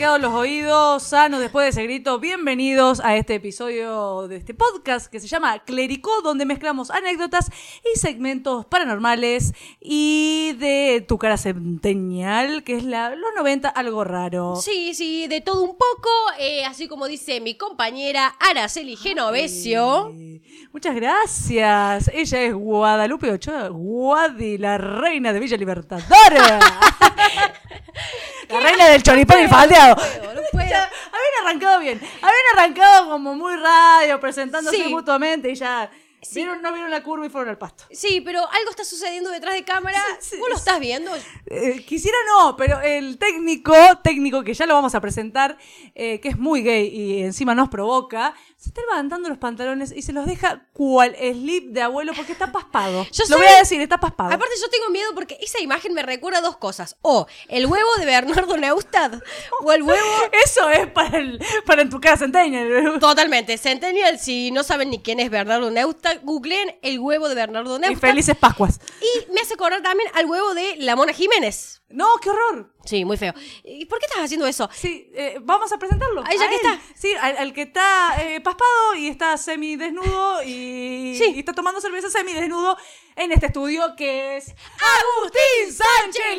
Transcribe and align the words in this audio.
quedado 0.00 0.16
los 0.16 0.32
oídos 0.32 1.02
sanos 1.02 1.40
después 1.40 1.66
de 1.66 1.68
ese 1.68 1.82
grito? 1.82 2.18
Bienvenidos 2.18 3.00
a 3.00 3.16
este 3.16 3.34
episodio 3.34 4.28
de 4.28 4.36
este 4.36 4.54
podcast 4.54 5.12
que 5.12 5.20
se 5.20 5.28
llama 5.28 5.58
Clericó, 5.58 6.22
donde 6.22 6.46
mezclamos 6.46 6.90
anécdotas 6.90 7.50
y 7.84 7.98
segmentos 7.98 8.64
paranormales 8.64 9.52
y 9.78 10.54
de 10.58 11.04
tu 11.06 11.18
cara 11.18 11.36
centenial, 11.36 12.64
que 12.64 12.78
es 12.78 12.84
la, 12.84 13.14
los 13.14 13.30
90, 13.36 13.68
algo 13.68 14.02
raro. 14.04 14.56
Sí, 14.56 14.94
sí, 14.94 15.26
de 15.26 15.42
todo 15.42 15.60
un 15.60 15.76
poco, 15.76 16.08
eh, 16.38 16.64
así 16.64 16.88
como 16.88 17.06
dice 17.06 17.42
mi 17.42 17.58
compañera 17.58 18.34
Araceli 18.40 18.96
Genovesio. 18.96 20.06
Ay, 20.06 20.40
Muchas 20.72 20.94
gracias. 20.94 22.10
Ella 22.14 22.42
es 22.42 22.54
Guadalupe 22.54 23.30
Ochoa, 23.32 23.68
Guadi, 23.68 24.56
la 24.56 24.78
reina 24.78 25.32
de 25.32 25.40
Villa 25.40 25.56
Libertadora. 25.56 26.60
la 28.48 28.60
reina 28.60 28.88
del 28.88 29.02
choripán 29.02 29.44
y 29.44 29.48
faldeado. 29.48 29.89
Puedo, 29.96 30.34
no 30.34 30.40
puedo. 30.52 30.66
Ya, 30.70 30.84
habían 30.84 31.46
arrancado 31.46 31.80
bien. 31.80 31.98
Habían 32.16 32.44
arrancado 32.54 33.10
como 33.10 33.34
muy 33.34 33.56
radio, 33.56 34.20
presentándose 34.20 34.76
Sí. 34.76 34.88
mutuamente 34.88 35.50
y 35.50 35.54
ya 35.56 35.90
Sí. 36.22 36.34
vieron, 36.40 36.60
no 36.60 36.70
vieron 36.72 36.90
la 36.90 37.02
curva 37.02 37.24
y 37.24 37.30
fueron 37.30 37.48
al 37.48 37.56
pasto. 37.58 37.84
Sí, 37.90 38.20
pero 38.20 38.40
algo 38.40 38.70
está 38.70 38.84
sucediendo 38.84 39.30
detrás 39.30 39.54
de 39.54 39.64
cámara. 39.64 39.98
Sí, 40.20 40.36
¿Vos 40.38 40.50
lo 40.50 40.56
estás 40.56 40.78
viendo? 40.78 41.10
Eh, 41.46 41.82
quisiera 41.86 42.16
no, 42.28 42.56
pero 42.56 42.78
el 42.82 43.16
técnico, 43.18 43.72
técnico 44.04 44.44
que 44.44 44.52
ya 44.52 44.66
lo 44.66 44.74
vamos 44.74 44.94
a 44.94 45.00
presentar, 45.00 45.56
eh, 45.94 46.20
que 46.20 46.28
es 46.28 46.38
muy 46.38 46.62
gay 46.62 46.86
y 46.88 47.22
encima 47.22 47.54
nos 47.54 47.70
provoca, 47.70 48.34
se 48.60 48.68
está 48.68 48.82
levantando 48.82 49.30
los 49.30 49.38
pantalones 49.38 49.90
y 49.90 50.02
se 50.02 50.12
los 50.12 50.26
deja 50.26 50.66
cual 50.74 51.16
slip 51.16 51.72
de 51.72 51.80
abuelo 51.80 52.12
porque 52.14 52.32
está 52.32 52.52
paspado. 52.52 53.06
Yo 53.12 53.24
lo 53.30 53.38
voy 53.38 53.46
a 53.46 53.60
decir, 53.60 53.80
está 53.80 53.98
paspado. 53.98 54.34
Aparte 54.34 54.54
yo 54.60 54.68
tengo 54.68 54.90
miedo 54.90 55.14
porque 55.14 55.38
esa 55.40 55.60
imagen 55.60 55.94
me 55.94 56.02
recuerda 56.02 56.40
a 56.40 56.42
dos 56.42 56.58
cosas. 56.58 56.96
O 57.00 57.26
el 57.48 57.64
huevo 57.64 57.88
de 57.98 58.04
Bernardo 58.04 58.58
Neustadt 58.58 59.14
o 59.62 59.72
el 59.72 59.82
huevo... 59.82 60.06
Eso 60.44 60.68
es 60.68 60.86
para, 60.88 61.16
el, 61.16 61.42
para 61.64 61.80
en 61.80 61.88
tu 61.88 62.02
casa, 62.02 62.26
centennial. 62.26 62.98
Totalmente. 63.00 63.56
Centennial, 63.56 64.18
si 64.18 64.50
no 64.50 64.62
saben 64.62 64.90
ni 64.90 64.98
quién 64.98 65.20
es 65.20 65.30
Bernardo 65.30 65.70
Neustadt, 65.70 66.22
googleen 66.22 66.78
el 66.82 66.98
huevo 66.98 67.30
de 67.30 67.34
Bernardo 67.36 67.78
Y 67.78 67.80
Neustadt. 67.80 68.10
felices 68.10 68.36
Pascuas. 68.36 68.78
Y 69.00 69.32
me 69.32 69.40
hace 69.40 69.54
acordar 69.54 69.80
también 69.80 70.10
al 70.12 70.26
huevo 70.26 70.52
de 70.52 70.76
la 70.76 70.96
Mona 70.96 71.14
Jiménez. 71.14 71.79
No, 71.90 72.16
qué 72.22 72.30
horror. 72.30 72.72
Sí, 72.84 73.04
muy 73.04 73.16
feo. 73.16 73.34
¿Y 73.64 73.84
por 73.86 73.98
qué 73.98 74.06
estás 74.06 74.22
haciendo 74.24 74.46
eso? 74.46 74.68
Sí, 74.72 75.10
eh, 75.14 75.38
vamos 75.42 75.72
a 75.72 75.78
presentarlo. 75.78 76.22
Ahí 76.24 76.38
ya 76.38 76.48
que 76.48 76.54
él. 76.54 76.60
está. 76.64 76.80
Sí, 76.94 77.12
al, 77.20 77.36
al 77.36 77.52
que 77.52 77.62
está 77.62 78.16
eh, 78.22 78.40
paspado 78.40 78.94
y 78.94 79.08
está 79.08 79.36
semi 79.36 79.76
desnudo 79.76 80.42
y, 80.44 81.16
Sí. 81.18 81.32
y 81.34 81.38
está 81.40 81.52
tomando 81.52 81.80
cerveza 81.80 82.08
semi 82.08 82.32
desnudo 82.32 82.76
en 83.16 83.32
este 83.32 83.46
estudio 83.46 83.94
que 83.96 84.36
es 84.36 84.46
Agustín 84.48 85.72
Sánchez 85.74 86.22
Labradora. 86.22 86.28
¡Fuerte 86.28 86.29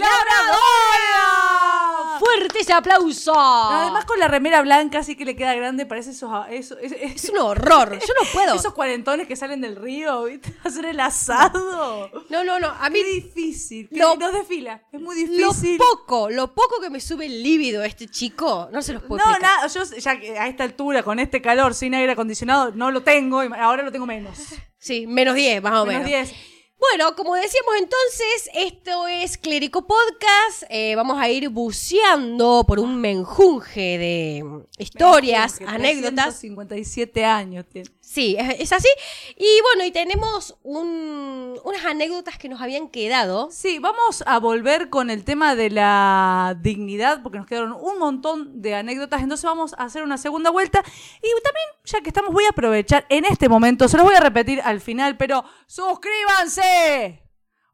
ese 2.72 2.78
aplauso! 2.78 3.34
Además 3.38 4.06
con 4.06 4.20
la 4.20 4.28
remera 4.28 4.62
blanca 4.62 5.00
así 5.00 5.16
que 5.16 5.26
le 5.26 5.36
queda 5.36 5.54
grande, 5.56 5.86
parece 5.86 6.12
esos 6.12 6.32
eso, 6.50 6.78
es, 6.80 6.92
Es 6.94 7.30
un 7.30 7.38
horror. 7.40 7.92
Yo 8.00 8.14
no 8.20 8.30
puedo. 8.34 8.56
esos 8.56 8.74
cuarentones 8.74 9.28
que 9.28 9.36
salen 9.36 9.62
del 9.62 9.76
río, 9.76 10.24
¿viste? 10.26 10.54
Hacer 10.64 10.86
el 10.86 11.00
asado. 11.00 12.10
No, 12.30 12.44
no, 12.44 12.60
no. 12.60 12.68
A 12.70 12.90
mí 12.90 13.00
Qué 13.02 13.10
difícil. 13.22 13.90
Que 13.90 13.98
Lo- 13.98 14.16
nos 14.16 14.34
desfila. 14.34 14.82
Es 14.92 15.02
muy 15.02 15.16
lo 15.28 15.50
difícil. 15.50 15.78
poco, 15.78 16.30
lo 16.30 16.54
poco 16.54 16.80
que 16.82 16.90
me 16.90 17.00
sube 17.00 17.26
el 17.26 17.44
líbido 17.44 17.84
este 17.84 18.08
chico, 18.08 18.70
no 18.72 18.82
se 18.82 18.94
los 18.94 19.04
puedo 19.04 19.24
No, 19.26 19.38
nada, 19.40 19.68
yo 19.68 19.84
ya 19.84 20.20
que 20.20 20.38
a 20.38 20.48
esta 20.48 20.64
altura, 20.64 21.04
con 21.04 21.20
este 21.20 21.42
calor, 21.42 21.74
sin 21.74 21.94
aire 21.96 22.14
acondicionado, 22.14 22.72
no 22.74 22.92
lo 22.92 23.04
tengo, 23.04 23.44
y 23.44 23.50
ahora 23.60 23.84
lo 23.84 23.92
tengo 23.92 24.06
menos. 24.06 24.38
Sí, 24.78 25.06
menos 25.08 25.36
10, 25.36 25.62
más 25.62 25.74
o 25.82 25.86
Menos 25.86 26.04
menos. 26.04 26.30
10. 26.30 26.51
Bueno, 26.90 27.16
como 27.16 27.36
decíamos 27.36 27.76
entonces, 27.78 28.50
esto 28.56 29.08
es 29.08 29.38
Clérico 29.38 29.86
Podcast. 29.86 30.64
Eh, 30.68 30.96
vamos 30.96 31.20
a 31.20 31.30
ir 31.30 31.48
buceando 31.50 32.64
por 32.68 32.80
un 32.80 33.00
menjunje 33.00 34.00
de 34.00 34.64
historias, 34.80 35.62
anécdotas. 35.62 36.40
357 36.40 37.24
años 37.24 37.66
tiene. 37.72 37.92
Sí, 38.14 38.36
es, 38.38 38.74
así. 38.74 38.90
Y 39.38 39.62
bueno, 39.62 39.86
y 39.86 39.92
tenemos 39.92 40.58
un- 40.64 41.58
unas 41.64 41.86
anécdotas 41.86 42.38
que 42.38 42.50
nos 42.50 42.60
habían 42.60 42.90
quedado. 42.90 43.50
Sí, 43.52 43.80
vamos 43.80 44.22
a 44.28 44.38
volver 44.40 44.90
con 44.90 45.10
el 45.10 45.24
tema 45.24 45.56
de 45.56 45.70
la 45.70 46.58
dignidad, 46.60 47.24
porque 47.24 47.38
nos 47.38 47.48
quedaron 47.48 47.72
un 47.72 48.00
montón 48.00 48.62
de 48.62 48.76
anécdotas, 48.76 49.22
entonces 49.22 49.46
vamos 49.46 49.74
a 49.78 49.84
hacer 49.86 50.04
una 50.04 50.18
segunda 50.18 50.50
vuelta. 50.50 50.84
Y 51.24 51.30
también, 51.42 51.66
ya 51.86 52.02
que 52.02 52.10
estamos, 52.10 52.34
voy 52.34 52.44
a 52.44 52.50
aprovechar 52.50 53.06
en 53.08 53.24
este 53.24 53.48
momento, 53.48 53.88
se 53.88 53.96
los 53.96 54.06
voy 54.06 54.16
a 54.16 54.20
repetir 54.20 54.60
al 54.62 54.82
final, 54.82 55.16
pero 55.16 55.46
suscríbanse, 55.68 57.24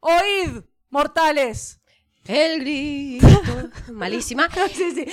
oíd, 0.01 0.61
mortales. 0.91 1.79
El 2.25 2.59
grito. 2.59 3.25
Malísima. 3.91 4.47
Sí, 4.71 4.91
sí. 4.91 5.05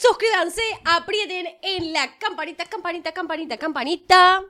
Suscríbanse, 0.00 0.62
aprieten 0.84 1.46
en 1.60 1.92
la 1.92 2.16
campanita, 2.18 2.64
campanita, 2.66 3.10
campanita, 3.12 3.56
campanita. 3.58 4.42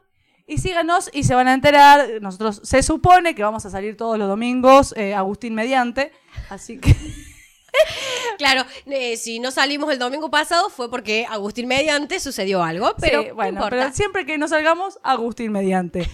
Y 0.51 0.59
síganos 0.59 1.09
y 1.13 1.23
se 1.23 1.35
van 1.37 1.47
a 1.47 1.55
enterar. 1.55 2.09
Nosotros 2.21 2.61
se 2.65 2.83
supone 2.83 3.37
que 3.37 3.43
vamos 3.45 3.65
a 3.67 3.71
salir 3.71 3.97
todos 3.97 4.19
los 4.19 4.27
domingos, 4.29 4.93
eh, 4.97 5.15
Agustín 5.15 5.55
mediante. 5.55 6.13
Así 6.49 6.79
que. 6.79 6.95
Claro, 8.37 8.65
eh, 8.87 9.17
si 9.17 9.39
no 9.39 9.51
salimos 9.51 9.93
el 9.93 9.99
domingo 9.99 10.31
pasado 10.31 10.71
fue 10.71 10.91
porque 10.91 11.27
Agustín 11.29 11.69
mediante 11.69 12.19
sucedió 12.19 12.63
algo, 12.65 12.95
pero 12.99 13.23
Sí, 13.23 13.29
no 13.29 13.35
bueno, 13.37 13.51
importa. 13.53 13.71
pero 13.71 13.93
siempre 13.93 14.27
que 14.27 14.39
nos 14.39 14.51
salgamos, 14.51 14.99
Agustín 15.03 15.53
mediante. 15.53 16.09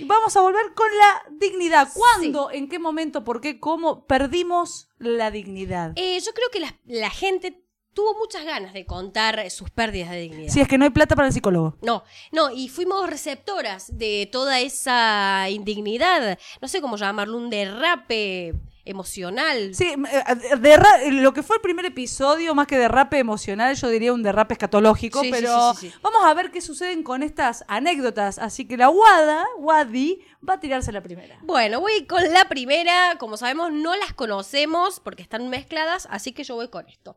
Vamos 0.00 0.36
a 0.36 0.40
volver 0.40 0.72
con 0.74 0.86
la 0.96 1.22
dignidad. 1.38 1.88
¿Cuándo, 1.92 2.50
en 2.50 2.68
qué 2.68 2.78
momento, 2.78 3.24
por 3.24 3.40
qué, 3.40 3.60
cómo 3.60 4.06
perdimos 4.06 4.88
la 4.98 5.30
dignidad? 5.30 5.92
Eh, 5.96 6.18
yo 6.24 6.32
creo 6.32 6.48
que 6.50 6.60
la, 6.60 6.74
la 6.86 7.10
gente 7.10 7.60
tuvo 7.96 8.14
muchas 8.18 8.44
ganas 8.44 8.74
de 8.74 8.84
contar 8.84 9.38
eh, 9.38 9.48
sus 9.48 9.70
pérdidas 9.70 10.10
de 10.10 10.18
dignidad. 10.20 10.52
Si 10.52 10.60
es 10.60 10.68
que 10.68 10.76
no 10.76 10.84
hay 10.84 10.90
plata 10.90 11.16
para 11.16 11.28
el 11.28 11.32
psicólogo. 11.34 11.76
No, 11.80 12.04
no, 12.30 12.50
y 12.50 12.68
fuimos 12.68 13.08
receptoras 13.08 13.96
de 13.96 14.28
toda 14.30 14.60
esa 14.60 15.46
indignidad, 15.48 16.38
no 16.60 16.68
sé 16.68 16.82
cómo 16.82 16.98
llamarlo, 16.98 17.38
un 17.38 17.48
derrape 17.48 18.52
emocional. 18.84 19.74
Sí, 19.74 19.86
eh, 19.88 20.56
derra- 20.60 21.10
lo 21.10 21.32
que 21.32 21.42
fue 21.42 21.56
el 21.56 21.62
primer 21.62 21.86
episodio, 21.86 22.54
más 22.54 22.66
que 22.68 22.78
derrape 22.78 23.18
emocional, 23.18 23.74
yo 23.74 23.88
diría 23.88 24.12
un 24.12 24.22
derrape 24.22 24.54
escatológico, 24.54 25.20
Sí, 25.22 25.26
sí, 25.26 25.32
pero 25.32 25.74
sí, 25.74 25.80
sí, 25.80 25.90
sí. 25.90 25.98
vamos 26.02 26.20
a 26.24 26.32
ver 26.34 26.50
qué 26.52 26.60
suceden 26.60 27.02
con 27.02 27.22
estas 27.24 27.64
anécdotas. 27.66 28.38
Así 28.38 28.66
que 28.66 28.76
la 28.76 28.88
Wada, 28.90 29.44
Wadi, 29.58 30.20
va 30.48 30.54
a 30.54 30.60
tirarse 30.60 30.92
la 30.92 31.00
primera. 31.00 31.38
Bueno, 31.42 31.80
voy 31.80 32.06
con 32.06 32.32
la 32.32 32.48
primera, 32.48 33.16
como 33.18 33.36
sabemos 33.36 33.72
no 33.72 33.94
las 33.96 34.12
conocemos 34.12 35.00
porque 35.00 35.22
están 35.22 35.48
mezcladas, 35.48 36.06
así 36.10 36.32
que 36.32 36.44
yo 36.44 36.54
voy 36.54 36.68
con 36.68 36.88
esto. 36.88 37.16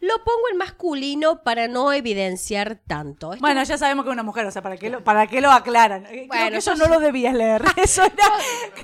Lo 0.00 0.16
pongo 0.24 0.48
en 0.50 0.58
masculino 0.58 1.42
para 1.42 1.68
no 1.68 1.92
evidenciar 1.92 2.80
tanto. 2.86 3.32
Esto 3.32 3.40
Bueno, 3.40 3.62
ya 3.62 3.78
sabemos 3.78 4.04
que 4.04 4.10
es 4.10 4.12
una 4.12 4.22
mujer, 4.22 4.46
o 4.46 4.50
sea, 4.50 4.62
¿para 4.62 4.76
qué 4.76 4.90
lo, 4.90 5.02
para 5.04 5.26
qué 5.26 5.40
lo 5.40 5.50
aclaran? 5.50 6.06
Eh, 6.06 6.26
Creo 6.30 6.50
que 6.50 6.56
eso 6.56 6.74
no 6.74 6.86
lo 6.88 7.00
debías 7.00 7.34
leer. 7.34 7.62
Eso 7.76 8.02
era, 8.02 8.14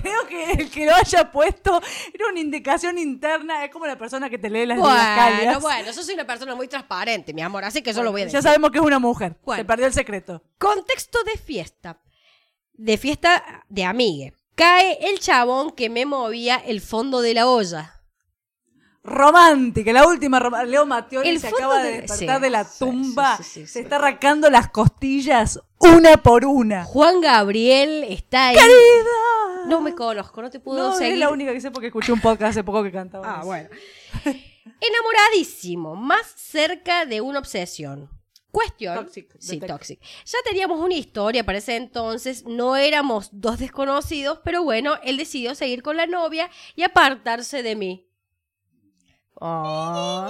creo 0.01 0.27
que 0.27 0.51
el 0.53 0.71
que 0.71 0.85
lo 0.85 0.95
haya 0.95 1.31
puesto 1.31 1.81
era 2.13 2.27
una 2.29 2.39
indicación 2.39 2.97
interna, 2.97 3.65
es 3.65 3.71
como 3.71 3.85
la 3.85 3.97
persona 3.97 4.29
que 4.29 4.37
te 4.37 4.49
lee 4.49 4.65
las 4.65 4.77
Bueno, 4.77 4.93
didascalias. 4.95 5.61
bueno, 5.61 5.91
yo 5.91 6.03
soy 6.03 6.13
una 6.13 6.25
persona 6.25 6.55
muy 6.55 6.67
transparente, 6.67 7.33
mi 7.33 7.41
amor, 7.41 7.63
así 7.65 7.81
que 7.81 7.91
yo 7.93 8.01
lo 8.03 8.11
voy 8.11 8.21
a 8.21 8.25
decir. 8.25 8.37
Ya 8.39 8.41
sabemos 8.41 8.71
que 8.71 8.77
es 8.77 8.83
una 8.83 8.99
mujer, 8.99 9.35
se 9.55 9.65
perdió 9.65 9.85
el 9.87 9.93
secreto. 9.93 10.41
Contexto 10.57 11.19
de 11.23 11.37
fiesta. 11.37 11.97
De 12.73 12.97
fiesta 12.97 13.63
de 13.69 13.85
amigue. 13.85 14.33
Cae 14.55 14.97
el 15.09 15.19
chabón 15.19 15.71
que 15.71 15.89
me 15.89 16.05
movía 16.05 16.57
el 16.57 16.81
fondo 16.81 17.21
de 17.21 17.33
la 17.33 17.47
olla. 17.47 18.01
Romántica, 19.05 19.91
la 19.91 20.07
última, 20.07 20.39
rom- 20.39 20.65
Leo 20.65 20.85
Mattioli 20.85 21.27
El 21.27 21.39
se 21.41 21.49
acaba 21.49 21.79
de, 21.83 21.91
de- 21.91 22.01
despertar 22.03 22.37
sí, 22.37 22.41
de 22.43 22.49
la 22.49 22.63
tumba, 22.63 23.35
sí, 23.37 23.43
sí, 23.43 23.49
sí, 23.61 23.67
se 23.67 23.79
está 23.81 23.97
arrancando 23.97 24.49
las 24.49 24.69
costillas 24.69 25.59
una 25.79 26.15
por 26.23 26.45
una. 26.45 26.85
Juan 26.85 27.19
Gabriel 27.19 28.05
está 28.07 28.47
ahí. 28.47 28.55
¡Querida! 28.55 29.67
No 29.67 29.81
me 29.81 29.93
conozco, 29.93 30.41
no 30.41 30.49
te 30.49 30.61
puedo 30.61 30.91
No, 30.91 30.95
seguir. 30.95 31.13
es 31.13 31.19
la 31.19 31.29
única 31.31 31.51
que 31.51 31.59
sé 31.59 31.69
porque 31.71 31.87
escuché 31.87 32.13
un 32.13 32.21
podcast 32.21 32.51
hace 32.51 32.63
poco 32.63 32.81
que 32.83 32.93
cantaba. 32.93 33.25
Ah, 33.29 33.37
eso. 33.39 33.47
bueno. 33.47 33.69
Enamoradísimo, 34.79 35.95
más 35.95 36.25
cerca 36.37 37.05
de 37.05 37.19
una 37.21 37.39
obsesión. 37.39 38.09
Cuestión. 38.53 38.95
Toxic, 39.05 39.35
Sí, 39.39 39.59
detect- 39.59 39.67
toxic. 39.67 39.99
Ya 40.25 40.37
teníamos 40.45 40.79
una 40.79 40.93
historia 40.93 41.43
para 41.43 41.57
ese 41.57 41.75
entonces, 41.75 42.45
no 42.45 42.75
éramos 42.75 43.29
dos 43.31 43.57
desconocidos, 43.57 44.41
pero 44.45 44.63
bueno, 44.63 44.93
él 45.03 45.17
decidió 45.17 45.55
seguir 45.55 45.81
con 45.81 45.97
la 45.97 46.05
novia 46.05 46.51
y 46.75 46.83
apartarse 46.83 47.63
de 47.63 47.75
mí. 47.75 48.07
Ah. 49.41 50.29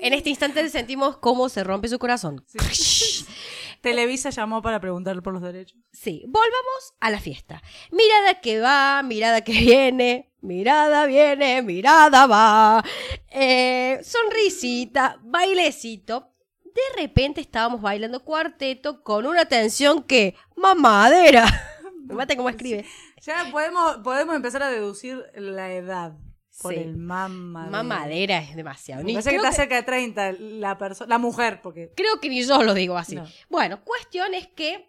En 0.00 0.12
este 0.12 0.28
instante 0.28 0.68
sentimos 0.68 1.16
cómo 1.16 1.48
se 1.48 1.64
rompe 1.64 1.88
su 1.88 1.98
corazón. 1.98 2.44
Televisa 3.80 4.28
llamó 4.28 4.60
para 4.60 4.78
preguntarle 4.78 5.22
por 5.22 5.32
los 5.32 5.42
derechos. 5.42 5.78
Sí, 5.92 6.22
volvamos 6.26 6.92
a 7.00 7.10
la 7.10 7.20
fiesta. 7.20 7.62
Mirada 7.90 8.40
que 8.40 8.60
va, 8.60 9.02
mirada 9.02 9.40
que 9.40 9.52
viene, 9.52 10.30
mirada 10.42 11.06
viene, 11.06 11.62
mirada 11.62 12.26
va. 12.26 12.84
Eh, 13.30 13.98
sonrisita, 14.04 15.18
bailecito. 15.22 16.31
De 16.74 17.02
repente 17.02 17.40
estábamos 17.40 17.80
bailando 17.80 18.24
cuarteto 18.24 19.02
con 19.02 19.26
una 19.26 19.44
tensión 19.46 20.02
que 20.02 20.34
mamadera. 20.56 21.44
Me 22.06 22.14
mata 22.14 22.36
cómo 22.36 22.48
escribe. 22.48 22.84
Ya 23.22 23.46
podemos, 23.50 23.98
podemos 23.98 24.34
empezar 24.34 24.62
a 24.62 24.70
deducir 24.70 25.24
la 25.34 25.72
edad. 25.72 26.12
por 26.60 26.74
Sí. 26.74 26.80
el 26.80 26.96
mamadera. 26.96 27.70
Mamadera 27.70 28.38
es 28.38 28.54
demasiado. 28.56 29.02
Ni- 29.02 29.14
parece 29.14 29.30
que 29.30 29.36
está 29.36 29.50
que, 29.50 29.56
cerca 29.56 29.74
de 29.76 29.82
30 29.84 30.32
la 30.38 30.76
persona, 30.76 31.08
la 31.08 31.18
mujer, 31.18 31.60
porque 31.62 31.92
creo 31.96 32.20
que 32.20 32.28
ni 32.28 32.42
yo 32.44 32.62
lo 32.62 32.74
digo 32.74 32.96
así. 32.98 33.14
No. 33.16 33.26
Bueno, 33.48 33.80
cuestión 33.84 34.34
es 34.34 34.48
que 34.48 34.88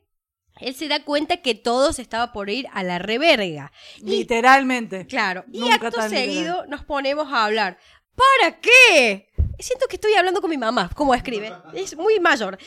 él 0.59 0.75
se 0.75 0.88
da 0.88 1.03
cuenta 1.06 1.38
que 1.38 1.56
todo 1.56 1.94
se 1.94 2.01
estaba 2.01 2.33
por 2.33 2.50
ir 2.50 2.68
a 2.74 2.83
la 2.83 3.00
reverga. 3.00 3.71
Y 3.97 4.06
literalmente. 4.09 5.07
Claro, 5.07 5.45
y 5.51 5.68
acto 5.71 5.88
literal. 5.88 6.09
seguido 6.09 6.65
nos 6.68 6.83
ponemos 6.83 7.31
a 7.31 7.45
hablar. 7.45 7.77
¿Para 8.15 8.60
qué? 8.60 9.30
Siento 9.60 9.88
que 9.88 9.95
estoy 9.95 10.13
hablando 10.15 10.42
con 10.42 10.50
mi 10.50 10.57
mamá, 10.57 10.89
como 10.95 11.13
escribe. 11.13 11.54
Es 11.74 11.95
muy 11.95 12.19
mayor. 12.19 12.57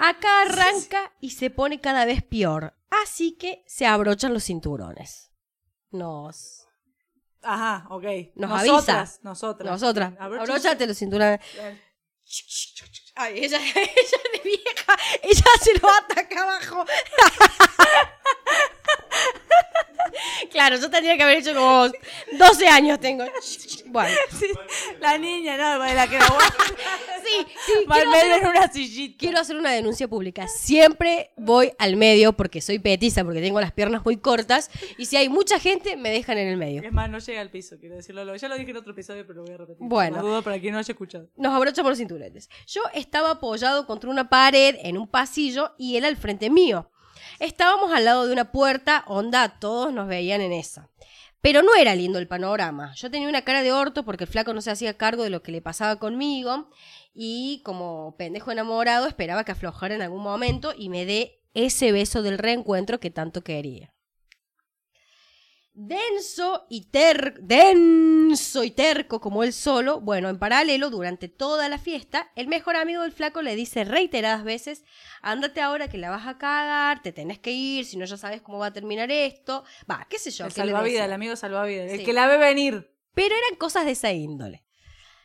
Acá 0.00 0.42
arranca 0.42 1.12
y 1.20 1.30
se 1.30 1.50
pone 1.50 1.80
cada 1.80 2.04
vez 2.04 2.22
peor. 2.22 2.74
Así 2.90 3.32
que 3.32 3.62
se 3.66 3.86
abrochan 3.86 4.32
los 4.32 4.44
cinturones. 4.44 5.30
Nos. 5.90 6.66
Ajá, 7.42 7.86
ok. 7.90 8.04
Nos 8.34 8.50
nosotras, 8.50 8.88
avisa. 8.88 9.18
Nosotras. 9.22 9.70
Nosotras. 9.70 10.14
Abróchate 10.18 10.86
los 10.86 10.96
cinturones. 10.96 11.40
Ay, 13.16 13.44
ella, 13.44 13.58
ella 13.74 14.18
de 14.32 14.40
vieja. 14.44 14.96
Ella 15.22 15.44
se 15.60 15.78
lo 15.78 15.88
ata 15.90 16.20
acá 16.20 16.42
abajo. 16.42 16.84
claro, 20.50 20.76
yo 20.76 20.90
tendría 20.90 21.16
que 21.16 21.22
haber 21.22 21.38
hecho 21.38 21.54
como 21.54 21.88
12 22.38 22.66
años 22.68 23.00
tengo. 23.00 23.24
Bueno. 23.86 24.14
Sí, 24.38 24.46
la 25.00 25.18
niña, 25.18 25.56
no, 25.56 25.78
la 25.84 26.08
que 26.08 26.18
la 26.18 26.26
Sí, 26.26 27.46
sí, 27.66 27.72
al 27.86 27.86
quiero 27.86 28.10
medio 28.10 28.34
hacer, 28.34 28.42
en 28.42 28.48
una 28.48 28.72
sillita. 28.72 29.16
quiero 29.18 29.38
hacer 29.38 29.56
una 29.56 29.70
denuncia 29.72 30.08
pública. 30.08 30.48
Siempre 30.48 31.30
voy 31.36 31.72
al 31.78 31.96
medio 31.96 32.32
porque 32.32 32.60
soy 32.60 32.78
petiza, 32.78 33.24
porque 33.24 33.40
tengo 33.40 33.60
las 33.60 33.72
piernas 33.72 34.04
muy 34.04 34.16
cortas. 34.16 34.70
Y 34.98 35.06
si 35.06 35.16
hay 35.16 35.28
mucha 35.28 35.58
gente, 35.60 35.96
me 35.96 36.10
dejan 36.10 36.38
en 36.38 36.48
el 36.48 36.56
medio. 36.56 36.82
Es 36.82 36.92
más, 36.92 37.10
no 37.10 37.18
llega 37.18 37.40
al 37.40 37.50
piso, 37.50 37.76
quiero 37.78 37.96
decirlo. 37.96 38.24
Lo- 38.24 38.36
Ya 38.36 38.48
lo 38.48 38.56
dije 38.56 38.70
en 38.70 38.76
otro 38.78 38.92
episodio, 38.92 39.26
pero 39.26 39.40
lo 39.40 39.44
voy 39.44 39.54
a 39.54 39.58
repetir. 39.58 39.86
Bueno. 39.86 40.16
No 40.16 40.22
dudo 40.22 40.42
para 40.42 40.58
quien 40.58 40.72
no 40.72 40.78
haya 40.78 40.92
escuchado. 40.92 41.28
Nos 41.36 41.52
abrochamos 41.54 41.90
los 41.90 41.98
cinturones. 41.98 42.48
Yo 42.66 42.82
estaba 42.94 43.32
apoyado 43.32 43.86
contra 43.86 44.08
una 44.10 44.28
pared 44.30 44.76
en 44.82 44.96
un 44.98 45.06
pasillo 45.08 45.74
y 45.78 45.96
él 45.96 46.04
al 46.04 46.16
frente 46.16 46.48
mío. 46.50 46.90
Estábamos 47.40 47.90
al 47.92 48.04
lado 48.04 48.26
de 48.26 48.34
una 48.34 48.52
puerta, 48.52 49.02
onda, 49.06 49.58
todos 49.58 49.94
nos 49.94 50.06
veían 50.06 50.42
en 50.42 50.52
esa. 50.52 50.90
Pero 51.40 51.62
no 51.62 51.74
era 51.74 51.94
lindo 51.94 52.18
el 52.18 52.28
panorama. 52.28 52.92
Yo 52.96 53.10
tenía 53.10 53.30
una 53.30 53.44
cara 53.44 53.62
de 53.62 53.72
orto 53.72 54.04
porque 54.04 54.24
el 54.24 54.30
flaco 54.30 54.52
no 54.52 54.60
se 54.60 54.70
hacía 54.70 54.98
cargo 54.98 55.24
de 55.24 55.30
lo 55.30 55.42
que 55.42 55.50
le 55.50 55.62
pasaba 55.62 55.96
conmigo 55.96 56.68
y 57.14 57.62
como 57.64 58.14
pendejo 58.18 58.52
enamorado 58.52 59.06
esperaba 59.06 59.44
que 59.44 59.52
aflojara 59.52 59.94
en 59.94 60.02
algún 60.02 60.22
momento 60.22 60.74
y 60.76 60.90
me 60.90 61.06
dé 61.06 61.40
ese 61.54 61.92
beso 61.92 62.22
del 62.22 62.36
reencuentro 62.36 63.00
que 63.00 63.10
tanto 63.10 63.42
quería. 63.42 63.90
Denso 65.72 66.66
y 66.68 66.86
ter 66.90 67.40
denso 67.40 68.64
y 68.64 68.72
terco 68.72 69.20
como 69.20 69.44
él 69.44 69.52
solo, 69.52 70.00
bueno, 70.00 70.28
en 70.28 70.38
paralelo, 70.38 70.90
durante 70.90 71.28
toda 71.28 71.68
la 71.68 71.78
fiesta, 71.78 72.30
el 72.34 72.48
mejor 72.48 72.76
amigo 72.76 73.02
del 73.02 73.12
flaco 73.12 73.40
le 73.40 73.54
dice 73.54 73.84
reiteradas 73.84 74.42
veces, 74.44 74.82
ándate 75.22 75.60
ahora 75.60 75.88
que 75.88 75.96
la 75.96 76.10
vas 76.10 76.26
a 76.26 76.38
cagar, 76.38 77.02
te 77.02 77.12
tenés 77.12 77.38
que 77.38 77.52
ir, 77.52 77.84
si 77.86 77.96
no 77.96 78.04
ya 78.04 78.16
sabes 78.16 78.42
cómo 78.42 78.58
va 78.58 78.66
a 78.66 78.72
terminar 78.72 79.10
esto. 79.10 79.64
Va, 79.90 80.06
qué 80.10 80.18
sé 80.18 80.30
yo. 80.32 80.46
el 80.46 80.52
salvavidas, 80.52 81.04
el 81.06 81.12
amigo 81.12 81.36
salvavidas. 81.36 81.90
El 81.90 82.00
Sí. 82.00 82.04
que 82.04 82.12
la 82.12 82.26
ve 82.26 82.36
venir. 82.38 82.92
Pero 83.14 83.34
eran 83.34 83.56
cosas 83.56 83.84
de 83.84 83.92
esa 83.92 84.12
índole. 84.12 84.64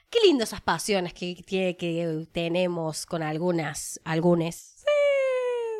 Qué 0.09 0.19
lindo 0.25 0.43
esas 0.43 0.61
pasiones 0.61 1.13
que, 1.13 1.35
que, 1.43 1.75
que 1.77 2.27
tenemos 2.31 3.05
con 3.07 3.23
algunas, 3.23 3.99
algunes. 4.05 4.74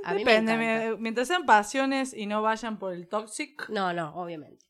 A 0.05 0.13
mí 0.13 0.19
Depende. 0.23 0.55
me- 0.55 0.95
mientras 0.97 1.27
sean 1.27 1.45
pasiones 1.45 2.13
y 2.13 2.25
no 2.27 2.41
vayan 2.41 2.77
por 2.79 2.93
el 2.93 3.07
toxic. 3.07 3.67
No, 3.69 3.91
no, 3.93 4.15
obviamente. 4.15 4.63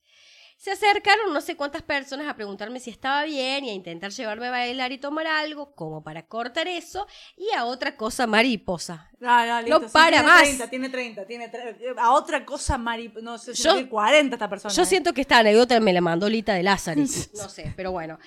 Se 0.58 0.72
acercaron 0.72 1.32
no 1.34 1.42
sé 1.42 1.56
cuántas 1.58 1.84
personas 1.84 2.28
a 2.28 2.34
preguntarme 2.36 2.80
si 2.80 2.90
estaba 2.90 3.24
bien 3.26 3.66
y 3.66 3.70
a 3.70 3.74
intentar 3.74 4.10
llevarme 4.12 4.48
a 4.48 4.52
bailar 4.52 4.92
y 4.94 4.98
tomar 4.98 5.28
algo, 5.28 5.76
como 5.76 6.02
para 6.02 6.26
cortar 6.26 6.68
eso, 6.68 7.06
y 7.38 7.54
a 7.56 7.66
otra 7.66 7.96
cosa 7.98 8.26
mariposa. 8.26 9.12
No, 9.20 9.46
no, 9.46 9.62
listo. 9.62 9.80
No 9.82 9.86
sí, 9.88 9.94
para 9.94 10.10
tiene 10.20 10.28
más. 10.28 10.42
30, 10.44 10.70
tiene 10.70 10.90
30, 10.90 11.26
tiene 11.28 11.50
30. 11.50 12.02
A 12.02 12.12
otra 12.14 12.46
cosa, 12.46 12.78
Mari. 12.78 13.14
No 13.22 13.38
sé 13.38 13.54
si 13.54 13.64
Yo- 13.64 13.74
decir 13.74 13.90
40 13.90 14.36
esta 14.38 14.50
persona. 14.50 14.74
Yo 14.74 14.84
¿eh? 14.84 14.86
siento 14.86 15.14
que 15.14 15.22
esta 15.22 15.38
anécdota 15.40 15.80
me 15.82 15.92
la 15.94 16.02
mandó 16.02 16.30
Lita 16.30 16.54
de 16.54 16.64
Lázaris. 16.64 17.30
No 17.36 17.50
sé, 17.50 17.74
pero 17.76 17.92
bueno. 17.92 18.18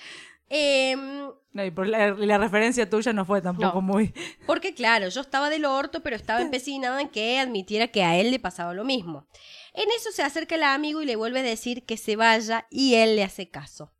Em, 0.50 1.30
No, 1.52 1.64
y 1.64 1.70
por 1.70 1.86
la, 1.86 2.10
la 2.12 2.38
referencia 2.38 2.88
tuya 2.88 3.12
no 3.12 3.24
fue 3.24 3.40
tampoco 3.42 3.76
No. 3.76 3.82
muy. 3.82 4.14
Porque 4.46 4.74
claro, 4.74 5.08
yo 5.08 5.20
estaba 5.20 5.50
del 5.50 5.64
orto, 5.64 6.02
pero 6.02 6.16
estaba 6.16 6.40
empecinada 6.42 7.00
en 7.00 7.08
que 7.08 7.38
admitiera 7.38 7.88
que 7.88 8.02
a 8.04 8.16
él 8.16 8.30
le 8.30 8.38
pasaba 8.38 8.74
lo 8.74 8.84
mismo. 8.84 9.26
En 9.74 9.88
eso 9.96 10.10
se 10.12 10.22
acerca 10.22 10.54
el 10.54 10.62
amigo 10.62 11.02
y 11.02 11.06
le 11.06 11.16
vuelve 11.16 11.40
a 11.40 11.42
decir 11.44 11.84
que 11.84 11.96
se 11.96 12.16
vaya 12.16 12.66
y 12.70 12.94
él 12.94 13.16
le 13.16 13.24
hace 13.24 13.48
caso. 13.50 13.92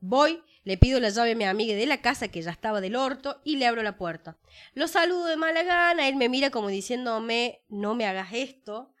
Voy, 0.00 0.42
le 0.64 0.76
pido 0.78 1.00
la 1.00 1.08
llave 1.08 1.32
a 1.32 1.34
mi 1.34 1.44
amiga 1.44 1.74
de 1.74 1.86
la 1.86 2.00
casa 2.00 2.28
que 2.28 2.40
ya 2.42 2.50
estaba 2.50 2.80
del 2.80 2.94
orto 2.96 3.40
y 3.44 3.56
le 3.56 3.66
abro 3.66 3.82
la 3.82 3.96
puerta. 3.96 4.38
Lo 4.74 4.86
saludo 4.86 5.26
de 5.26 5.36
mala 5.36 5.62
gana, 5.64 6.08
él 6.08 6.16
me 6.16 6.28
mira 6.28 6.50
como 6.50 6.68
diciéndome, 6.68 7.62
no 7.68 7.94
me 7.94 8.06
hagas 8.06 8.28
esto. 8.32 8.92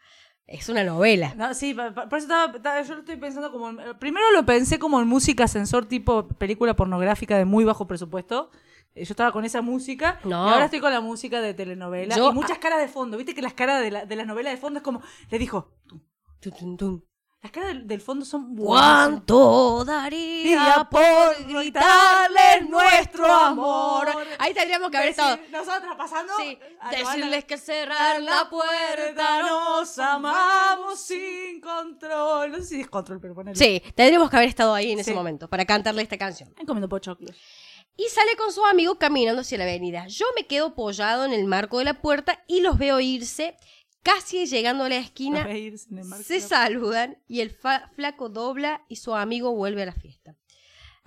Es 0.48 0.68
una 0.70 0.82
novela. 0.82 1.34
No, 1.36 1.52
sí, 1.52 1.74
por 1.74 1.84
eso 1.92 2.16
estaba, 2.16 2.56
estaba- 2.56 2.80
yo 2.82 2.94
lo 2.94 3.00
estoy 3.00 3.16
pensando 3.16 3.52
como. 3.52 3.70
primero 3.98 4.24
lo 4.32 4.44
pensé 4.46 4.78
como 4.78 4.98
en 5.00 5.06
música 5.06 5.44
ascensor 5.44 5.84
tipo 5.86 6.26
película 6.26 6.74
pornográfica 6.74 7.36
de 7.36 7.44
muy 7.44 7.64
bajo 7.64 7.86
presupuesto. 7.86 8.50
Eh, 8.94 9.04
Yo 9.04 9.12
estaba 9.12 9.30
con 9.30 9.44
esa 9.44 9.60
música 9.60 10.18
No. 10.24 10.48
y 10.48 10.52
ahora 10.52 10.64
estoy 10.64 10.80
con 10.80 10.90
la 10.90 11.02
música 11.02 11.42
de 11.42 11.52
telenovela 11.52 12.16
Yo- 12.16 12.30
y 12.30 12.34
muchas 12.34 12.56
caras 12.58 12.80
de 12.80 12.88
fondo. 12.88 13.18
Viste 13.18 13.34
que 13.34 13.42
las 13.42 13.52
caras 13.52 13.82
de, 13.82 13.90
la- 13.90 14.06
de 14.06 14.16
las 14.16 14.26
novelas 14.26 14.54
de 14.54 14.56
fondo 14.56 14.78
es 14.78 14.82
como. 14.82 15.02
Le 15.30 15.38
dijo. 15.38 15.70
Las 17.40 17.52
caras 17.52 17.68
del, 17.68 17.86
del 17.86 18.00
fondo 18.00 18.24
son 18.24 18.54
buenas. 18.56 18.84
¿Cuánto 19.06 19.84
daría 19.84 20.88
por 20.90 21.46
gritarle 21.46 22.62
nuestro 22.68 23.26
amor? 23.32 24.08
Ahí 24.38 24.52
tendríamos 24.52 24.90
que 24.90 24.96
haber 24.96 25.10
estado. 25.10 25.38
Nosotras 25.50 25.94
pasando. 25.96 26.32
Sí, 26.36 26.58
a- 26.80 26.90
decirles 26.90 27.44
que 27.44 27.56
cerrar 27.56 28.20
la 28.20 28.50
puerta 28.50 29.42
nos 29.42 29.96
amamos 29.98 31.00
sin 31.00 31.60
control. 31.60 32.50
No 32.50 32.56
sé 32.58 32.64
si 32.64 32.80
es 32.80 32.88
control, 32.90 33.20
pero 33.20 33.34
ponele. 33.34 33.56
Sí, 33.56 33.80
tendríamos 33.94 34.30
que 34.30 34.36
haber 34.36 34.48
estado 34.48 34.74
ahí 34.74 34.90
en 34.90 34.98
ese 34.98 35.12
Sí. 35.12 35.16
momento 35.16 35.48
para 35.48 35.64
cantarle 35.64 36.02
esta 36.02 36.18
canción. 36.18 36.48
Están 36.48 36.66
comiendo 36.66 36.88
pochoclos. 36.88 37.36
Y 37.96 38.04
sale 38.10 38.36
con 38.36 38.52
su 38.52 38.64
amigo 38.64 38.96
caminando 38.96 39.42
hacia 39.42 39.58
la 39.58 39.64
avenida. 39.64 40.06
Yo 40.08 40.26
me 40.36 40.46
quedo 40.46 40.66
apoyado 40.66 41.24
en 41.24 41.32
el 41.32 41.44
marco 41.46 41.78
de 41.78 41.84
la 41.84 41.94
puerta 42.00 42.44
y 42.46 42.60
los 42.60 42.78
veo 42.78 43.00
irse. 43.00 43.56
Casi 44.02 44.46
llegando 44.46 44.84
a 44.84 44.88
la 44.88 44.96
esquina, 44.96 45.46
se 46.22 46.40
saludan 46.40 47.18
y 47.28 47.40
el 47.40 47.50
flaco 47.50 48.28
dobla 48.28 48.84
y 48.88 48.96
su 48.96 49.14
amigo 49.14 49.54
vuelve 49.54 49.82
a 49.82 49.86
la 49.86 49.92
fiesta. 49.92 50.34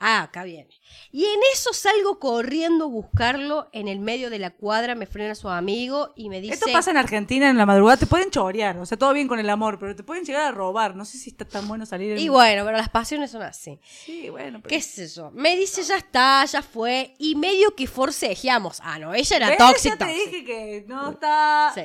Ah, 0.04 0.24
acá 0.24 0.44
viene. 0.44 0.74
Y 1.12 1.26
en 1.26 1.40
eso 1.54 1.74
salgo 1.74 2.18
corriendo 2.18 2.86
a 2.86 2.88
buscarlo. 2.88 3.70
En 3.72 3.88
el 3.88 4.00
medio 4.00 4.32
de 4.32 4.40
la 4.40 4.50
cuadra 4.50 4.96
me 4.96 5.06
frena 5.06 5.36
su 5.36 5.48
amigo 5.48 6.12
y 6.16 6.28
me 6.30 6.42
dice... 6.42 6.56
Esto 6.56 6.66
pasa 6.74 6.90
en 6.90 6.98
Argentina 6.98 7.48
en 7.48 7.58
la 7.58 7.68
madrugada, 7.68 7.98
te 7.98 8.08
pueden 8.08 8.32
chorear, 8.32 8.80
o 8.80 8.86
sea, 8.88 8.98
todo 8.98 9.14
bien 9.14 9.28
con 9.28 9.38
el 9.38 9.48
amor, 9.48 9.78
pero 9.78 9.96
te 9.96 10.04
pueden 10.04 10.26
llegar 10.26 10.42
a 10.42 10.52
robar. 10.52 10.96
No 10.96 11.06
sé 11.06 11.20
si 11.20 11.30
está 11.30 11.46
tan 11.46 11.68
bueno 11.68 11.86
salir 11.86 12.14
en... 12.14 12.18
Y 12.18 12.30
bueno, 12.30 12.66
pero 12.66 12.78
las 12.78 12.90
pasiones 12.90 13.30
son 13.30 13.44
así. 13.44 13.80
Sí, 13.84 14.32
bueno, 14.32 14.60
pero... 14.64 14.70
¿Qué 14.70 14.82
sé 14.82 15.08
yo? 15.08 15.30
Me 15.36 15.56
dice, 15.56 15.84
ya 15.84 15.98
está, 15.98 16.46
ya 16.46 16.64
fue. 16.64 17.14
Y 17.20 17.36
medio 17.36 17.76
que 17.76 17.86
forcejeamos. 17.86 18.80
Ah, 18.82 18.98
no, 18.98 19.14
ella 19.14 19.38
era 19.38 19.56
tóxica. 19.56 19.98
Ya 20.00 20.06
te 20.08 20.14
dije 20.14 20.44
que 20.44 20.86
no 20.88 21.12
está... 21.12 21.74
Sí. 21.76 21.82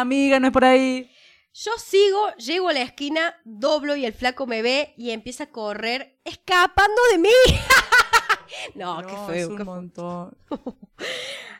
Amiga, 0.00 0.40
no 0.40 0.48
es 0.48 0.52
por 0.52 0.64
ahí. 0.64 1.10
Yo 1.52 1.70
sigo, 1.78 2.34
llego 2.36 2.68
a 2.68 2.72
la 2.72 2.82
esquina, 2.82 3.36
doblo 3.44 3.94
y 3.94 4.04
el 4.04 4.12
flaco 4.12 4.46
me 4.46 4.60
ve 4.60 4.92
y 4.96 5.10
empieza 5.10 5.44
a 5.44 5.50
correr 5.50 6.18
escapando 6.24 7.00
de 7.12 7.18
mí. 7.18 7.28
no, 8.74 9.00
qué 9.06 9.12
es 9.14 9.20
feo. 9.26 9.48
un 9.50 9.56
qué 9.58 9.64
montón. 9.64 10.36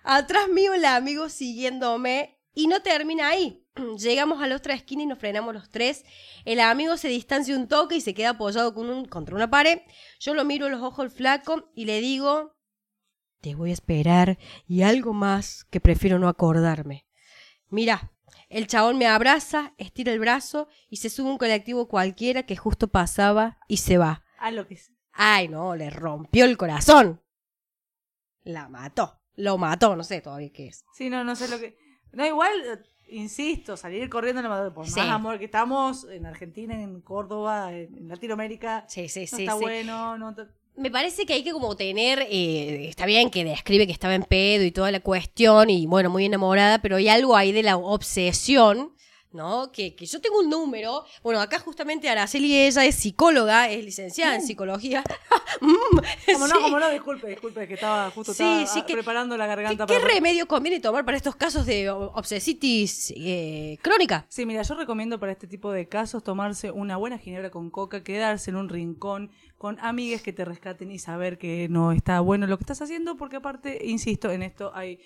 Atrás 0.03 0.49
mío 0.49 0.75
el 0.75 0.85
amigo 0.85 1.29
siguiéndome 1.29 2.41
y 2.55 2.67
no 2.67 2.83
termina 2.83 3.29
ahí. 3.29 3.65
Llegamos 3.99 4.43
a 4.43 4.49
la 4.49 4.57
otra 4.57 4.75
esquina 4.75 5.05
y 5.05 5.07
nos 5.07 5.19
frenamos 5.21 5.55
los 5.55 5.71
tres. 5.71 6.05
El 6.45 6.59
amigo 6.59 6.97
se 6.97 7.09
distancia 7.09 7.57
un 7.57 7.69
toque 7.69 7.95
y 7.97 8.01
se 8.01 8.15
queda 8.15 8.31
apoyado 8.31 8.75
con 8.75 8.91
un- 8.91 9.05
contra 9.07 9.37
una 9.37 9.49
pared. 9.49 9.79
Yo 10.19 10.35
lo 10.35 10.45
miro 10.45 10.67
a 10.67 10.71
los 10.71 10.83
ojos 10.83 11.05
al 11.05 11.11
flaco 11.11 11.71
y 11.75 11.85
le 11.85 12.01
digo, 12.01 12.57
te 13.41 13.55
voy 13.55 13.71
a 13.71 13.75
esperar 13.75 14.39
y 14.67 14.83
algo 14.83 15.13
más 15.13 15.65
que 15.71 15.81
prefiero 15.81 16.19
no 16.19 16.29
acordarme. 16.29 17.07
Mira, 17.69 18.11
el 18.57 18.67
chabón 18.67 18.99
me 18.99 19.07
abraza, 19.07 19.75
estira 19.79 20.13
el 20.13 20.21
brazo 20.21 20.69
y 20.89 20.97
se 20.99 21.11
sube 21.11 21.31
un 21.31 21.39
colectivo 21.39 21.89
cualquiera 21.89 22.45
que 22.45 22.57
justo 22.57 22.89
pasaba 22.89 23.59
y 23.69 23.79
se 23.79 23.99
va. 23.99 24.23
Ah, 24.39 24.51
lo 24.51 24.67
que. 24.67 24.79
Ay, 25.13 25.49
no, 25.49 25.75
le 25.77 25.91
rompió 25.91 26.45
el 26.45 26.57
corazón. 26.57 27.21
La 28.43 28.69
mató. 28.69 29.21
Lo 29.37 29.59
mató, 29.59 29.97
no 29.97 30.05
sé 30.05 30.21
todavía 30.21 30.53
qué 30.53 30.69
es. 30.69 30.85
Sí, 30.95 31.11
no, 31.11 31.25
no 31.25 31.35
sé 31.35 31.49
lo 31.49 31.59
que... 31.59 31.77
No, 32.13 32.25
igual, 32.25 32.53
insisto, 33.09 33.77
salir 33.77 34.09
corriendo 34.09 34.41
en 34.41 34.45
la 34.45 34.51
madrugada, 34.51 34.75
por 34.75 34.87
Sí. 34.87 35.01
más 35.01 35.09
amor 35.09 35.39
que 35.39 35.47
estamos 35.47 36.05
en 36.09 36.27
Argentina, 36.27 36.81
en 36.81 37.01
Córdoba, 37.01 37.73
en, 37.73 37.97
en 37.97 38.09
Latinoamérica, 38.09 38.85
Sí, 38.89 39.09
sí, 39.09 39.23
no 39.31 39.37
sí. 39.37 39.45
está 39.45 39.57
sí. 39.57 39.63
bueno, 39.63 40.17
no... 40.19 40.35
Me 40.77 40.91
parece 40.91 41.25
que 41.25 41.35
hay 41.35 41.45
que 41.45 41.53
como 41.53 41.77
tener, 41.77 42.27
eh, 42.29 42.89
está 42.89 43.07
bien 43.07 43.31
que 43.31 43.45
describe 43.45 43.87
que 43.87 43.93
estaba 43.93 44.15
en 44.17 44.25
pedo 44.25 44.65
y 44.65 44.73
toda 44.73 44.91
la 44.91 44.99
cuestión 44.99 45.71
y 45.71 45.87
bueno, 45.87 46.11
muy 46.11 46.25
enamorada, 46.25 46.83
pero 46.83 46.97
hay 46.97 47.09
algo 47.09 47.37
ahí 47.37 47.53
de 47.53 47.63
la 47.63 47.77
obsesión 47.77 48.93
¿no? 49.35 49.71
Que, 49.73 49.95
que 49.95 50.07
yo 50.07 50.21
tengo 50.21 50.39
un 50.39 50.49
número. 50.49 51.05
Bueno, 51.23 51.41
acá 51.41 51.59
justamente 51.59 52.09
Araceli, 52.09 52.57
ella 52.57 52.85
es 52.85 52.95
psicóloga, 52.95 53.69
es 53.71 53.85
licenciada 53.85 54.35
en 54.37 54.43
psicología. 54.43 55.03
Mm, 55.61 56.33
Como 56.33 56.49
no, 56.49 56.61
como 56.61 56.81
no, 56.81 56.91
disculpe, 56.91 57.29
disculpe, 57.29 57.69
que 57.69 57.75
estaba 57.75 58.11
justo 58.11 58.35
Sí, 58.35 58.43
estaba 58.43 58.67
sí, 58.67 58.83
que- 58.83 58.95
preparando 58.95 59.37
la 59.37 59.45
¿Qué, 59.45 59.49
garganta 59.49 59.87
qué 59.87 59.95
para... 60.01 60.09
remedio 60.09 60.49
conviene 60.49 60.81
tomar 60.81 61.05
para 61.05 61.17
estos 61.17 61.37
casos 61.37 61.65
de 61.65 61.89
obsesitis 62.35 63.13
eh, 63.17 63.79
crónica? 63.81 64.27
Sí, 64.29 64.47
mira, 64.47 64.63
yo 64.63 64.75
recomiendo 64.75 65.21
para 65.21 65.31
este 65.33 65.47
tipo 65.47 65.71
de 65.71 65.87
casos 65.89 66.25
tomarse 66.25 66.73
una 66.73 66.97
buena 66.97 67.19
ginebra 67.19 67.51
con 67.51 67.71
coca, 67.71 68.03
quedarse 68.03 68.51
en 68.51 68.57
un 68.57 68.69
rincón 68.69 69.31
con 69.57 69.79
amigues 69.81 70.23
que 70.23 70.33
te 70.33 70.45
rescaten 70.45 70.91
y 70.91 70.99
saber 70.99 71.39
que 71.39 71.69
no 71.71 71.93
está 71.93 72.19
bueno 72.21 72.47
lo 72.49 72.59
que 72.59 72.65
estás 72.65 72.83
haciendo, 72.83 73.17
porque 73.17 73.37
aparte, 73.37 73.79
insisto, 73.87 74.31
en 74.33 74.43
esto 74.43 74.73
hay 74.75 74.99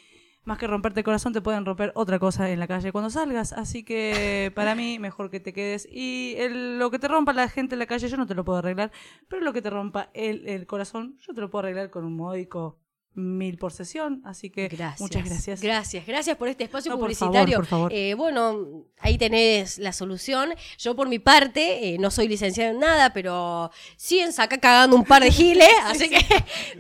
más 0.49 0.59
que 0.59 0.67
romperte 0.67 1.01
el 1.01 1.05
corazón, 1.05 1.33
te 1.33 1.41
pueden 1.41 1.65
romper 1.65 1.93
otra 1.95 2.19
cosa 2.19 2.51
en 2.51 2.59
la 2.59 2.67
calle 2.67 2.91
cuando 2.91 3.11
salgas. 3.11 3.53
Así 3.53 3.85
que 3.85 4.51
para 4.55 4.75
mí, 4.75 4.99
mejor 4.99 5.31
que 5.31 5.41
te 5.41 5.53
quedes. 5.53 5.87
Y 5.91 6.35
el- 6.39 6.79
lo 6.79 6.91
que 6.91 6.99
te 6.99 7.07
rompa 7.09 7.33
la 7.33 7.49
gente 7.49 7.75
en 7.75 7.79
la 7.81 7.87
calle, 7.87 8.09
yo 8.09 8.17
no 8.17 8.27
te 8.27 8.35
lo 8.35 8.45
puedo 8.45 8.59
arreglar, 8.59 8.91
pero 9.29 9.43
lo 9.43 9.53
que 9.53 9.63
te 9.63 9.71
rompa 9.71 10.11
el, 10.15 10.47
el 10.49 10.67
corazón, 10.67 11.17
yo 11.21 11.35
te 11.35 11.41
lo 11.41 11.51
puedo 11.51 11.61
arreglar 11.65 11.91
con 11.91 12.05
un 12.05 12.17
módico 12.17 12.81
mil 13.19 13.59
por 13.59 13.73
sesión. 13.73 14.23
Así 14.25 14.49
que 14.51 14.69
muchas 15.01 15.25
gracias. 15.25 15.61
Gracias, 15.61 16.07
gracias 16.07 16.37
por 16.37 16.49
este 16.49 16.65
espacio 16.65 16.91
No, 16.93 16.97
por 16.99 17.07
publicitario. 17.07 17.57
favor, 17.57 17.57
por 17.57 17.67
favor. 17.67 17.93
Eh, 17.93 18.15
bueno, 18.15 18.85
ahí 19.01 19.19
tenés 19.19 19.79
la 19.79 19.93
solución. 19.93 20.55
Yo 20.79 20.95
por 20.95 21.09
mi 21.09 21.19
parte, 21.19 21.89
eh, 21.95 21.99
no 21.99 22.11
soy 22.11 22.29
licenciada 22.29 22.71
en 22.71 22.79
nada, 22.79 23.13
pero 23.13 23.71
siguen 23.97 24.31
acá 24.39 24.59
cagando 24.59 24.95
un 24.97 25.05
par 25.05 25.23
de 25.23 25.33
giles, 25.33 25.69
así 25.85 26.09
que 26.09 26.25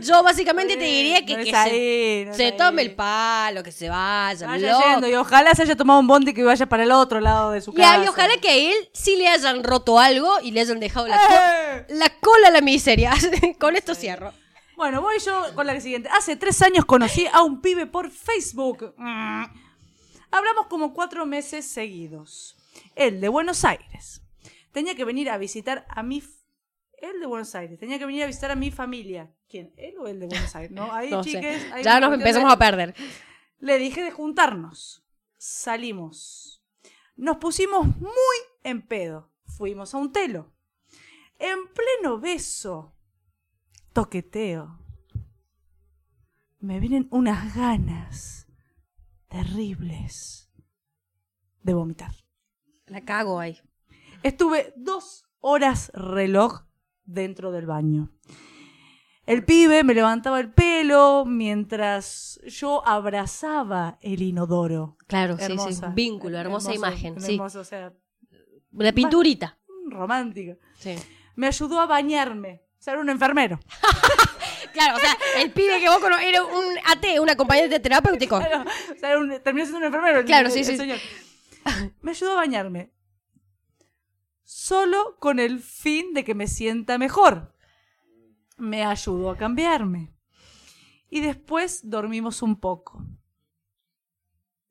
yo 0.00 0.22
básicamente 0.22 0.76
te 0.76 0.84
diría 0.84 1.26
que, 1.26 1.36
No 1.36 1.42
que 1.42 1.50
es 1.50 1.56
se, 1.56 1.56
ahí, 1.56 2.24
no 2.26 2.34
se 2.34 2.44
ahí. 2.46 2.56
tome 2.56 2.82
el 2.82 2.94
palo, 2.94 3.62
que 3.62 3.72
se 3.72 3.88
vaya. 3.88 4.46
Vaya 4.46 4.78
yendo 4.92 5.08
y 5.08 5.14
ojalá 5.14 5.52
se 5.54 5.62
haya 5.62 5.74
tomado 5.76 5.98
un 6.00 6.06
bondi 6.06 6.32
que 6.32 6.44
vaya 6.44 6.66
para 6.66 6.84
el 6.84 6.92
otro 6.92 7.20
lado 7.20 7.50
de 7.50 7.60
su 7.60 7.72
Y, 7.72 7.74
casa. 7.76 8.04
y 8.04 8.08
ojalá 8.08 8.36
que 8.40 8.48
a 8.48 8.54
él 8.56 8.76
sí 8.92 9.16
le 9.16 9.26
hayan 9.28 9.64
roto 9.64 9.98
algo 9.98 10.38
y 10.42 10.52
le 10.52 10.60
hayan 10.60 10.78
dejado 10.78 11.08
la, 11.08 11.16
¡Eh! 11.16 11.84
co- 11.88 11.94
la 11.94 12.10
cola 12.20 12.48
a 12.48 12.50
la 12.52 12.60
miseria. 12.60 13.12
Con 13.58 13.74
esto 13.74 13.94
cierro. 13.94 14.32
Bueno, 14.78 15.02
voy 15.02 15.18
yo 15.18 15.42
con 15.56 15.66
la 15.66 15.80
siguiente. 15.80 16.08
Hace 16.08 16.36
tres 16.36 16.62
años 16.62 16.84
conocí 16.84 17.26
a 17.32 17.42
un 17.42 17.60
pibe 17.60 17.86
por 17.86 18.12
Facebook. 18.12 18.94
Mm. 18.96 19.42
Hablamos 20.30 20.68
como 20.68 20.94
cuatro 20.94 21.26
meses 21.26 21.66
seguidos. 21.66 22.56
Él 22.94 23.20
de 23.20 23.28
Buenos 23.28 23.64
Aires. 23.64 24.22
Tenía 24.70 24.94
que 24.94 25.04
venir 25.04 25.30
a 25.30 25.36
visitar 25.36 25.84
a 25.88 26.04
mi... 26.04 26.22
Él 26.92 27.18
de 27.18 27.26
Buenos 27.26 27.52
Aires. 27.56 27.76
Tenía 27.80 27.98
que 27.98 28.06
venir 28.06 28.22
a 28.22 28.28
visitar 28.28 28.52
a 28.52 28.54
mi 28.54 28.70
familia. 28.70 29.34
¿Quién? 29.48 29.72
¿Él 29.76 29.94
o 29.98 30.06
él 30.06 30.20
de 30.20 30.26
Buenos 30.26 30.54
Aires? 30.54 30.70
No, 30.70 30.92
ahí, 30.94 31.10
No 31.10 31.24
chiques, 31.24 31.60
Ya 31.82 31.98
nos 31.98 32.14
empezamos 32.14 32.52
a 32.52 32.56
perder. 32.56 32.94
Le 33.58 33.78
dije 33.78 34.04
de 34.04 34.12
juntarnos. 34.12 35.04
Salimos. 35.38 36.62
Nos 37.16 37.38
pusimos 37.38 37.84
muy 37.84 38.36
en 38.62 38.86
pedo. 38.86 39.32
Fuimos 39.44 39.92
a 39.92 39.98
un 39.98 40.12
telo. 40.12 40.52
En 41.40 41.66
pleno 41.66 42.20
beso. 42.20 42.94
Toqueteo. 43.98 44.78
Me 46.60 46.78
vienen 46.78 47.08
unas 47.10 47.56
ganas 47.56 48.46
terribles 49.26 50.52
de 51.64 51.74
vomitar. 51.74 52.12
La 52.86 53.00
cago 53.00 53.40
ahí. 53.40 53.58
Estuve 54.22 54.72
dos 54.76 55.24
horas 55.40 55.90
reloj 55.94 56.60
dentro 57.06 57.50
del 57.50 57.66
baño. 57.66 58.12
El 59.26 59.44
pibe 59.44 59.82
me 59.82 59.94
levantaba 59.94 60.38
el 60.38 60.52
pelo 60.52 61.24
mientras 61.26 62.40
yo 62.46 62.86
abrazaba 62.86 63.98
el 64.00 64.22
inodoro. 64.22 64.96
Claro, 65.08 65.36
sí, 65.38 65.44
sí. 65.44 65.50
Hermosa. 65.50 65.88
Vínculo, 65.88 66.38
hermosa 66.38 66.70
Hermoso, 66.70 66.86
imagen. 66.88 67.20
Sí. 67.20 67.34
hermoso, 67.34 67.58
o 67.58 67.64
sea, 67.64 67.92
La 68.70 68.92
pinturita. 68.92 69.58
romántica. 69.90 70.56
Sí. 70.76 70.94
Me 71.34 71.48
ayudó 71.48 71.80
a 71.80 71.86
bañarme. 71.86 72.62
Era 72.86 73.00
un 73.00 73.10
enfermero. 73.10 73.58
Claro, 74.72 74.96
o 74.96 75.00
sea, 75.00 75.16
el 75.38 75.50
pibe 75.50 75.80
que 75.80 75.88
vos 75.88 75.98
cono- 75.98 76.18
era 76.18 76.44
un 76.44 76.78
AT, 76.86 77.04
un 77.20 77.28
acompañante 77.30 77.80
terapéutico. 77.80 78.36
o 78.94 78.98
sea, 78.98 79.18
un- 79.18 79.40
terminó 79.42 79.64
siendo 79.64 79.78
un 79.78 79.84
enfermero. 79.84 80.20
el- 80.20 80.24
Claro, 80.26 80.46
el- 80.48 80.52
sí, 80.52 80.60
el 80.60 80.64
sí. 80.66 80.76
señor. 80.76 80.98
Me 82.00 82.12
ayudó 82.12 82.32
a 82.32 82.36
bañarme. 82.36 82.92
Solo 84.44 85.16
con 85.18 85.38
el 85.40 85.60
fin 85.60 86.12
de 86.14 86.22
que 86.22 86.34
me 86.34 86.46
sienta 86.46 86.96
mejor. 86.98 87.54
Me 88.56 88.84
ayudó 88.84 89.30
a 89.30 89.36
cambiarme. 89.36 90.14
Y 91.10 91.20
después 91.22 91.80
dormimos 91.88 92.42
un 92.42 92.60
poco. 92.60 93.04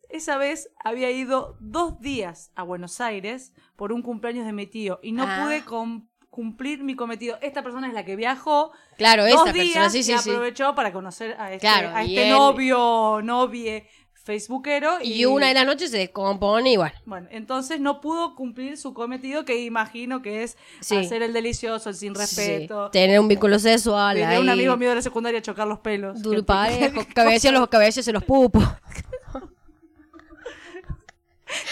Esa 0.10 0.38
vez 0.38 0.70
había 0.84 1.12
ido 1.12 1.58
dos 1.60 2.00
días 2.00 2.52
a 2.56 2.64
Buenos 2.64 3.02
Aires 3.02 3.54
por 3.76 3.92
un 3.92 4.02
cumpleaños 4.04 4.46
de 4.46 4.54
mi 4.54 4.68
tío 4.68 5.00
y 5.02 5.12
no 5.12 5.24
Ah. 5.28 5.42
pude 5.44 5.66
com- 5.66 6.08
cumplir 6.38 6.84
mi 6.84 6.96
cometido. 6.96 7.40
Esta 7.42 7.64
persona 7.64 7.88
es 7.88 7.96
la 7.96 8.06
que 8.06 8.16
viajó 8.16 8.72
Claro, 8.96 9.24
dos 9.26 9.52
días 9.54 9.74
persona, 9.74 9.90
sí, 9.90 10.04
sí, 10.04 10.14
y 10.14 10.18
sí. 10.20 10.30
aprovechó 10.30 10.76
para 10.76 10.94
conocer 10.94 11.36
a 11.40 11.52
este, 11.52 11.62
Claro, 11.68 11.90
a 11.96 12.04
este 12.04 12.28
él- 12.28 12.30
novio, 12.30 13.22
novie 13.24 13.88
facebookero. 14.14 15.00
Y, 15.02 15.14
Y 15.14 15.26
una 15.26 15.48
de 15.48 15.56
las 15.56 15.66
noches 15.66 15.90
se 15.90 15.98
descompone 15.98 16.74
y 16.74 16.78
bueno. 16.78 16.94
Bueno, 17.06 17.28
entonces 17.32 17.80
no 17.80 18.02
pudo 18.02 18.36
cumplir 18.36 18.78
su 18.78 18.94
cometido 18.94 19.46
que 19.46 19.64
imagino 19.64 20.22
que 20.22 20.44
es 20.44 20.58
Sí. 20.82 20.96
hacer 20.98 21.24
el 21.24 21.34
delicioso, 21.34 21.90
el 21.90 21.96
sin 21.96 22.14
respeto. 22.14 22.86
Sí, 22.86 22.92
Tener 22.92 23.20
un 23.20 23.28
vínculo 23.28 23.58
sexual. 23.58 24.18
Ahí, 24.24 24.38
un 24.40 24.48
amigo 24.50 24.78
mío 24.78 24.90
de 24.90 24.96
la 24.96 25.02
secundaria 25.02 25.42
chocar 25.42 25.68
los 25.68 25.80
pelos. 25.80 26.22
Parejo, 26.46 27.02
cabecea 27.16 27.52
los 27.52 27.64
en 28.08 28.14
los 28.14 28.24
pupos. 28.24 28.64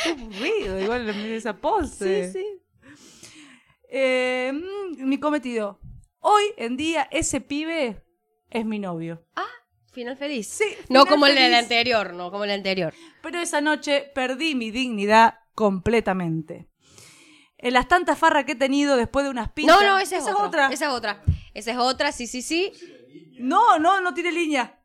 Qué 0.04 0.10
aburrido, 0.10 0.80
igual 0.80 1.08
en 1.10 1.20
esa 1.34 1.54
pose. 1.56 2.56
Eh, 3.98 4.52
mm, 4.52 5.08
mi 5.08 5.20
cometido. 5.22 5.80
Hoy 6.20 6.44
en 6.58 6.76
día 6.76 7.08
ese 7.12 7.40
pibe 7.40 8.04
es 8.50 8.66
mi 8.66 8.78
novio. 8.78 9.26
Final 9.94 10.18
feliz. 10.18 10.48
Sí, 10.48 10.66
No 10.90 11.06
como 11.06 11.28
el 11.28 11.36
del 11.36 11.54
anterior, 11.54 12.14
no 12.14 12.30
como 12.30 12.44
el 12.44 12.52
anterior. 12.52 12.94
Pero 13.22 13.40
esa 13.40 13.62
noche 13.62 14.12
perdí 14.14 14.54
mi 14.54 14.70
dignidad 14.70 15.36
completamente. 15.54 16.68
En 17.58 17.72
las 17.72 17.88
tantas 17.88 18.20
farras 18.20 18.44
que 18.44 18.52
he 18.52 18.56
tenido 18.56 18.98
después 18.98 19.24
de 19.24 19.30
unas 19.30 19.54
pintas. 19.54 19.80
No, 19.80 19.88
no, 19.88 19.98
esa, 19.98 20.18
es, 20.18 20.28
otra. 20.28 20.68
Esa 20.68 20.88
es 20.88 20.92
otra. 20.92 21.24
Esa 21.54 21.72
es 21.72 21.78
otra, 21.78 22.12
sí, 22.12 22.28
sí, 22.28 22.42
sí. 22.42 22.74
No, 23.40 23.80
no, 23.80 24.02
no 24.02 24.14
tiene 24.14 24.34
línea. 24.34 24.78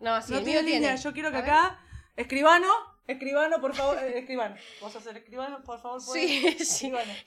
No, 0.00 0.20
sí, 0.20 0.32
no 0.32 0.42
tiene 0.42 0.64
línea. 0.64 0.80
tiene. 0.80 0.96
Yo 0.96 1.12
quiero 1.12 1.30
que 1.30 1.36
acá. 1.36 1.78
Escribano, 2.16 2.66
escribano, 3.08 3.60
por 3.60 3.74
favor. 3.74 3.98
eh, 3.98 4.18
escribano. 4.20 4.56
¿Vos 4.80 4.94
a 4.94 5.00
ser 5.00 5.16
escribano, 5.16 5.62
por 5.64 5.80
favor? 5.80 6.00
¿puedes? 6.04 6.28
Sí, 6.28 6.40
sí. 6.64 6.86
Escribano. 6.86 7.12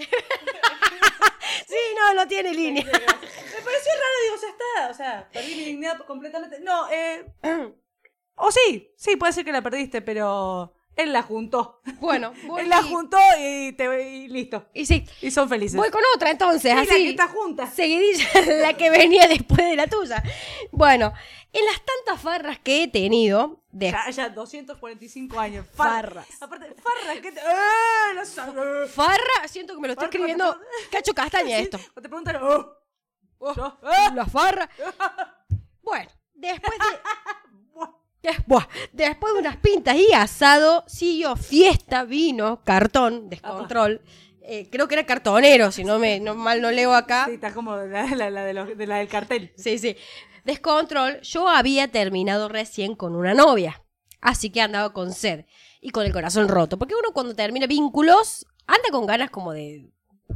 Sí, 1.68 1.76
no, 1.98 2.14
no 2.14 2.28
tiene 2.28 2.54
línea. 2.54 2.84
Me 2.84 2.92
pareció 2.92 3.02
raro, 3.12 4.18
digo, 4.24 4.36
ya 4.42 4.48
está. 4.50 4.90
O 4.90 4.94
sea, 4.94 5.30
perdí 5.32 5.56
mi 5.56 5.66
dignidad 5.66 5.98
completamente. 6.06 6.60
No, 6.60 6.90
eh. 6.92 7.26
O 8.36 8.52
sí, 8.52 8.92
sí, 8.98 9.18
puede 9.18 9.34
ser 9.34 9.46
que 9.46 9.52
la 9.52 9.62
perdiste, 9.62 10.02
pero 10.02 10.74
él 10.96 11.14
la 11.14 11.22
juntó. 11.24 11.82
Bueno, 12.00 12.34
voy 12.48 12.62
Él 12.62 12.70
la 12.70 12.82
y- 12.82 12.90
juntó 12.92 13.18
y, 13.40 13.72
te, 13.74 14.10
y 14.10 14.28
listo. 14.28 14.68
Y 14.74 14.86
sí, 14.86 15.06
Y 15.22 15.32
son 15.32 15.48
felices. 15.50 15.78
voy 15.78 15.90
con 15.90 16.02
otra 16.16 16.30
entonces, 16.32 16.74
así. 16.74 16.88
que 16.88 17.10
está 17.12 17.28
junta. 17.28 17.68
Seguidilla, 17.70 18.28
la 18.62 18.74
que 18.78 18.90
venía 18.90 19.28
después 19.28 19.60
de 19.68 19.76
la 19.76 19.88
tuya. 19.88 20.22
Bueno, 20.72 21.14
en 21.54 21.66
las 21.66 21.82
tantas 21.84 22.22
farras 22.22 22.60
que 22.60 22.84
he 22.84 22.88
tenido, 22.88 23.64
de 23.72 23.92
Ya, 23.92 24.10
ya, 24.10 24.30
245 24.30 25.40
años. 25.40 25.66
Farras. 25.74 26.28
Aparte, 26.42 26.74
farras, 26.76 27.20
¿qué 27.22 27.32
te.? 27.32 27.40
¡Eh! 27.40 28.14
No 28.16 28.26
sabes. 28.26 28.92
farra, 28.92 29.48
siento 29.48 29.74
que 29.76 29.80
me 29.82 29.88
lo 29.88 29.94
está 29.94 30.06
Farra, 30.06 30.12
escribiendo 30.18 30.60
Cacho 30.92 31.14
Castaña 31.14 31.58
esto. 31.60 31.78
o 31.96 32.02
te 32.02 32.10
preguntan, 32.10 32.38
oh, 32.42 32.78
Oh, 33.44 33.54
ah, 33.84 34.12
La 34.14 34.26
farra. 34.26 34.70
Bueno, 35.82 36.10
después 36.36 36.78
de. 36.78 36.86
Buah. 38.46 38.68
Después 38.94 39.34
de 39.34 39.40
unas 39.40 39.58
pintas 39.58 39.96
y 39.96 40.14
asado, 40.14 40.84
siguió 40.88 41.36
fiesta, 41.36 42.04
vino, 42.04 42.62
cartón, 42.64 43.30
descontrol. 43.30 44.02
Eh, 44.44 44.68
creo 44.72 44.88
que 44.88 44.96
era 44.96 45.06
cartonero, 45.06 45.72
si 45.72 45.84
no 45.84 46.00
me 46.00 46.20
no, 46.20 46.34
mal 46.36 46.62
no 46.62 46.72
leo 46.72 46.94
acá. 46.94 47.26
Sí, 47.28 47.34
está 47.36 47.54
como 47.54 47.76
la, 47.78 48.06
la- 48.16 48.30
la 48.30 48.44
de, 48.44 48.54
los- 48.54 48.78
de 48.78 48.88
la 48.88 48.98
del 48.98 49.08
cartel. 49.08 49.54
Sí, 49.56 49.78
sí. 49.78 49.96
Descontrol, 50.44 51.22
yo 51.22 51.48
había 51.48 51.88
terminado 51.90 52.50
recién 52.50 52.96
con 52.96 53.16
una 53.16 53.34
novia. 53.34 53.84
Así 54.20 54.50
que 54.52 54.62
andaba 54.62 54.94
con 54.94 55.14
sed 55.14 55.46
y 55.82 55.90
con 55.92 56.06
el 56.06 56.14
corazón 56.14 56.48
roto. 56.48 56.78
Porque 56.78 56.96
uno 56.96 57.14
cuando 57.14 57.36
termina 57.36 57.68
vínculos 57.68 58.46
anda 58.68 58.90
con 58.92 59.06
ganas 59.06 59.30
como 59.32 59.52
de 59.54 59.90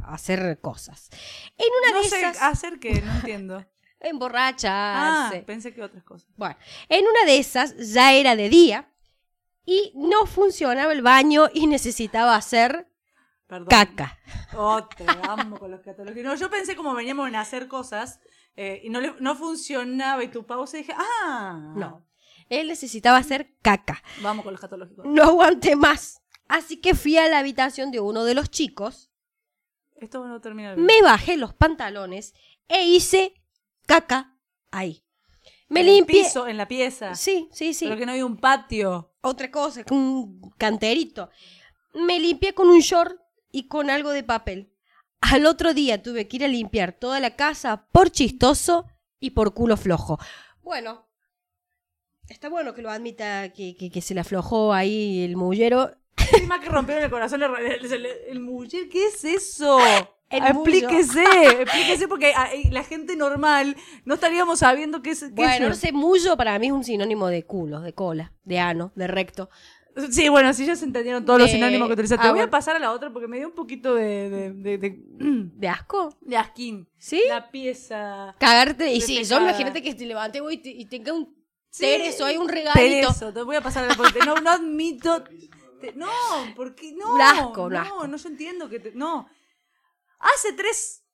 hacer 0.04 0.58
cosas. 0.60 1.08
En 1.56 1.66
una 1.82 1.96
No 1.98 2.02
de 2.02 2.08
sé 2.08 2.18
esas, 2.20 2.42
hacer 2.42 2.78
qué, 2.78 3.00
no 3.00 3.12
entiendo. 3.16 3.64
Ah, 4.00 4.08
emborracharse. 4.08 5.42
pensé 5.42 5.74
que 5.74 5.82
otras 5.82 6.04
cosas. 6.04 6.28
Bueno, 6.36 6.56
en 6.88 7.04
una 7.06 7.24
de 7.26 7.38
esas 7.38 7.74
ya 7.92 8.12
era 8.12 8.36
de 8.36 8.48
día 8.48 8.90
y 9.64 9.92
no 9.94 10.26
funcionaba 10.26 10.92
el 10.92 11.02
baño 11.02 11.48
y 11.52 11.66
necesitaba 11.66 12.36
hacer 12.36 12.88
Perdón. 13.46 13.68
caca. 13.68 14.18
Otra, 14.56 15.12
amo 15.28 15.58
con 15.58 15.70
los 15.70 15.80
catálogos. 15.80 16.22
No, 16.22 16.34
yo 16.34 16.50
pensé 16.50 16.76
como 16.76 16.94
veníamos 16.94 17.28
en 17.28 17.36
hacer 17.36 17.68
cosas 17.68 18.20
eh, 18.54 18.80
y 18.84 18.90
no, 18.90 19.00
le- 19.00 19.14
no 19.20 19.34
funcionaba 19.34 20.22
y 20.24 20.28
tu 20.28 20.44
pausa 20.46 20.76
y 20.76 20.80
dije, 20.82 20.94
ah, 20.96 21.72
No. 21.74 22.04
Él 22.48 22.68
necesitaba 22.68 23.16
hacer 23.16 23.54
caca. 23.60 24.02
Vamos 24.22 24.44
con 24.44 24.52
los 24.52 24.60
catálogos. 24.60 25.04
No 25.04 25.22
aguanté 25.24 25.74
más. 25.74 26.22
Así 26.46 26.80
que 26.80 26.94
fui 26.94 27.16
a 27.18 27.28
la 27.28 27.40
habitación 27.40 27.90
de 27.90 27.98
uno 27.98 28.22
de 28.22 28.34
los 28.34 28.50
chicos, 28.50 29.10
Esto 29.96 30.24
no 30.28 30.40
termina 30.40 30.74
bien. 30.74 30.86
me 30.86 31.02
bajé 31.02 31.36
los 31.36 31.54
pantalones 31.54 32.34
e 32.68 32.84
hice 32.84 33.34
caca 33.86 34.36
ahí. 34.70 35.02
Me 35.68 35.80
En 35.80 35.88
el 35.88 35.94
limpié. 35.96 36.22
piso, 36.24 36.46
en 36.46 36.56
la 36.58 36.68
pieza. 36.68 37.14
Sí, 37.14 37.48
sí, 37.52 37.74
sí. 37.74 37.86
Pero 37.86 37.96
que 37.98 38.06
no 38.06 38.12
hay 38.12 38.22
un 38.22 38.36
patio. 38.36 39.14
Otra 39.22 39.50
cosa, 39.50 39.82
un 39.90 40.40
canterito. 40.58 41.30
Me 41.94 42.20
limpié 42.20 42.54
con 42.54 42.68
un 42.68 42.80
short 42.80 43.18
y 43.50 43.66
con 43.68 43.90
algo 43.90 44.10
de 44.10 44.22
papel. 44.22 44.72
Al 45.20 45.46
otro 45.46 45.74
día 45.74 46.02
tuve 46.02 46.28
que 46.28 46.36
ir 46.36 46.44
a 46.44 46.48
limpiar 46.48 46.92
toda 46.92 47.18
la 47.20 47.34
casa 47.34 47.88
por 47.90 48.10
chistoso 48.10 48.86
y 49.18 49.30
por 49.30 49.54
culo 49.54 49.76
flojo. 49.76 50.18
Bueno, 50.62 51.08
está 52.28 52.48
bueno 52.48 52.74
que 52.74 52.82
lo 52.82 52.90
admita 52.90 53.52
que, 53.52 53.74
que- 53.76 53.90
que 53.90 54.02
se 54.02 54.14
le 54.14 54.20
aflojó 54.20 54.72
ahí 54.72 55.24
el 55.24 55.36
mullero. 55.36 55.96
Encima 56.32 56.60
que 56.60 56.68
rompieron 56.68 57.04
el 57.04 57.10
corazón, 57.10 57.42
el, 57.42 57.50
el, 57.92 58.06
el 58.06 58.88
¿qué 58.90 59.06
es 59.06 59.24
eso? 59.24 59.78
Explíquese, 60.30 61.22
explíquese 61.62 62.08
porque 62.08 62.32
ah, 62.34 62.48
eh, 62.52 62.68
la 62.70 62.82
gente 62.82 63.14
normal 63.16 63.76
no 64.04 64.14
estaríamos 64.14 64.58
sabiendo 64.60 65.02
qué 65.02 65.10
es. 65.10 65.20
qué 65.20 65.28
Bueno, 65.30 65.52
es 65.66 65.68
no 65.70 65.74
sé, 65.74 65.92
mullo 65.92 66.36
para 66.36 66.58
mí 66.58 66.66
es 66.66 66.72
un 66.72 66.84
sinónimo 66.84 67.28
de 67.28 67.44
culo, 67.44 67.80
de 67.80 67.92
cola, 67.92 68.32
de 68.44 68.58
ano, 68.58 68.92
de 68.96 69.06
recto. 69.06 69.48
Sí, 70.10 70.28
bueno, 70.28 70.52
sí 70.52 70.66
ya 70.66 70.76
se 70.76 70.84
entendieron 70.84 71.24
todos 71.24 71.38
los 71.38 71.48
De- 71.48 71.54
sinónimos 71.54 71.88
que 71.88 71.94
utilizaste. 71.94 72.26
ah, 72.26 72.32
Voy 72.32 72.42
a 72.42 72.50
pasar 72.50 72.76
a 72.76 72.78
la 72.78 72.92
otra 72.92 73.10
porque 73.10 73.28
me 73.28 73.38
dio 73.38 73.46
un 73.48 73.54
poquito 73.54 73.94
de. 73.94 74.28
de, 74.28 74.52
de, 74.52 74.78
de, 74.78 75.00
¿De 75.54 75.68
asco? 75.68 76.10
de 76.20 76.36
asquín. 76.36 76.86
¿Sí? 76.98 77.22
La 77.28 77.50
pieza. 77.50 78.34
Cagarte. 78.38 78.92
Y 78.92 79.00
sí, 79.00 79.24
yo 79.24 79.40
imagínate 79.40 79.82
que 79.82 79.94
te 79.94 80.04
levanté 80.04 80.40
güey, 80.40 80.56
y, 80.56 80.58
te- 80.58 80.70
y 80.70 80.84
tenga 80.86 81.12
un 81.14 81.34
Sí, 81.70 81.82
tereso, 81.84 82.24
hay 82.26 82.36
un 82.36 82.48
regalito. 82.48 82.74
Perezo, 82.78 83.32
te 83.32 83.42
voy 83.42 83.56
a 83.56 83.60
pasar 83.60 83.84
a 83.84 83.88
la 83.88 83.94
porque 83.94 84.18
no, 84.26 84.34
no 84.36 84.50
admito. 84.50 85.22
te- 85.80 85.92
no, 85.94 86.08
porque 86.54 86.92
no. 86.92 87.14
Un 87.14 87.20
asco, 87.22 87.64
un 87.64 87.72
no, 87.72 87.78
asco. 87.80 88.06
no, 88.06 88.16
yo 88.18 88.28
entiendo 88.28 88.68
que 88.68 88.80
te- 88.80 88.92
no. 88.94 89.28
Hace 90.18 90.52
tres, 90.54 91.04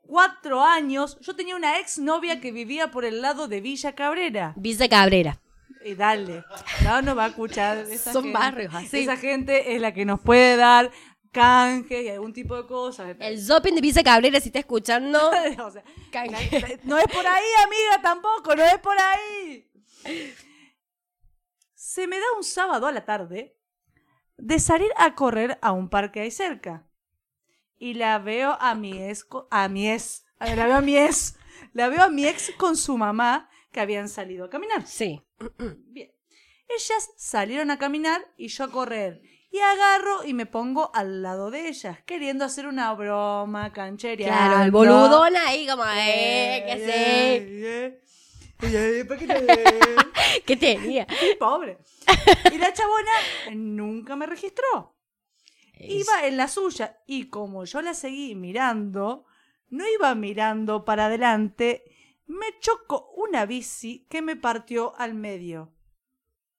cuatro 0.00 0.62
años, 0.62 1.18
yo 1.20 1.34
tenía 1.36 1.56
una 1.56 1.78
ex 1.78 1.98
novia 1.98 2.40
que 2.40 2.52
vivía 2.52 2.90
por 2.90 3.04
el 3.04 3.22
lado 3.22 3.48
de 3.48 3.60
Villa 3.60 3.94
Cabrera. 3.94 4.54
Villa 4.56 4.88
Cabrera. 4.88 5.40
Y 5.84 5.94
dale, 5.94 6.44
no, 6.84 7.00
no 7.00 7.14
va 7.14 7.24
a 7.24 7.28
escuchar. 7.28 7.78
esa 7.78 8.12
Son 8.12 8.24
gente. 8.24 8.38
barrios 8.38 8.74
así. 8.74 8.98
Esa 9.00 9.16
gente 9.16 9.74
es 9.74 9.80
la 9.80 9.94
que 9.94 10.04
nos 10.04 10.20
puede 10.20 10.56
dar 10.56 10.90
canje 11.32 12.02
y 12.02 12.08
algún 12.08 12.32
tipo 12.32 12.56
de 12.56 12.66
cosas. 12.66 13.16
El 13.18 13.38
shopping 13.38 13.74
de 13.74 13.80
Villa 13.80 14.02
Cabrera, 14.02 14.40
si 14.40 14.48
está 14.48 14.58
escuchando. 14.58 15.30
O 15.64 15.70
sea, 15.70 15.82
canje. 16.10 16.80
no 16.84 16.98
es 16.98 17.06
por 17.06 17.26
ahí, 17.26 17.44
amiga, 17.64 18.02
tampoco, 18.02 18.54
no 18.56 18.64
es 18.64 18.78
por 18.78 18.96
ahí. 18.98 19.70
Se 21.74 22.06
me 22.06 22.18
da 22.18 22.26
un 22.36 22.44
sábado 22.44 22.86
a 22.86 22.92
la 22.92 23.04
tarde 23.04 23.56
de 24.36 24.58
salir 24.58 24.90
a 24.96 25.14
correr 25.14 25.58
a 25.62 25.72
un 25.72 25.88
parque 25.88 26.20
ahí 26.20 26.30
cerca. 26.30 26.86
Y 27.82 27.94
la 27.94 28.18
veo 28.18 28.56
a 28.60 28.74
mi 28.74 29.02
ex, 29.02 29.26
a 29.50 29.68
mi 29.68 29.90
ex, 29.90 30.24
a 30.38 30.44
ver, 30.44 30.58
la 30.58 30.66
veo 30.66 30.76
a 30.76 30.80
mi 30.82 30.96
ex, 30.98 31.36
la 31.72 31.88
veo 31.88 32.02
a 32.02 32.08
mi 32.10 32.26
ex 32.26 32.52
con 32.58 32.76
su 32.76 32.98
mamá 32.98 33.48
que 33.72 33.80
habían 33.80 34.08
salido 34.10 34.44
a 34.44 34.50
caminar. 34.50 34.86
Sí. 34.86 35.22
Bien. 35.86 36.12
Ellas 36.68 37.10
salieron 37.16 37.70
a 37.70 37.78
caminar 37.78 38.20
y 38.36 38.48
yo 38.48 38.64
a 38.64 38.70
correr. 38.70 39.22
Y 39.50 39.58
agarro 39.60 40.24
y 40.24 40.34
me 40.34 40.44
pongo 40.46 40.90
al 40.94 41.22
lado 41.22 41.50
de 41.50 41.68
ellas, 41.68 41.98
queriendo 42.04 42.44
hacer 42.44 42.66
una 42.66 42.92
broma, 42.92 43.72
canchereando. 43.72 44.36
Claro, 44.36 44.62
el 44.62 44.70
boludón 44.70 45.34
ahí 45.36 45.66
como, 45.66 45.82
eh, 45.84 46.64
¿qué 46.68 46.76
sé? 46.78 47.36
Eh, 47.36 48.00
eh, 48.62 49.04
¿por 49.06 49.16
qué 49.18 49.26
te- 49.26 49.46
¿Qué 50.46 50.56
tenía? 50.56 51.06
Pobre. 51.38 51.78
Y 52.52 52.58
la 52.58 52.72
chabona 52.74 53.10
nunca 53.52 54.14
me 54.16 54.26
registró. 54.26 54.94
Iba 55.80 56.26
en 56.26 56.36
la 56.36 56.48
suya 56.48 56.98
y 57.06 57.28
como 57.28 57.64
yo 57.64 57.80
la 57.80 57.94
seguí 57.94 58.34
mirando, 58.34 59.24
no 59.68 59.84
iba 59.88 60.14
mirando 60.14 60.84
para 60.84 61.06
adelante, 61.06 61.84
me 62.26 62.46
chocó 62.60 63.12
una 63.16 63.46
bici 63.46 64.06
que 64.10 64.22
me 64.22 64.36
partió 64.36 64.94
al 64.98 65.14
medio. 65.14 65.72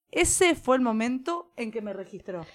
Ese 0.09 0.55
fue 0.55 0.75
el 0.75 0.81
momento 0.81 1.53
en 1.55 1.71
que 1.71 1.81
me 1.81 1.93
registró. 1.93 2.45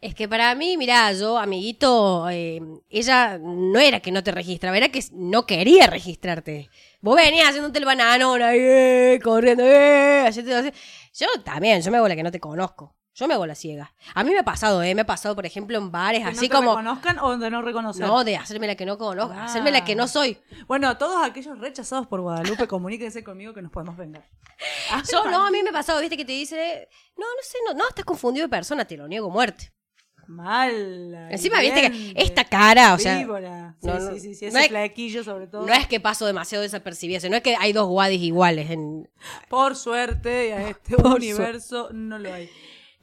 Es 0.00 0.14
que 0.14 0.28
para 0.28 0.54
mí, 0.54 0.76
mirá, 0.76 1.12
yo, 1.12 1.38
amiguito, 1.38 2.28
eh, 2.28 2.60
ella 2.90 3.38
no 3.38 3.78
era 3.78 4.00
que 4.00 4.12
no 4.12 4.22
te 4.22 4.32
registraba, 4.32 4.76
era 4.76 4.90
que 4.90 5.02
no 5.12 5.46
quería 5.46 5.86
registrarte. 5.86 6.68
Vos 7.00 7.16
venías 7.16 7.48
haciéndote 7.48 7.78
el 7.78 7.84
bananón 7.84 8.42
ahí, 8.42 8.58
eh, 8.60 9.20
corriendo, 9.22 9.62
eh. 9.64 10.30
Yo 11.14 11.26
también, 11.44 11.80
yo 11.80 11.90
me 11.90 11.98
hago 11.98 12.08
la 12.08 12.16
que 12.16 12.22
no 12.22 12.32
te 12.32 12.40
conozco. 12.40 12.96
Yo 13.14 13.28
me 13.28 13.34
hago 13.34 13.46
la 13.46 13.54
ciega. 13.54 13.94
A 14.14 14.24
mí 14.24 14.32
me 14.32 14.40
ha 14.40 14.44
pasado, 14.44 14.82
¿eh? 14.82 14.92
Me 14.94 15.02
ha 15.02 15.06
pasado, 15.06 15.36
por 15.36 15.46
ejemplo, 15.46 15.78
en 15.78 15.92
bares, 15.92 16.22
Que 16.22 16.28
así 16.30 16.36
no 16.36 16.42
te 16.42 16.48
como... 16.48 16.70
reconozcan 16.72 17.18
o 17.20 17.38
de 17.38 17.48
no 17.48 17.62
reconocer. 17.62 18.04
No, 18.04 18.24
de 18.24 18.36
hacerme 18.36 18.66
la 18.66 18.74
que 18.74 18.84
no 18.86 18.98
conozco, 18.98 19.32
Ah. 19.36 19.44
hacerme 19.44 19.70
la 19.70 19.84
que 19.84 19.94
no 19.94 20.08
soy. 20.08 20.36
Bueno, 20.66 20.96
todos 20.98 21.24
aquellos 21.24 21.58
rechazados 21.60 22.08
por 22.08 22.20
Guadalupe, 22.22 22.66
comuníquense 22.66 23.22
conmigo 23.22 23.54
que 23.54 23.62
nos 23.62 23.70
podemos 23.70 23.96
vengar. 23.96 24.24
Yo 25.12 25.30
no, 25.30 25.46
a 25.46 25.50
mí 25.52 25.62
me 25.62 25.70
ha 25.70 25.72
pasado, 25.72 26.00
viste, 26.00 26.16
que 26.16 26.24
te 26.24 26.32
dice, 26.32 26.88
no, 27.16 27.24
no 27.24 27.42
sé, 27.42 27.58
no, 27.68 27.74
no, 27.74 27.88
estás 27.88 28.04
confundido 28.04 28.46
de 28.46 28.50
persona, 28.50 28.84
te 28.84 28.96
lo 28.96 29.06
niego 29.06 29.30
a 29.30 29.32
muerte. 29.32 29.72
Mala. 30.26 31.30
Encima, 31.30 31.60
viste 31.60 31.82
que 31.90 32.12
esta 32.16 32.44
cara, 32.44 32.94
o 32.94 32.98
sea, 32.98 33.18
víbora. 33.18 33.76
Sí, 33.80 33.86
no, 33.86 33.98
no, 33.98 34.10
sí, 34.12 34.20
sí, 34.20 34.34
sí, 34.34 34.44
no 34.46 34.50
ese 34.52 34.60
es- 34.62 34.68
flequillo 34.68 35.22
sobre 35.22 35.46
todo. 35.46 35.66
no 35.66 35.72
es 35.72 35.86
que 35.86 36.00
paso 36.00 36.26
demasiado 36.26 36.62
desapercibida, 36.62 37.28
no 37.28 37.36
es 37.36 37.42
que 37.42 37.56
hay 37.56 37.72
dos 37.72 37.86
guadis 37.88 38.22
iguales 38.22 38.70
en... 38.70 39.08
Por 39.48 39.76
suerte, 39.76 40.48
y 40.48 40.50
a 40.52 40.68
este 40.70 40.96
Por 40.96 41.16
universo 41.16 41.90
no 41.92 42.18
lo 42.18 42.32
hay. 42.32 42.50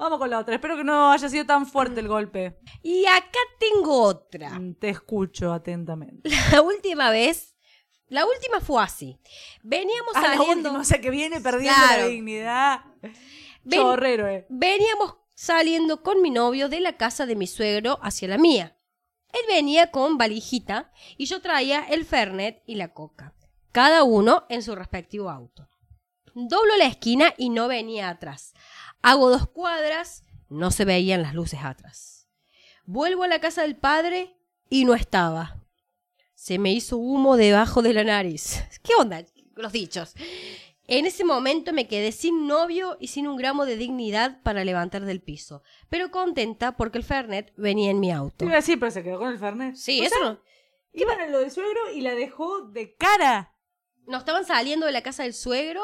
Vamos 0.02 0.18
con 0.18 0.30
la 0.32 0.40
otra. 0.40 0.56
Espero 0.56 0.76
que 0.76 0.84
no 0.84 1.12
haya 1.12 1.30
sido 1.30 1.46
tan 1.46 1.68
fuerte 1.68 2.00
el 2.00 2.08
golpe. 2.08 2.58
Y 2.82 3.06
acá 3.06 3.38
tengo 3.60 4.02
otra. 4.02 4.50
Mm, 4.60 4.74
Te 4.74 4.90
escucho 4.90 5.54
atentamente. 5.54 6.28
La 6.52 6.62
última 6.64 7.12
vez, 7.12 7.56
la 8.08 8.26
última 8.26 8.60
fue 8.62 8.82
así. 8.82 9.20
Veníamos 9.62 10.14
Ah, 10.16 10.22
la 10.24 10.28
saliendo, 10.38 10.70
última, 10.70 10.82
o 10.82 10.84
sea 10.84 11.00
que 11.00 11.12
viene 11.12 11.40
perdiendo 11.40 11.78
Claro. 11.86 12.02
la 12.02 12.08
dignidad. 12.08 12.80
Ven- 13.64 13.80
Chorrero, 13.80 14.28
eh. 14.28 14.48
veníamos 14.50 15.18
saliendo 15.36 16.02
con 16.02 16.20
mi 16.24 16.32
novio 16.32 16.68
de 16.68 16.80
la 16.80 16.98
casa 16.98 17.28
de 17.28 17.36
mi 17.36 17.46
suegro 17.46 18.00
hacia 18.02 18.28
la 18.28 18.40
mía. 18.40 18.76
Él 19.34 19.42
venía 19.48 19.92
con 19.92 20.18
valijita 20.18 20.92
y 21.16 21.26
yo 21.28 21.42
traía 21.42 21.82
el 21.88 22.06
Fernet 22.06 22.64
y 22.66 22.74
la 22.74 22.92
coca, 22.92 23.36
cada 23.72 24.04
uno 24.04 24.46
en 24.50 24.64
su 24.64 24.74
respectivo 24.76 25.30
auto. 25.30 25.70
Doblo 26.34 26.76
la 26.78 26.86
esquina 26.86 27.34
y 27.38 27.50
no 27.50 27.68
venía 27.68 28.10
atrás. 28.10 28.54
Hago 29.02 29.30
dos 29.30 29.48
cuadras, 29.48 30.24
no 30.50 30.72
se 30.72 30.86
veían 30.86 31.22
las 31.22 31.34
luces 31.34 31.60
atrás. 31.64 32.28
Vuelvo 32.86 33.24
a 33.24 33.28
la 33.28 33.40
casa 33.40 33.62
del 33.64 33.76
padre 33.76 34.36
y 34.70 34.86
no 34.86 34.94
estaba. 34.94 35.64
Se 36.36 36.58
me 36.60 36.72
hizo 36.72 36.98
humo 36.98 37.38
debajo 37.38 37.82
de 37.82 37.94
la 37.94 38.04
nariz. 38.04 38.64
¿Qué 38.84 38.94
onda? 38.98 39.24
Los 39.56 39.72
dichos. 39.72 40.14
En 40.88 41.06
ese 41.06 41.24
momento 41.24 41.72
me 41.72 41.88
quedé 41.88 42.12
sin 42.12 42.48
novio 42.48 42.98
y 43.00 43.08
sin 43.08 43.28
un 43.28 43.38
gramo 43.38 43.66
de 43.66 43.78
dignidad 43.78 44.42
para 44.44 44.66
levantar 44.66 45.06
del 45.06 45.22
piso, 45.22 45.64
pero 45.90 46.12
contenta 46.12 46.76
porque 46.76 46.98
el 46.98 47.04
Fernet 47.04 47.54
venía 47.56 47.92
en 47.92 48.00
mi 48.00 48.12
auto. 48.12 48.44
iba 48.44 48.56
a 48.56 48.58
decir, 48.58 48.78
pero 48.80 48.92
se 48.92 49.04
quedó 49.04 49.20
con 49.20 49.30
el 49.32 49.40
Fernet. 49.40 49.76
Sí, 49.76 50.02
O 50.02 50.04
eso 50.04 50.16
sea, 50.16 50.30
no. 50.30 50.42
Iban 50.94 51.22
a 51.22 51.28
lo 51.28 51.40
del 51.40 51.52
suegro 51.52 51.92
y 51.94 52.02
la 52.02 52.14
dejó 52.16 52.62
de 52.64 52.96
cara. 52.98 53.56
No 54.08 54.18
estaban 54.18 54.46
saliendo 54.46 54.86
de 54.86 54.92
la 54.92 55.02
casa 55.04 55.24
del 55.24 55.34
suegro 55.34 55.82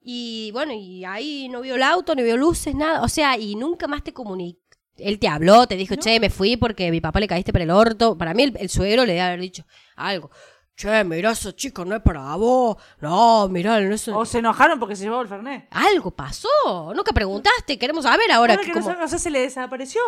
y 0.00 0.50
bueno, 0.52 0.72
y 0.72 1.04
ahí 1.04 1.48
no 1.48 1.60
vio 1.60 1.74
el 1.76 1.82
auto, 1.82 2.14
no 2.14 2.22
vio 2.22 2.36
luces, 2.36 2.74
nada. 2.74 3.02
O 3.02 3.08
sea, 3.08 3.36
y 3.36 3.54
nunca 3.54 3.86
más 3.86 4.02
te 4.02 4.12
comunicó. 4.12 4.60
Él 4.96 5.18
te 5.18 5.28
habló, 5.28 5.66
te 5.66 5.76
dijo, 5.76 5.94
No. 5.94 6.00
che, 6.02 6.20
me 6.20 6.28
fui 6.30 6.56
porque 6.56 6.88
a 6.88 6.90
mi 6.90 7.00
papá 7.00 7.20
le 7.20 7.28
caíste 7.28 7.52
por 7.52 7.60
el 7.62 7.70
orto. 7.70 8.18
Para 8.18 8.34
mí 8.34 8.42
el, 8.42 8.56
el 8.58 8.68
suegro 8.68 9.02
le 9.04 9.12
debe 9.12 9.22
haber 9.22 9.40
dicho 9.40 9.64
algo. 9.96 10.30
Che, 10.76 11.04
mirá, 11.04 11.32
ese 11.32 11.54
chico 11.54 11.84
no 11.84 11.96
es 11.96 12.02
para 12.02 12.34
vos. 12.36 12.76
No, 13.00 13.48
mirá, 13.48 13.80
no 13.80 13.94
es... 13.94 14.08
O 14.08 14.24
se 14.24 14.38
enojaron 14.38 14.78
porque 14.78 14.96
se 14.96 15.04
llevó 15.04 15.20
el 15.20 15.28
Fernet. 15.28 15.68
Algo 15.70 16.10
pasó. 16.10 16.48
Nunca 16.94 17.12
preguntaste. 17.12 17.78
Queremos 17.78 18.04
saber 18.04 18.30
ahora. 18.32 18.56
Que 18.56 18.72
que 18.72 18.80
no 18.80 19.04
o 19.04 19.08
sea, 19.08 19.18
se 19.18 19.30
le 19.30 19.40
desapareció. 19.40 20.00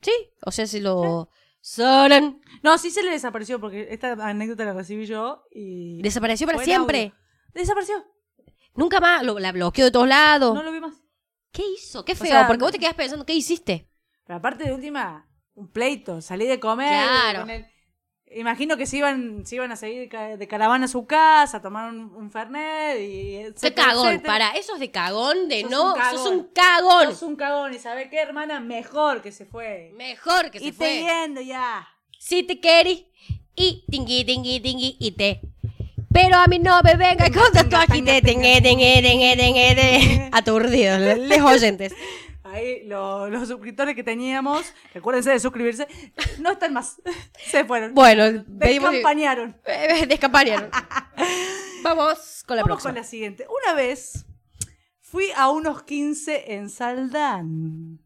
Sí, 0.00 0.12
o 0.44 0.50
sea, 0.50 0.66
si 0.66 0.80
lo... 0.80 1.28
Soran. 1.60 2.40
No, 2.62 2.76
sí 2.76 2.90
se 2.90 3.02
le 3.04 3.10
desapareció 3.12 3.60
porque 3.60 3.88
esta 3.90 4.12
anécdota 4.26 4.64
la 4.64 4.72
recibí 4.72 5.06
yo 5.06 5.44
y... 5.50 6.02
Desapareció 6.02 6.46
para 6.46 6.56
Buen 6.58 6.64
siempre. 6.66 6.98
audio. 7.02 7.14
Desapareció. 7.54 8.04
Nunca 8.74 9.00
más. 9.00 9.22
Lo, 9.22 9.38
la 9.38 9.52
bloqueó 9.52 9.84
de 9.86 9.90
todos 9.90 10.08
lados. 10.08 10.54
No 10.54 10.62
lo 10.62 10.72
vi 10.72 10.80
más. 10.80 10.94
¿Qué 11.50 11.62
hizo? 11.76 12.04
Qué 12.04 12.14
feo. 12.14 12.28
sea, 12.28 12.46
porque 12.46 12.64
vos 12.64 12.72
te 12.72 12.78
quedás 12.78 12.94
pensando, 12.94 13.26
¿qué 13.26 13.34
hiciste? 13.34 13.88
Pero 14.24 14.38
aparte 14.38 14.64
de 14.64 14.72
última, 14.72 15.28
un 15.54 15.68
pleito. 15.68 16.20
Salí 16.20 16.46
de 16.46 16.58
comer. 16.58 16.88
Claro. 16.88 17.40
con. 17.40 17.72
Imagino 18.34 18.76
que 18.78 18.86
se 18.86 18.96
iban, 18.96 19.44
se 19.44 19.56
iban 19.56 19.72
a 19.72 19.76
seguir 19.76 20.08
de 20.10 20.48
caravana 20.48 20.86
a 20.86 20.88
su 20.88 21.06
casa, 21.06 21.58
a 21.58 21.62
tomar 21.62 21.90
un, 21.90 22.14
un 22.14 22.30
Fernet 22.30 22.98
y... 22.98 23.36
Etcétera, 23.36 23.88
cagón. 23.88 24.08
etcétera. 24.08 24.32
Para, 24.32 24.50
eso 24.52 24.74
es 24.74 24.80
de 24.80 24.90
cagón, 24.90 25.48
de 25.48 25.62
Sos 25.62 25.70
no. 25.70 25.92
un 25.92 25.98
cagón. 25.98 26.18
Sos 26.18 26.26
un 26.28 26.44
cagón. 26.44 27.06
Sos 27.08 27.22
un 27.22 27.36
cagón 27.36 27.74
y 27.74 27.78
¿sabes 27.78 28.08
qué, 28.08 28.20
hermana? 28.20 28.58
Mejor 28.60 29.20
que 29.20 29.32
se 29.32 29.44
fue. 29.44 29.92
Mejor 29.96 30.50
que 30.50 30.60
se 30.60 30.66
y 30.66 30.72
fue. 30.72 30.86
te 30.86 31.00
yendo 31.02 31.40
ya. 31.42 31.86
Si 32.18 32.42
te 32.42 32.58
querís. 32.58 33.04
Y 33.54 33.84
tingui, 33.90 34.24
tingui, 34.24 34.60
tingui, 34.60 34.96
y 34.98 35.10
te. 35.12 35.42
Pero 36.12 36.36
a 36.36 36.46
mí 36.46 36.58
no 36.58 36.80
me 36.82 36.94
venga 36.96 37.30
con 37.30 37.56
esto 37.56 37.76
aquí. 37.76 38.02
Aturdidos, 40.32 41.00
les 41.18 41.40
oyentes. 41.40 41.94
ahí 42.44 42.84
lo- 42.84 43.28
los 43.30 43.48
suscriptores 43.48 43.94
que 43.94 44.02
teníamos, 44.04 44.74
recuérdense 44.92 45.30
de 45.30 45.40
suscribirse, 45.40 45.86
no 46.40 46.52
están 46.52 46.72
más. 46.74 47.00
Se 47.46 47.64
fueron. 47.64 47.94
Bueno, 47.94 48.44
pedimos... 48.58 48.90
Descampañaron. 48.92 49.56
Eh, 49.64 50.06
Descampañaron. 50.06 50.70
Vamos 51.82 52.44
con 52.46 52.56
la 52.56 52.62
Vamos 52.62 52.74
próxima. 52.82 52.90
con 52.92 52.94
la 52.96 53.04
siguiente. 53.04 53.46
Una 53.64 53.74
vez 53.74 54.26
fui 55.00 55.26
a 55.34 55.50
unos 55.50 55.82
15 55.84 56.52
en 56.54 56.68
Saldán. 56.68 58.00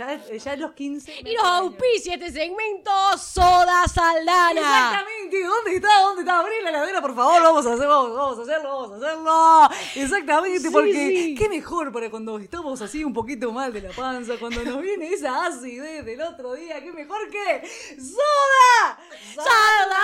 Ya, 0.00 0.16
ya 0.34 0.52
en 0.54 0.60
los 0.60 0.72
15. 0.72 1.12
Y 1.26 1.34
nos 1.34 1.44
auspicia 1.44 2.14
este 2.14 2.32
segmento 2.32 2.90
Soda 3.18 3.86
Saldana. 3.86 4.52
Exactamente, 4.52 5.44
¿dónde 5.44 5.76
está? 5.76 6.00
¿Dónde 6.00 6.22
está? 6.22 6.38
Abrí 6.38 6.54
la 6.62 6.70
heladera, 6.70 7.02
por 7.02 7.14
favor, 7.14 7.42
vamos 7.42 7.66
a 7.66 7.74
hacerlo, 7.74 7.94
vamos, 8.04 8.16
vamos 8.16 8.38
a 8.38 8.42
hacerlo, 8.42 8.70
vamos 8.80 8.92
a 8.92 8.96
hacerlo. 8.96 9.68
Exactamente, 9.96 10.60
Sí, 10.60 10.70
porque 10.70 10.92
sí. 10.94 11.34
qué 11.34 11.50
mejor 11.50 11.92
para 11.92 12.08
cuando 12.10 12.38
estamos 12.38 12.80
así 12.80 13.04
un 13.04 13.12
poquito 13.12 13.52
mal 13.52 13.74
de 13.74 13.82
la 13.82 13.90
panza, 13.90 14.38
cuando 14.40 14.64
nos 14.64 14.80
viene 14.80 15.12
esa 15.12 15.44
acidez 15.44 16.02
del 16.02 16.22
otro 16.22 16.54
día, 16.54 16.82
qué 16.82 16.92
mejor 16.92 17.28
que 17.28 17.68
soda. 17.98 18.98
¡Saldana! 19.34 20.02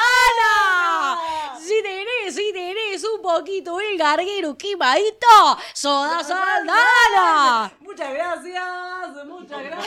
Si 1.58 1.82
tenés, 1.82 2.34
si 2.34 2.52
tenés 2.52 3.02
un 3.02 3.22
poquito 3.22 3.80
el 3.80 3.96
garguero 3.96 4.58
quemadito, 4.58 5.26
Soda 5.72 6.22
Saldana. 6.22 7.72
Muchas 7.80 8.12
gracias, 8.12 9.26
muchas 9.26 9.62
gracias. 9.64 9.85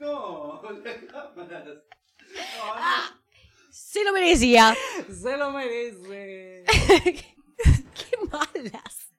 No, 0.00 0.60
no, 0.62 0.70
las 0.84 0.98
cámaras. 1.10 1.78
Se 3.70 4.04
lo 4.04 4.12
merecía. 4.12 4.76
Se 5.08 5.36
lo 5.36 5.50
merece. 5.52 6.64
Qué 7.06 8.16
malas. 8.30 9.12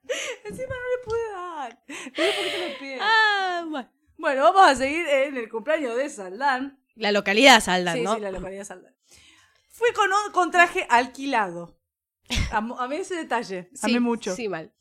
Encima 0.46 0.76
no 0.76 0.90
le 0.92 1.04
pude 1.04 1.32
dar. 1.32 1.80
Por 2.16 2.80
qué. 2.80 2.98
Ah, 3.02 3.66
bueno. 3.70 3.92
Bueno, 4.20 4.44
vamos 4.44 4.68
a 4.68 4.76
seguir 4.76 5.08
en 5.08 5.38
el 5.38 5.50
cumpleaños 5.50 5.96
de 5.96 6.10
Saldán. 6.10 6.82
La 6.96 7.12
localidad 7.12 7.62
Saldan, 7.62 7.98
sí, 7.98 8.02
¿no? 8.04 8.16
sí, 8.16 8.22
la 8.22 8.32
localidad 8.32 8.62
de 8.62 8.66
Saldán. 8.66 8.96
Fui 9.70 9.92
con, 9.94 10.10
un- 10.12 10.32
con 10.32 10.50
traje 10.50 10.88
alquilado. 10.90 11.78
A, 12.52 12.58
a 12.58 12.88
mí 12.88 12.96
ese 12.96 13.16
detalle, 13.16 13.70
a 13.82 13.88
Sí, 13.88 13.94
mí 13.94 14.00
mucho. 14.00 14.36
Sí, 14.36 14.48
mal. 14.50 14.74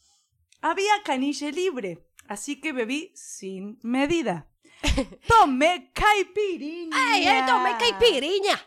Había 0.63 1.03
canilla 1.05 1.51
libre, 1.51 2.07
así 2.29 2.61
que 2.61 2.73
bebí 2.73 3.13
sin 3.15 3.79
medida. 3.83 4.49
Tomé 5.29 5.91
caipirinha. 5.93 6.97
¡Ay, 7.13 7.27
esto 7.29 7.59
me 7.59 7.77
caipiriña! 7.79 8.61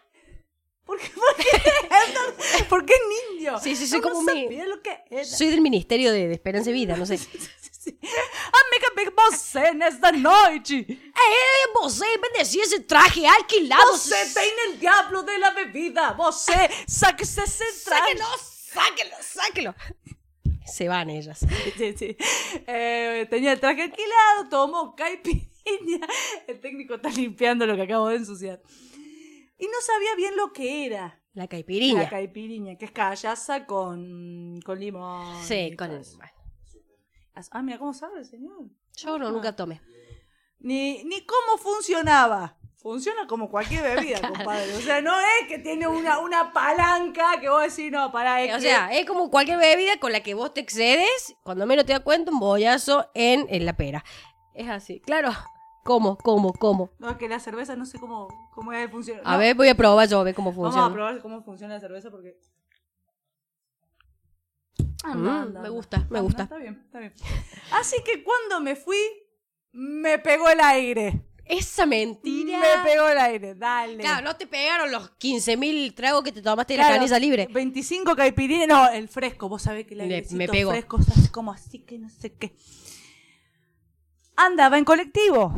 ¿Por 0.85 0.97
qué? 0.99 1.09
¿Por 1.09 1.35
qué? 1.35 2.63
¿Por 2.69 2.85
qué 2.85 2.95
niño? 3.37 3.59
Sí, 3.59 3.75
sí, 3.75 3.85
soy 3.87 3.99
No 4.01 4.09
como 4.09 4.21
mi- 4.23 4.43
sabía 4.45 4.65
lo 4.65 4.81
que 4.81 5.03
era. 5.09 5.23
Soy 5.23 5.47
del 5.47 5.61
Ministerio 5.61 6.11
de, 6.11 6.27
de 6.27 6.33
Esperanza 6.33 6.69
y 6.71 6.73
Vida, 6.73 6.95
no 6.97 7.05
sé. 7.05 7.15
Amiga, 7.89 8.89
big 8.95 9.11
você 9.15 9.73
nesta 9.73 10.11
noite. 10.11 10.75
¡Eh, 10.75 11.71
você 11.73 12.17
bendecía 12.17 12.63
ese 12.63 12.79
traje 12.81 13.25
alquilado! 13.25 13.91
Você 13.97 14.25
tem 14.33 14.51
el 14.67 14.79
diablo 14.79 15.23
de 15.23 15.37
la 15.37 15.51
bebida. 15.51 16.13
Você 16.13 16.69
sáquese 16.87 17.43
ese 17.43 17.65
traje. 17.85 18.17
¡Sáquelo, 18.17 18.25
sáquelo, 18.73 19.15
sáquelo! 19.21 19.75
Se 20.65 20.87
van 20.87 21.09
ellas. 21.09 21.39
Sí, 21.77 21.95
sí. 21.97 22.17
Eh, 22.67 23.25
tenía 23.29 23.53
el 23.53 23.59
traje 23.59 23.83
alquilado, 23.83 24.49
tomó 24.49 24.95
El 26.47 26.59
técnico 26.59 26.95
está 26.95 27.09
limpiando 27.09 27.65
lo 27.65 27.75
que 27.75 27.83
acabo 27.83 28.07
de 28.09 28.17
ensuciar. 28.17 28.61
Y 29.57 29.65
no 29.65 29.73
sabía 29.81 30.15
bien 30.15 30.35
lo 30.37 30.53
que 30.53 30.85
era 30.85 31.21
La 31.33 31.43
la 31.43 31.47
caipiriña. 31.47 32.09
caipirinha, 32.09 32.77
que 32.77 32.85
es 32.85 32.91
callaza 32.91 33.65
con, 33.65 34.59
con 34.65 34.79
limón. 34.79 35.43
Sí, 35.43 35.75
con 35.77 35.91
el... 35.91 36.01
eso. 36.01 36.17
Ah, 37.51 37.61
mira 37.61 37.77
cómo 37.77 37.93
sabe, 37.93 38.23
señor. 38.25 38.65
Yo 38.97 39.17
no, 39.17 39.31
nunca 39.31 39.55
tomé. 39.55 39.81
Ni, 40.59 41.03
ni 41.05 41.25
cómo 41.25 41.57
funcionaba. 41.57 42.57
Funciona 42.77 43.27
como 43.27 43.49
cualquier 43.49 43.83
bebida, 43.95 44.19
compadre. 44.21 44.73
O 44.75 44.79
sea, 44.81 45.01
no 45.01 45.13
es 45.19 45.47
que 45.49 45.59
tiene 45.59 45.87
una, 45.87 46.19
una 46.19 46.51
palanca 46.53 47.39
que 47.39 47.49
vos 47.49 47.61
decís, 47.63 47.91
no, 47.91 48.11
pará, 48.11 48.41
es 48.41 48.51
O 48.53 48.55
que- 48.57 48.61
sea, 48.61 48.89
es 48.97 49.05
como 49.05 49.29
cualquier 49.29 49.57
bebida 49.57 49.97
con 49.99 50.11
la 50.13 50.21
que 50.21 50.33
vos 50.33 50.53
te 50.53 50.61
excedes, 50.61 51.35
cuando 51.43 51.65
menos 51.65 51.85
te 51.85 51.91
das 51.93 52.01
cuenta, 52.01 52.31
un 52.31 52.39
bollazo 52.39 53.09
en, 53.13 53.45
en 53.49 53.65
la 53.65 53.75
pera. 53.75 54.03
Es 54.53 54.67
así, 54.69 54.99
claro. 55.01 55.31
¿Cómo, 55.83 56.17
cómo, 56.17 56.53
cómo? 56.53 56.91
No, 56.99 57.09
es 57.11 57.17
que 57.17 57.27
la 57.29 57.39
cerveza 57.39 57.75
no 57.75 57.85
sé 57.85 57.97
cómo, 57.99 58.27
cómo 58.53 58.71
es 58.73 58.89
funciona. 58.91 59.21
A 59.25 59.33
No, 59.33 59.39
ver, 59.39 59.55
voy 59.55 59.69
a 59.69 59.75
probar 59.75 60.07
yo, 60.07 60.19
a 60.19 60.23
ver 60.23 60.35
cómo 60.35 60.51
Vamos 60.51 60.67
a 60.67 60.69
funciona. 60.71 60.93
probar 60.93 61.21
cómo 61.21 61.41
funciona 61.43 61.73
la 61.75 61.79
cerveza 61.79 62.11
porque. 62.11 62.37
Mm, 65.05 65.61
me 65.61 65.69
gusta, 65.69 66.05
me 66.09 66.19
gusta. 66.21 66.43
Está 66.43 66.57
bien, 66.57 66.81
está 66.85 66.99
bien. 66.99 67.13
Así 67.71 67.97
que 68.03 68.23
cuando 68.23 68.59
me 68.59 68.75
fui, 68.75 68.97
me 69.71 70.19
pegó 70.19 70.49
el 70.49 70.59
aire. 70.59 71.21
Esa 71.45 71.87
mentira. 71.87 72.59
Me 72.59 72.91
pegó 72.91 73.07
el 73.07 73.17
aire, 73.17 73.55
dale. 73.55 73.97
Claro, 73.97 74.23
no 74.23 74.35
te 74.35 74.45
pegaron 74.45 74.91
los 74.91 75.09
15.000 75.17 75.95
tragos 75.95 76.21
que 76.23 76.31
te 76.31 76.43
tomaste 76.43 76.73
de 76.73 76.77
la 76.77 76.83
Claro, 76.83 76.97
canilla 76.97 77.17
libre. 77.17 77.47
25 77.51 78.15
caipirinas, 78.15 78.67
no, 78.67 78.89
el 78.89 79.07
fresco, 79.07 79.49
vos 79.49 79.63
sabés 79.63 79.87
que 79.87 79.95
el 79.95 80.01
airecito 80.01 80.35
me 80.35 80.47
pegó. 80.47 80.69
fresco 80.71 80.99
es 80.99 81.09
así 81.09 81.29
como 81.29 81.51
así 81.51 81.79
que 81.79 81.97
no 81.97 82.09
sé 82.09 82.33
qué. 82.33 82.55
Andaba 84.35 84.77
en 84.77 84.85
colectivo. 84.85 85.53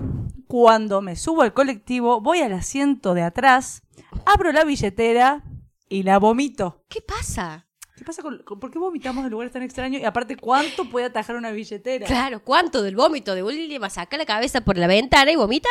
Cuando 0.55 1.01
me 1.01 1.15
subo 1.15 1.43
al 1.43 1.53
colectivo, 1.53 2.19
voy 2.19 2.41
al 2.41 2.51
asiento 2.51 3.13
de 3.13 3.21
atrás, 3.21 3.83
abro 4.25 4.51
la 4.51 4.65
billetera 4.65 5.43
y 5.87 6.03
la 6.03 6.19
vomito. 6.19 6.83
¿Qué 6.89 6.99
pasa? 6.99 7.69
¿Qué 7.95 8.03
pasa 8.03 8.21
con, 8.21 8.43
con- 8.43 8.59
por 8.59 8.69
qué 8.69 8.77
vomitamos 8.77 9.23
en 9.23 9.31
lugares 9.31 9.53
tan 9.53 9.61
extraños? 9.63 10.01
Y 10.01 10.03
aparte, 10.03 10.35
¿cuánto 10.35 10.89
puede 10.89 11.05
atajar 11.05 11.37
una 11.37 11.51
billetera? 11.51 12.05
Claro, 12.05 12.43
¿cuánto 12.43 12.83
del 12.83 12.97
vómito 12.97 13.33
de 13.33 13.43
William 13.43 13.89
saca 13.89 14.17
la 14.17 14.25
cabeza 14.25 14.59
por 14.59 14.77
la 14.77 14.87
ventana 14.87 15.31
y 15.31 15.37
vomita? 15.37 15.69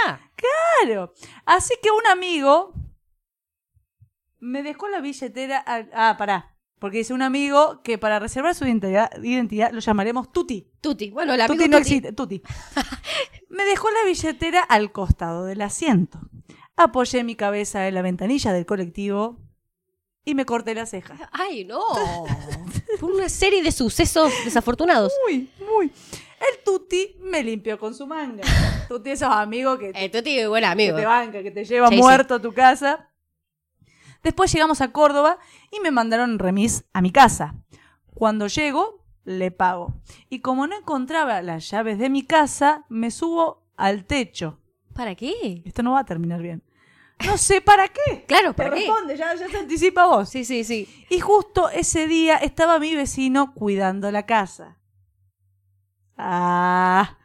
Claro. 0.81 1.13
Así 1.45 1.75
que 1.83 1.91
un 1.91 2.07
amigo 2.07 2.73
me 4.39 4.63
dejó 4.63 4.89
la 4.89 5.03
billetera. 5.03 5.59
al- 5.59 5.91
ah, 5.93 6.15
pará. 6.17 6.57
Porque 6.79 6.97
dice 6.97 7.13
un 7.13 7.21
amigo 7.21 7.83
que 7.83 7.99
para 7.99 8.19
reservar 8.19 8.55
su 8.55 8.65
identidad, 8.65 9.11
identidad 9.23 9.73
lo 9.73 9.81
llamaremos 9.81 10.33
Tuti. 10.33 10.73
Tuti, 10.81 11.11
bueno, 11.11 11.37
la 11.37 11.47
Tuti 11.47 11.69
no 11.69 11.77
existe. 11.77 12.15
Tuti. 12.15 12.41
me 13.51 13.65
dejó 13.65 13.91
la 13.91 14.05
billetera 14.07 14.63
al 14.63 14.91
costado 14.93 15.45
del 15.45 15.61
asiento. 15.61 16.19
Apoyé 16.77 17.23
mi 17.25 17.35
cabeza 17.37 17.87
en 17.87 17.95
la 17.95 18.03
ventanilla 18.03 18.53
del 18.55 18.65
colectivo 18.65 19.37
y 20.25 20.35
me 20.35 20.47
corté 20.47 20.75
la 20.75 20.87
ceja. 20.87 21.29
Ay, 21.33 21.65
no. 21.67 21.81
Fue 22.99 23.13
una 23.13 23.29
serie 23.29 23.63
de 23.63 23.73
sucesos 23.73 24.33
desafortunados. 24.45 25.13
Muy, 25.27 25.51
muy. 25.69 25.87
El 25.87 26.65
Tuti 26.65 27.17
me 27.21 27.43
limpió 27.45 27.79
con 27.79 27.95
su 27.95 28.07
manga. 28.07 28.43
Tuti 28.89 29.11
esos 29.11 29.29
amigos 29.31 29.79
que 29.79 29.93
Eh, 29.95 30.09
Tuti 30.09 30.39
es 30.39 30.49
buen 30.49 30.63
que 30.63 30.67
amigo. 30.69 30.97
te 30.97 31.05
banca, 31.05 31.43
que 31.43 31.51
te 31.51 31.65
lleva 31.65 31.89
Sí, 31.89 31.97
sí. 31.97 32.01
muerto 32.01 32.35
a 32.37 32.41
tu 32.41 32.53
casa. 32.55 33.11
Después 34.23 34.53
llegamos 34.53 34.81
a 34.81 34.93
Córdoba 34.93 35.39
y 35.71 35.81
me 35.81 35.91
mandaron 35.91 36.39
remis 36.39 36.85
a 36.93 37.01
mi 37.03 37.11
casa. 37.11 37.55
Cuando 38.15 38.47
llego, 38.49 39.00
le 39.25 39.51
pago. 39.51 39.95
Y 40.29 40.41
como 40.41 40.67
no 40.67 40.77
encontraba 40.77 41.43
las 41.43 41.71
llaves 41.71 41.99
de 41.99 42.11
mi 42.11 42.23
casa, 42.25 42.85
me 42.89 43.11
subo 43.11 43.65
al 43.77 44.05
techo. 44.05 44.59
¿Para 44.95 45.15
qué? 45.15 45.63
Esto 45.65 45.83
no 45.83 45.93
va 45.93 46.01
a 46.01 46.05
terminar 46.05 46.43
bien. 46.43 46.63
No 47.27 47.37
sé 47.39 47.61
para 47.61 47.87
qué. 47.89 48.25
Claro, 48.29 48.55
Te 48.55 48.63
¿para 48.63 48.71
qué? 48.71 48.81
responde, 48.87 49.17
ya, 49.17 49.35
ya 49.35 49.49
se 49.49 49.59
anticipa 49.59 50.07
vos. 50.07 50.29
Sí, 50.29 50.45
sí, 50.45 50.65
sí. 50.65 50.89
Y 51.11 51.21
justo 51.21 51.69
ese 51.71 52.07
día 52.07 52.37
estaba 52.37 52.79
mi 52.79 52.95
vecino 52.95 53.53
cuidando 53.55 54.11
la 54.11 54.25
casa. 54.27 54.79
Ah. 56.17 57.19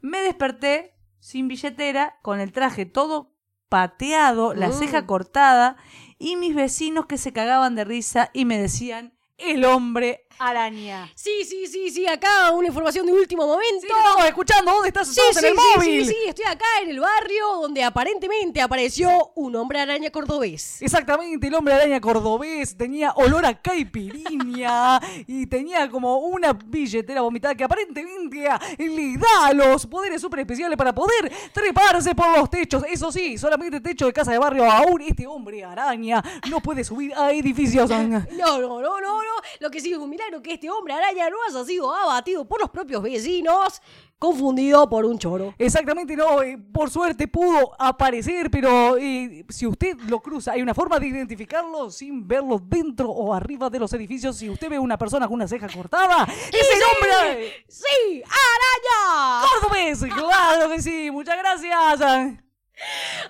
Me 0.00 0.18
desperté 0.20 0.94
sin 1.20 1.48
billetera, 1.48 2.18
con 2.22 2.40
el 2.40 2.52
traje 2.52 2.86
todo 2.86 3.34
pateado, 3.68 4.54
la 4.54 4.68
Mm. 4.68 4.72
ceja 4.72 5.06
cortada, 5.06 5.76
y 6.18 6.36
mis 6.36 6.54
vecinos 6.54 7.06
que 7.06 7.18
se 7.18 7.32
cagaban 7.32 7.74
de 7.74 7.84
risa 7.84 8.30
y 8.32 8.44
me 8.44 8.58
decían 8.58 9.14
el 9.36 9.64
hombre 9.64 10.26
araña. 10.38 11.10
Sí, 11.14 11.44
sí, 11.44 11.66
sí, 11.66 11.90
sí, 11.90 12.06
acá 12.06 12.50
una 12.52 12.68
información 12.68 13.06
de 13.06 13.12
último 13.12 13.46
momento. 13.46 13.80
Sí, 13.80 13.86
te 13.88 13.92
estamos 13.98 14.24
escuchando, 14.26 14.72
¿dónde 14.72 14.88
estás? 14.88 15.08
Sí, 15.08 15.20
sí, 15.32 15.38
en 15.38 15.44
el 15.44 15.56
sí, 15.56 15.60
móvil. 15.76 16.06
sí, 16.06 16.12
sí, 16.12 16.28
estoy 16.28 16.44
acá 16.46 16.64
en 16.82 16.90
el 16.90 17.00
barrio 17.00 17.46
donde 17.60 17.82
aparentemente 17.82 18.60
apareció 18.60 19.32
un 19.34 19.56
hombre 19.56 19.80
araña 19.80 20.10
cordobés. 20.10 20.80
Exactamente, 20.82 21.46
el 21.46 21.54
hombre 21.54 21.74
araña 21.74 22.00
cordobés 22.00 22.76
tenía 22.76 23.12
olor 23.12 23.44
a 23.46 23.60
caipirinha 23.60 25.00
y 25.26 25.46
tenía 25.46 25.88
como 25.90 26.18
una 26.18 26.52
billetera 26.52 27.20
vomitada 27.20 27.54
que 27.54 27.64
aparentemente 27.64 28.48
le 28.78 29.16
da 29.18 29.52
los 29.52 29.86
poderes 29.86 30.20
super 30.20 30.40
especiales 30.40 30.76
para 30.76 30.94
poder 30.94 31.32
treparse 31.52 32.14
por 32.14 32.38
los 32.38 32.50
techos. 32.50 32.82
Eso 32.88 33.10
sí, 33.12 33.38
solamente 33.38 33.80
techo 33.80 34.06
de 34.06 34.12
casa 34.12 34.32
de 34.32 34.38
barrio. 34.38 34.70
Aún 34.70 35.02
este 35.02 35.26
hombre 35.26 35.64
araña 35.64 36.22
no 36.50 36.60
puede 36.60 36.84
subir 36.84 37.12
a 37.14 37.32
edificios. 37.32 37.90
No, 38.38 38.58
no, 38.58 38.80
no, 38.80 39.00
no, 39.00 39.22
no. 39.22 39.30
Lo 39.60 39.70
que 39.70 39.80
sí 39.80 39.92
es 39.92 39.98
que 40.42 40.54
este 40.54 40.70
hombre 40.70 40.94
araña 40.94 41.30
no 41.30 41.36
haya 41.48 41.64
sido 41.64 41.92
abatido 41.94 42.46
por 42.46 42.60
los 42.60 42.70
propios 42.70 43.02
vecinos, 43.02 43.80
confundido 44.18 44.88
por 44.88 45.04
un 45.04 45.18
choro. 45.18 45.54
Exactamente, 45.58 46.14
no, 46.14 46.42
eh, 46.42 46.58
por 46.58 46.90
suerte 46.90 47.26
pudo 47.26 47.72
aparecer, 47.78 48.50
pero 48.50 48.96
eh, 48.98 49.44
si 49.48 49.66
usted 49.66 49.96
lo 50.06 50.20
cruza, 50.20 50.52
hay 50.52 50.62
una 50.62 50.74
forma 50.74 51.00
de 51.00 51.08
identificarlo 51.08 51.90
sin 51.90 52.28
verlo 52.28 52.60
dentro 52.62 53.10
o 53.10 53.32
arriba 53.32 53.70
de 53.70 53.78
los 53.78 53.92
edificios. 53.94 54.36
Si 54.36 54.50
usted 54.50 54.68
ve 54.68 54.78
una 54.78 54.98
persona 54.98 55.26
con 55.26 55.34
una 55.36 55.48
ceja 55.48 55.68
cortada, 55.68 56.24
¡es 56.24 56.68
el 56.76 56.82
hombre 56.82 57.64
¡Sí! 57.66 58.22
¡Araña! 58.22 59.48
cordobés! 59.60 60.00
¡Claro 60.00 60.68
que 60.68 60.82
sí! 60.82 61.10
¡Muchas 61.10 61.38
gracias! 61.38 62.47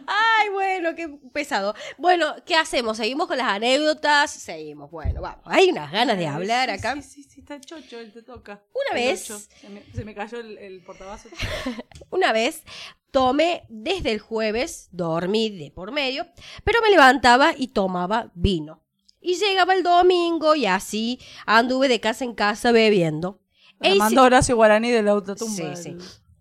Ay, 0.06 0.48
bueno, 0.50 0.94
qué 0.94 1.08
pesado. 1.32 1.74
Bueno, 1.96 2.34
¿qué 2.44 2.54
hacemos? 2.54 2.96
¿Seguimos 2.96 3.26
con 3.28 3.38
las 3.38 3.48
anécdotas? 3.48 4.30
Seguimos, 4.30 4.90
bueno, 4.90 5.20
vamos. 5.20 5.42
Hay 5.46 5.70
unas 5.70 5.90
ganas 5.90 6.18
de 6.18 6.26
hablar 6.26 6.70
acá. 6.70 6.94
Sí, 6.96 7.02
sí, 7.02 7.22
sí, 7.24 7.40
está 7.40 7.61
chocho, 7.61 7.98
él 7.98 8.12
te 8.12 8.22
toca. 8.22 8.62
Una 8.72 8.98
El 9.00 9.08
vez- 9.08 9.30
ocho. 9.30 9.40
Se 9.61 9.68
me, 9.68 9.82
se 9.94 10.04
me 10.04 10.14
cayó 10.14 10.38
el, 10.40 10.58
el 10.58 10.82
portabazo. 10.82 11.28
Una 12.11 12.32
vez 12.32 12.62
tomé 13.11 13.64
desde 13.68 14.12
el 14.12 14.18
jueves, 14.20 14.88
dormí 14.92 15.50
de 15.50 15.70
por 15.70 15.92
medio, 15.92 16.26
pero 16.64 16.80
me 16.82 16.90
levantaba 16.90 17.52
y 17.56 17.68
tomaba 17.68 18.30
vino. 18.34 18.82
Y 19.20 19.34
llegaba 19.37 19.74
el 19.74 19.82
domingo 19.82 20.54
y 20.54 20.66
así 20.66 21.18
anduve 21.44 21.88
de 21.88 22.00
casa 22.00 22.24
en 22.24 22.34
casa 22.34 22.70
bebiendo. 22.70 23.40
E 23.80 23.94
hice- 23.94 24.18
Horacio 24.18 24.56
Guaraní 24.56 24.90
de 24.90 25.02
la 25.02 25.12
autotumba. 25.12 25.74
Sí, 25.76 25.82
sí. 25.82 25.96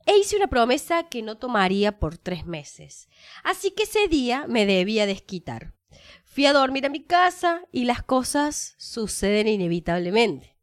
E 0.07 0.17
hice 0.17 0.37
una 0.37 0.47
promesa 0.47 1.03
que 1.03 1.21
no 1.21 1.37
tomaría 1.37 1.99
por 1.99 2.17
tres 2.17 2.45
meses. 2.45 3.07
Así 3.43 3.71
que 3.71 3.83
ese 3.83 4.07
día 4.07 4.45
me 4.47 4.65
debía 4.65 5.05
desquitar. 5.05 5.73
Fui 6.23 6.45
a 6.45 6.53
dormir 6.53 6.85
a 6.85 6.89
mi 6.89 7.03
casa 7.03 7.61
y 7.71 7.83
las 7.85 8.01
cosas 8.03 8.73
suceden 8.77 9.47
inevitablemente. 9.47 10.57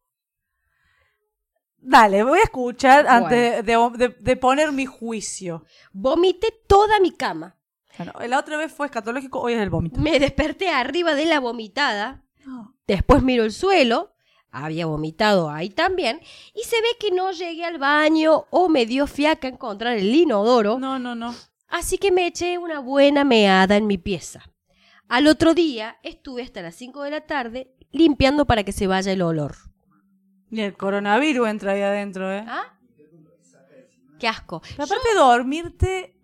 Dale, 1.77 2.23
voy 2.25 2.39
a 2.39 2.45
escuchar 2.45 3.05
Bueno. 3.05 3.27
antes 3.27 3.65
de, 3.67 3.77
de- 3.99 4.17
de 4.19 4.37
poner 4.37 4.73
mi 4.73 4.87
juicio. 4.87 5.65
Vomité 5.93 6.49
toda 6.67 6.99
mi 7.01 7.11
cama. 7.11 7.59
Bueno, 7.99 8.13
la 8.27 8.39
otra 8.39 8.57
vez 8.57 8.73
fue 8.73 8.87
escatológico, 8.87 9.41
hoy 9.41 9.53
es 9.53 9.61
el 9.61 9.71
vómito. 9.71 10.01
Me 10.01 10.19
desperté 10.19 10.71
arriba 10.71 11.15
de 11.15 11.27
la 11.27 11.39
vomitada. 11.41 12.25
Después 12.87 13.23
miro 13.23 13.45
el 13.45 13.53
suelo. 13.53 14.14
Había 14.57 14.87
vomitado 14.87 15.51
ahí 15.51 15.69
también. 15.69 16.21
Y 16.55 16.63
se 16.63 16.77
ve 16.81 16.89
que 17.01 17.11
no 17.11 17.33
llegué 17.33 17.65
al 17.65 17.79
baño 17.79 18.45
o 18.51 18.69
me 18.69 18.87
dio 18.87 19.07
fiaca 19.07 19.49
encontrar 19.49 19.97
el 19.97 20.15
inodoro. 20.15 20.79
No, 20.79 20.99
no, 20.99 21.15
no. 21.15 21.35
Así 21.69 21.99
que 21.99 22.13
me 22.13 22.27
eché 22.29 22.57
una 22.59 22.79
buena 22.79 23.25
meada 23.25 23.77
en 23.77 23.87
mi 23.89 23.99
pieza. 23.99 24.43
Al 25.09 25.27
otro 25.27 25.55
día 25.55 25.99
estuve 26.05 26.43
hasta 26.43 26.63
las 26.63 26.77
5 26.77 27.03
de 27.03 27.11
la 27.11 27.21
tarde 27.27 27.75
limpiando 27.91 28.47
para 28.47 28.63
que 28.65 28.73
se 28.73 28.87
vaya 28.87 29.11
el 29.13 29.23
olor. 29.23 29.57
Y 30.51 30.61
el 30.61 30.77
coronavirus 30.77 31.49
entra 31.49 31.73
ahí 31.73 31.83
adentro, 31.83 32.33
¿eh? 32.33 32.45
¿Ah? 32.47 32.79
Qué 34.21 34.29
asco. 34.29 34.63
Pero 34.69 34.85
aparte 34.85 35.09
de 35.13 35.19
dormirte 35.19 36.17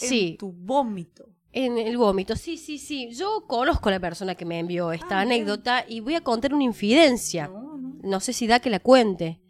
en 0.00 0.08
Sí. 0.08 0.36
tu 0.38 0.52
vómito. 0.52 1.28
En 1.52 1.78
el 1.78 1.96
vómito, 1.96 2.36
sí, 2.36 2.58
sí, 2.58 2.78
sí. 2.78 3.10
Yo 3.14 3.44
conozco 3.46 3.88
a 3.88 3.92
la 3.92 4.00
persona 4.00 4.34
que 4.34 4.44
me 4.44 4.58
envió 4.58 4.92
esta 4.92 5.20
Ah, 5.20 5.24
bien. 5.24 5.32
anécdota 5.40 5.84
y 5.88 6.00
voy 6.00 6.14
a 6.16 6.20
contar 6.20 6.52
una 6.52 6.64
infidencia. 6.64 7.50
No. 8.06 8.20
Sé 8.20 8.32
si 8.32 8.46
da 8.46 8.60
que 8.60 8.70
la 8.70 8.80
cuente. 8.80 9.40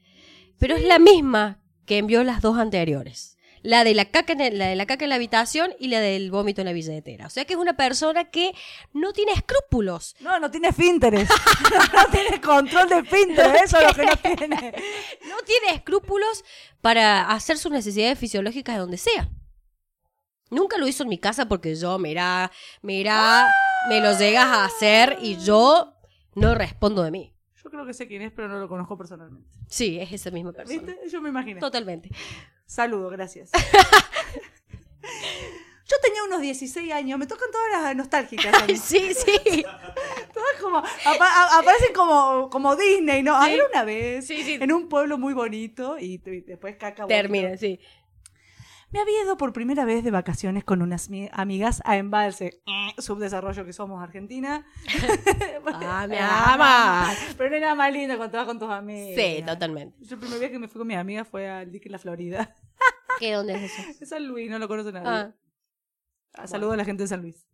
Pero 0.59 0.77
es 0.77 0.85
la 0.85 0.99
misma 0.99 1.61
que 1.85 1.99
envió 1.99 2.25
las 2.25 2.41
dos 2.43 2.59
anteriores. 2.59 3.35
La 3.63 3.83
de 3.83 3.95
la 3.95 4.05
caca 4.05 4.33
en, 4.33 4.41
el- 4.41 4.59
la 4.59 4.67
de 4.69 4.77
la 4.77 4.87
caca 4.87 5.05
en 5.05 5.09
la 5.09 5.17
habitación 5.17 5.75
y 5.81 5.89
la 5.89 5.99
del 6.01 6.31
vómito 6.31 6.61
en 6.61 6.67
la 6.67 6.73
billetera. 6.73 7.27
O 7.27 7.31
sea 7.31 7.45
que 7.45 7.55
es 7.55 7.59
una 7.59 7.77
persona 7.77 8.25
que 8.31 8.53
no 8.93 9.13
tiene 9.13 9.33
escrúpulos. 9.33 10.15
No, 10.21 10.39
no 10.39 10.51
tiene 10.51 10.73
finteres. 10.73 11.29
no 11.95 12.05
tiene 12.13 12.41
control 12.41 12.89
de 12.89 13.03
finteres, 13.05 13.63
eso 13.65 13.79
es 13.81 13.87
lo 13.89 13.95
que 13.95 14.07
no 14.07 14.17
tiene. 14.37 14.57
No 15.29 15.37
tiene 15.45 15.75
escrúpulos 15.75 16.45
para 16.81 17.29
hacer 17.31 17.59
sus 17.59 17.73
necesidades 17.73 18.19
fisiológicas 18.19 18.77
de 18.77 18.81
donde 18.81 18.99
sea. 18.99 19.29
Nunca 20.51 20.79
lo 20.79 20.87
hizo 20.87 21.03
en 21.03 21.09
mi 21.09 21.19
casa 21.19 21.49
porque 21.49 21.75
yo, 21.75 21.99
mirá, 21.99 22.53
mirá, 22.83 23.49
me 23.89 24.01
lo 24.01 24.17
llegas 24.17 24.45
a 24.47 24.65
hacer 24.65 25.19
y 25.21 25.37
yo 25.39 25.95
no 26.35 26.55
respondo 26.55 27.03
de 27.03 27.11
mí. 27.11 27.36
Yo 27.67 27.71
creo 27.71 27.85
que 27.85 27.95
sé 27.95 28.07
quién 28.07 28.23
es, 28.23 28.31
pero 28.31 28.47
no 28.47 28.61
lo 28.61 28.69
conozco 28.69 28.97
personalmente. 28.97 29.51
Sí, 29.67 29.99
es 29.99 30.13
esa 30.13 30.31
misma 30.31 30.53
persona. 30.53 30.81
¿Viste? 30.81 31.09
Yo 31.11 31.21
me 31.21 31.31
imaginé. 31.31 31.59
Totalmente. 31.59 32.11
Saludo, 32.65 33.11
gracias. 33.11 33.51
Yo 35.89 35.97
tenía 36.01 36.23
unos 36.25 36.41
16 36.43 36.93
años, 36.93 37.19
me 37.19 37.27
tocan 37.27 37.49
todas 37.51 37.83
las 37.83 37.97
nostálgicas. 37.97 38.55
a 38.63 38.67
mí. 38.67 38.77
Sí, 38.77 39.13
sí. 39.15 39.65
Todas 40.35 40.61
como, 40.61 40.79
apa- 40.79 41.59
aparecen 41.59 41.93
como, 41.93 42.51
como 42.51 42.77
Disney, 42.77 43.25
¿no? 43.25 43.43
Sí. 43.45 43.57
Una 43.71 43.83
vez 43.83 44.27
Sí, 44.29 44.43
sí. 44.45 44.59
en 44.61 44.71
un 44.73 44.89
pueblo 44.89 45.19
muy 45.19 45.35
bonito 45.35 45.99
y, 45.99 46.21
y 46.25 46.41
después 46.43 46.77
caca. 46.77 47.05
Termina, 47.09 47.57
sí. 47.57 47.81
Me 48.97 49.03
había 49.03 49.25
ido 49.25 49.37
por 49.37 49.53
primera 49.53 49.85
vez 49.85 50.03
de 50.05 50.11
vacaciones 50.11 50.65
con 50.65 50.81
unas 50.81 51.11
mi- 51.11 51.29
amigas 51.33 51.83
a 51.85 51.99
Embalse, 51.99 52.63
subdesarrollo 52.97 53.67
que 53.67 53.75
somos 53.75 54.03
Argentina. 54.03 54.65
Ah, 55.67 56.07
mi 56.09 56.17
ama. 56.19 57.13
Pero 57.37 57.51
no 57.51 57.57
era 57.57 57.75
más 57.75 57.93
lindo 57.93 58.17
cuando 58.17 58.39
vas 58.39 58.47
con 58.47 58.59
tus 58.59 58.71
amigas. 58.71 59.21
Sí, 59.23 59.43
totalmente. 59.45 59.99
Yo 60.01 60.15
el 60.15 60.21
primer 60.21 60.39
viaje 60.39 60.53
que 60.53 60.59
me 60.59 60.69
fui 60.69 60.79
con 60.79 60.87
mis 60.89 60.97
amigas 60.97 61.29
fue 61.29 61.47
al 61.47 61.71
dique 61.71 61.89
en 61.89 61.93
la 61.93 61.99
Florida. 61.99 62.55
¿Qué 63.19 63.33
dónde 63.33 63.55
es 63.63 63.71
eso? 63.79 63.83
Es 64.01 64.09
San 64.09 64.27
Luis, 64.27 64.49
no 64.51 64.59
lo 64.59 64.67
conoce 64.69 64.93
nadie. 64.93 65.09
Ah, 65.09 65.33
Ah, 66.39 66.47
Saludo 66.47 66.73
a 66.73 66.77
la 66.77 66.85
gente 66.87 67.03
de 67.03 67.09
San 67.09 67.21
Luis. 67.21 67.47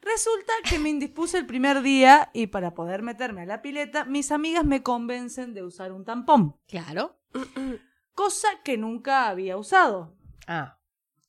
Resulta 0.00 0.52
que 0.68 0.78
me 0.78 0.88
indispuse 0.88 1.36
el 1.36 1.44
primer 1.46 1.82
día 1.82 2.30
y 2.32 2.46
para 2.46 2.72
poder 2.72 3.02
meterme 3.02 3.42
a 3.42 3.46
la 3.46 3.60
pileta, 3.60 4.04
mis 4.06 4.32
amigas 4.32 4.64
me 4.64 4.82
convencen 4.82 5.52
de 5.52 5.62
usar 5.62 5.92
un 5.92 6.04
tampón, 6.06 6.56
claro. 6.66 7.18
cosa 8.14 8.48
que 8.64 8.78
nunca 8.78 9.28
había 9.28 9.58
usado. 9.58 10.16
Ah. 10.52 10.76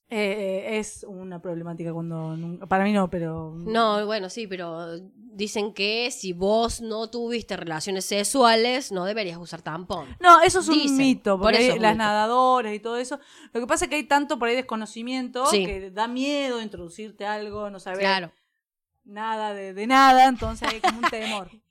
Eh, 0.10 0.77
es 0.79 1.05
una 1.07 1.41
problemática 1.41 1.93
cuando... 1.93 2.36
Para 2.67 2.84
mí 2.84 2.91
no, 2.91 3.10
pero... 3.10 3.53
No, 3.55 4.05
bueno, 4.05 4.29
sí, 4.29 4.45
pero 4.45 4.97
dicen 5.15 5.73
que 5.73 6.12
si 6.12 6.34
vos 6.34 6.81
no 6.81 7.10
tuviste 7.10 7.55
relaciones 7.55 8.03
sexuales, 8.05 8.91
no 8.91 9.05
deberías 9.05 9.38
usar 9.38 9.62
tampón. 9.62 10.07
No, 10.19 10.41
eso 10.41 10.60
es 10.60 10.67
un 10.67 10.73
Dicen, 10.75 10.97
mito, 10.97 11.38
por 11.38 11.51
porque 11.53 11.57
eso 11.60 11.63
hay 11.63 11.69
es 11.69 11.75
un 11.77 11.81
las 11.84 11.93
mito. 11.93 12.03
nadadoras 12.03 12.73
y 12.73 12.79
todo 12.79 12.97
eso. 12.97 13.19
Lo 13.53 13.62
que 13.62 13.67
pasa 13.67 13.86
es 13.86 13.89
que 13.89 13.95
hay 13.95 14.03
tanto 14.03 14.38
por 14.38 14.49
ahí 14.49 14.55
desconocimiento 14.55 15.45
Sí. 15.45 15.65
que 15.65 15.91
da 15.91 16.10
miedo 16.10 16.62
introducirte 16.62 17.25
algo, 17.25 17.69
no 17.69 17.79
saber 17.79 17.99
Claro. 18.01 18.31
nada 19.05 19.53
de, 19.53 19.73
de 19.73 19.88
nada, 19.88 20.25
entonces 20.27 20.67
hay 20.67 20.81
como 20.81 20.97
un 20.99 21.10
temor. 21.10 21.49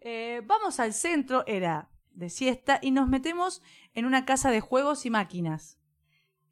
Eh, 0.00 0.42
vamos 0.46 0.78
al 0.80 0.94
centro, 0.94 1.44
era 1.46 1.90
de 2.12 2.30
siesta, 2.30 2.78
y 2.80 2.92
nos 2.92 3.08
metemos 3.08 3.60
en 3.94 4.06
una 4.06 4.24
casa 4.24 4.50
de 4.50 4.60
juegos 4.60 5.04
y 5.04 5.10
máquinas. 5.10 5.77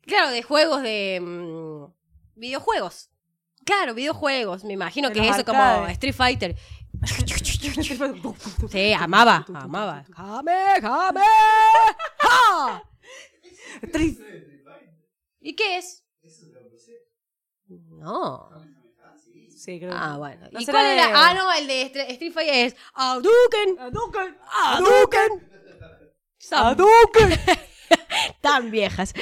Claro, 0.07 0.31
de 0.31 0.42
juegos 0.42 0.83
de 0.83 1.21
mm, 1.21 1.85
videojuegos. 2.37 3.11
Claro, 3.64 3.95
videojuegos. 3.95 4.64
Me 4.64 4.73
imagino 4.75 5.09
De 5.09 5.14
que 5.14 5.29
es 5.29 5.37
eso 5.37 5.45
como. 5.45 5.87
Street 5.88 6.14
Fighter. 6.14 6.57
Sí, 8.71 8.92
amaba, 8.95 9.45
amaba. 9.53 10.05
¡Jame, 10.14 10.81
jame! 10.81 11.21
¡Ja! 12.19 12.83
¿Y 15.40 15.55
qué 15.55 15.79
es? 15.79 16.03
No. 17.69 18.49
Sí, 19.55 19.79
creo 19.81 19.92
Ah, 19.95 20.16
bueno. 20.19 20.47
¿No 20.53 20.61
¿Y 20.61 20.66
cuál 20.66 20.87
era? 20.87 21.07
de- 21.09 21.12
Ah, 21.14 21.35
no, 21.35 21.53
el 21.53 21.66
de 21.66 21.92
Stre- 21.92 22.11
Street 22.12 22.33
Fighter 22.33 22.66
es. 22.66 22.77
Hadouken, 22.95 23.79
Hadouken. 23.79 25.51
Son 26.38 26.59
Hadouken. 26.59 27.31
tan 28.40 28.71
viejas. 28.71 29.12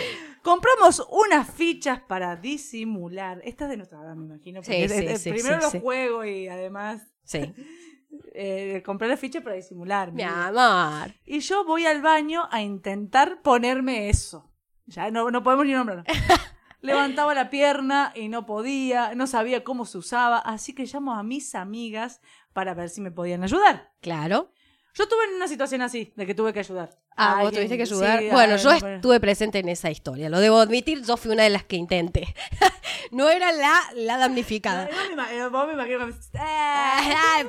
Compramos 0.45 1.05
unas 1.11 1.51
fichas 1.51 2.01
para 2.01 2.37
disimular. 2.37 3.41
Esta 3.45 3.65
es 3.65 3.71
de 3.71 3.77
nuestra 3.79 4.01
edad, 4.03 4.15
me 4.15 4.27
imagino. 4.27 4.63
Sí, 4.63 4.75
es- 4.75 4.93
sí, 4.93 5.07
es- 5.07 5.23
sí, 5.23 5.33
primero 5.33 5.57
los 5.57 5.73
sí. 5.73 5.81
juegos 5.81 6.27
y 6.27 6.47
además 6.49 7.03
Sí. 7.25 7.41
eh, 8.35 8.83
comprar 8.85 9.11
las 9.11 9.19
fichas 9.19 9.43
para 9.43 9.57
disimular. 9.57 10.13
Mi 10.13 10.23
amor. 10.23 11.13
Y 11.25 11.41
yo 11.41 11.65
voy 11.65 11.87
al 11.87 12.03
baño 12.03 12.47
a 12.51 12.61
intentar 12.63 13.41
ponerme 13.43 14.11
eso. 14.11 14.51
Ya 14.87 15.11
no, 15.11 15.31
no 15.31 15.43
podemos 15.43 15.65
ni 15.67 15.73
nombrarlo. 15.73 16.05
Levantaba 16.83 17.33
la 17.35 17.49
pierna 17.49 18.13
y 18.15 18.29
no 18.29 18.45
podía, 18.45 19.15
no 19.15 19.27
sabía 19.27 19.65
cómo 19.65 19.87
se 19.87 19.97
usaba, 19.97 20.37
así 20.39 20.75
que 20.75 20.85
llamo 20.85 21.15
a 21.15 21.23
mis 21.23 21.55
amigas 21.55 22.21
para 22.53 22.75
ver 22.75 22.91
si 22.91 23.01
me 23.01 23.11
podían 23.11 23.43
ayudar. 23.43 23.95
Claro. 24.03 24.53
Yo 24.95 25.03
estuve 25.05 25.25
en 25.29 25.35
una 25.35 25.49
situación 25.49 25.83
así, 25.83 26.13
de 26.17 26.25
que 26.25 26.35
tuve 26.35 26.53
que 26.53 26.61
ayudar. 26.61 26.91
Ah, 27.17 27.39
vos 27.43 27.53
tuviste 27.53 27.77
que 27.77 27.83
ayudar. 27.83 28.21
sí, 28.21 28.29
bueno, 28.31 28.57
yo 28.57 28.71
estuve 28.71 29.19
presente 29.21 29.59
en 29.59 29.69
esa 29.69 29.91
historia. 29.91 30.29
Lo 30.31 30.39
debo 30.39 30.59
admitir, 30.59 31.03
yo 31.05 31.17
fui 31.17 31.33
una 31.33 31.43
de 31.43 31.51
las 31.51 31.65
que 31.65 31.77
intenté. 31.77 32.33
no 33.11 33.29
era 33.29 33.51
la, 33.53 33.81
la 33.97 34.19
damnificada. 34.19 34.89
No, 35.17 35.51
vos 35.51 35.67
me 35.67 35.73
imagino 35.75 36.07
me- 36.07 36.15
Ah, 36.39 37.41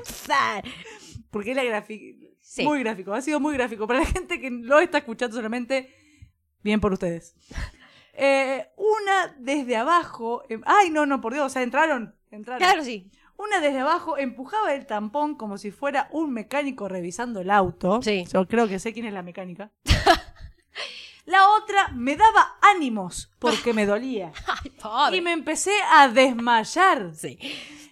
Porque 1.29 1.51
era 1.51 1.63
gráfico. 1.63 2.25
Sí. 2.41 2.63
Muy 2.63 2.79
gráfico, 2.79 3.13
ha 3.13 3.21
sido 3.21 3.39
muy 3.39 3.53
gráfico. 3.55 3.85
Para 3.87 3.99
la 3.99 4.05
gente 4.05 4.39
que 4.39 4.49
lo 4.49 4.79
está 4.79 4.99
escuchando 4.99 5.35
solamente, 5.35 5.93
bien 6.63 6.79
por 6.79 6.93
ustedes. 6.93 7.35
Eh, 8.13 8.67
una 8.77 9.35
desde 9.39 9.75
abajo. 9.75 10.43
eh, 10.49 10.59
ay, 10.65 10.89
no, 10.89 11.05
no, 11.05 11.19
por 11.21 11.33
Dios, 11.33 11.45
o 11.47 11.49
sea, 11.49 11.63
entraron. 11.63 12.15
entraron. 12.31 12.59
Claro, 12.59 12.83
sí. 12.83 13.11
Una 13.37 13.59
desde 13.59 13.79
abajo 13.79 14.17
empujaba 14.17 14.73
el 14.73 14.85
tampón 14.85 15.35
como 15.35 15.57
si 15.57 15.71
fuera 15.71 16.07
un 16.11 16.31
mecánico 16.31 16.87
revisando 16.87 17.41
el 17.41 17.51
auto. 17.51 18.01
Sí. 18.01 18.25
Yo 18.31 18.47
creo 18.47 18.67
que 18.67 18.79
sé 18.79 18.93
quién 18.93 19.05
es 19.05 19.13
la 19.13 19.23
mecánica. 19.23 19.71
La 21.25 21.49
otra 21.49 21.87
me 21.89 22.15
daba 22.15 22.57
ánimos 22.61 23.31
porque 23.39 23.73
me 23.73 23.87
dolía. 23.87 24.31
Ay. 24.83 25.17
Y 25.17 25.21
me 25.21 25.31
empecé 25.31 25.73
a 25.91 26.07
desmayar. 26.07 27.15
Sí. 27.15 27.39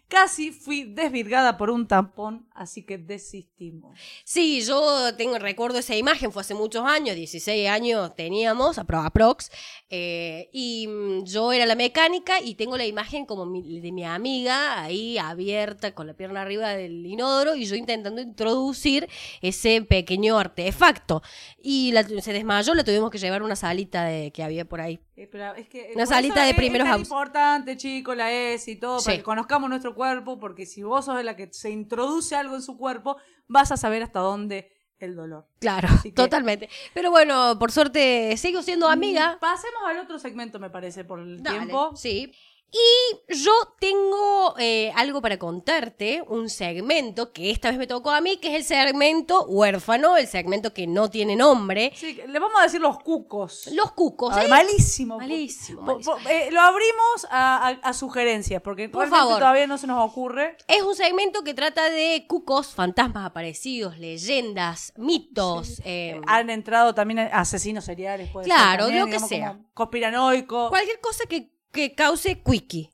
Casi 0.08 0.51
fui 0.51 0.84
desvirgada 0.84 1.58
por 1.58 1.71
un 1.71 1.88
tampón, 1.88 2.47
así 2.53 2.83
que 2.85 2.97
desistimos. 2.97 3.97
Sí, 4.23 4.61
yo 4.61 5.15
tengo, 5.15 5.39
recuerdo 5.39 5.79
esa 5.79 5.95
imagen, 5.95 6.31
fue 6.31 6.41
hace 6.41 6.53
muchos 6.53 6.85
años, 6.85 7.15
16 7.15 7.67
años 7.69 8.15
teníamos, 8.15 8.77
apro- 8.77 9.05
aprox, 9.05 9.49
eh, 9.89 10.49
y 10.53 10.87
mm, 10.87 11.23
yo 11.25 11.51
era 11.51 11.65
la 11.65 11.75
mecánica 11.75 12.39
y 12.41 12.55
tengo 12.55 12.77
la 12.77 12.85
imagen 12.85 13.25
como 13.25 13.45
mi- 13.45 13.79
de 13.79 13.91
mi 13.91 14.05
amiga 14.05 14.81
ahí 14.81 15.17
abierta 15.17 15.93
con 15.93 16.07
la 16.07 16.13
pierna 16.13 16.41
arriba 16.41 16.69
del 16.69 17.05
inodoro 17.05 17.55
y 17.55 17.65
yo 17.65 17.75
intentando 17.75 18.21
introducir 18.21 19.07
ese 19.41 19.81
pequeño 19.81 20.37
artefacto. 20.37 21.21
Y 21.61 21.91
la- 21.91 22.03
se 22.03 22.33
desmayó, 22.33 22.73
la 22.73 22.83
tuvimos 22.83 23.09
que 23.09 23.17
llevar 23.17 23.41
a 23.41 23.45
una 23.45 23.55
salita 23.55 24.03
de, 24.05 24.31
que 24.31 24.43
había 24.43 24.65
por 24.65 24.81
ahí. 24.81 24.99
Eh, 25.15 25.27
pero 25.31 25.53
es 25.55 25.67
que, 25.69 25.91
Una 25.95 26.05
salita 26.07 26.43
de 26.43 26.51
es- 26.51 26.55
primeros 26.55 26.87
es 26.89 26.97
importante, 26.97 27.77
chicos, 27.77 28.17
la 28.17 28.31
ES 28.31 28.67
y 28.71 28.75
todo, 28.77 28.97
para 28.99 29.11
Sí. 29.11 29.17
que 29.17 29.23
conozcamos 29.23 29.69
nuestro 29.69 29.93
cuerpo, 29.93 30.39
porque 30.39 30.65
si 30.65 30.81
vos 30.83 31.05
sos 31.05 31.23
la 31.23 31.35
que 31.35 31.49
se 31.53 31.69
introduce 31.69 32.35
algo 32.43 32.56
en 32.56 32.62
su 32.62 32.77
cuerpo, 32.77 33.17
vas 33.47 33.71
a 33.71 33.77
saber 33.77 34.03
hasta 34.03 34.19
dónde 34.19 34.71
el 34.99 35.15
dolor. 35.15 35.47
Claro, 35.60 35.89
que- 36.03 36.12
totalmente. 36.12 36.69
Pero 36.93 37.10
bueno, 37.12 37.58
por 37.60 37.71
suerte 37.71 38.36
sigo 38.38 38.62
siendo 38.62 38.88
amiga. 38.88 39.36
Mm, 39.36 39.39
Pasemos 39.39 39.82
al 39.86 39.97
otro 39.99 40.17
segmento, 40.19 40.60
me 40.60 40.69
parece, 40.69 41.03
por 41.03 41.19
el 41.19 41.41
Dale, 41.43 41.58
tiempo. 41.60 41.95
Sí. 41.95 42.32
Y 42.75 43.33
yo 43.36 43.51
tengo 43.79 44.55
eh, 44.57 44.91
algo 44.95 45.21
para 45.21 45.38
contarte, 45.38 46.23
un 46.27 46.49
segmento 46.49 47.31
que 47.31 47.51
esta 47.51 47.69
vez 47.69 47.77
me 47.77 47.86
tocó 47.86 48.09
a 48.09 48.19
mí, 48.19 48.38
que 48.38 48.47
es 48.49 48.55
el 48.55 48.63
segmento 48.63 49.45
huérfano, 49.45 50.17
el 50.17 50.25
segmento 50.27 50.73
que 50.73 50.88
no 50.88 51.07
tiene 51.07 51.36
nombre. 51.36 51.91
Sí, 51.95 52.19
le 52.27 52.39
vamos 52.39 52.59
a 52.59 52.63
decir 52.63 52.81
los 52.81 52.97
cucos. 52.99 53.67
Los 53.73 53.91
cucos, 53.91 54.33
Ah, 54.36 54.45
¿eh? 54.45 54.47
malísimo. 54.47 55.17
Malísimo, 55.17 55.99
eh, 56.27 56.49
lo 56.51 56.62
abrimos 56.62 57.27
a, 57.29 57.67
a- 57.67 57.89
a 57.89 57.93
sugerencias, 57.93 58.59
porque 58.63 58.89
Por 58.89 59.07
favor. 59.07 59.38
todavía 59.38 59.67
no 59.67 59.77
se 59.77 59.86
nos 59.86 60.09
ocurre. 60.09 60.57
Es 60.67 60.81
un 60.81 60.95
segmento 60.95 61.43
que 61.43 61.53
trata 61.53 61.89
de 61.91 62.25
cucos, 62.27 62.73
fantasmas 62.73 63.25
aparecidos, 63.27 63.99
leyendas, 63.99 64.93
mitos. 64.97 65.79
eh, 65.86 66.19
Han 66.25 66.49
entrado 66.49 66.95
también 66.95 67.19
asesinos 67.19 67.86
seriales, 67.86 68.29
puede 68.31 68.45
ser 68.47 68.53
Claro, 68.55 68.86
también, 68.86 69.05
lo 69.05 69.12
que 69.12 69.19
sea. 69.19 69.59
Conspiranoico. 69.75 70.69
cualquier 70.69 70.99
cosa 70.99 71.25
que, 71.29 71.51
que 71.73 71.93
cause 71.95 72.41
quickie. 72.41 72.91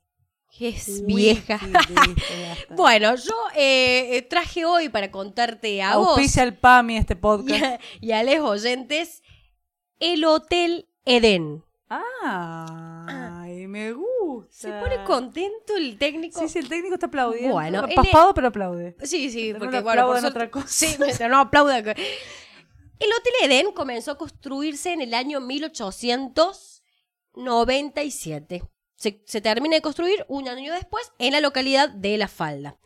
Es 0.58 1.04
vieja. 1.06 1.60
Bueno, 2.70 3.14
yo 3.14 3.34
eh, 3.54 4.16
eh, 4.16 4.22
traje 4.22 4.64
hoy 4.64 4.88
para 4.88 5.10
contarte 5.10 5.82
a 5.82 5.96
vos 5.96 6.08
Auspicia 6.08 6.42
el 6.42 6.56
PAMI 6.56 6.98
este 6.98 7.14
y 7.14 7.16
podcast. 7.16 7.62
a, 7.62 7.78
y 8.00 8.12
a 8.12 8.22
los 8.22 8.40
oyentes 8.40 9.22
el 9.98 10.24
Hotel 10.24 10.88
Edén. 11.04 11.64
Ay, 11.88 13.66
me 13.66 13.92
gusta. 13.92 14.50
Se 14.50 14.72
pone 14.72 15.02
contento 15.04 15.76
el 15.76 15.98
técnico. 15.98 16.40
Sí, 16.40 16.48
sí, 16.48 16.58
el 16.58 16.68
técnico 16.68 16.94
está 16.94 17.06
aplaudiendo. 17.06 17.52
Bueno, 17.54 17.84
paspado, 17.94 18.34
pero 18.34 18.48
aplaude. 18.48 18.96
Sí, 19.02 19.30
sí, 19.30 19.52
No 19.52 19.58
porque 19.58 19.76
le 19.76 19.82
bueno, 19.82 20.06
por 20.06 20.24
otra 20.24 20.50
cosa. 20.50 20.68
Sí, 20.68 20.96
no 21.28 21.38
aplauda. 21.38 21.78
El 21.78 23.12
Hotel 23.12 23.32
Edén 23.44 23.72
comenzó 23.72 24.12
a 24.12 24.18
construirse 24.18 24.92
en 24.92 25.00
el 25.00 25.14
año 25.14 25.40
1897. 27.34 28.62
Se, 28.96 29.22
se 29.24 29.40
termina 29.40 29.76
de 29.76 29.82
construir 29.82 30.24
un 30.28 30.48
año 30.48 30.74
después 30.74 31.10
en 31.18 31.32
la 31.32 31.40
localidad 31.40 31.88
de 31.88 32.18
La 32.18 32.28
Falda. 32.28 32.78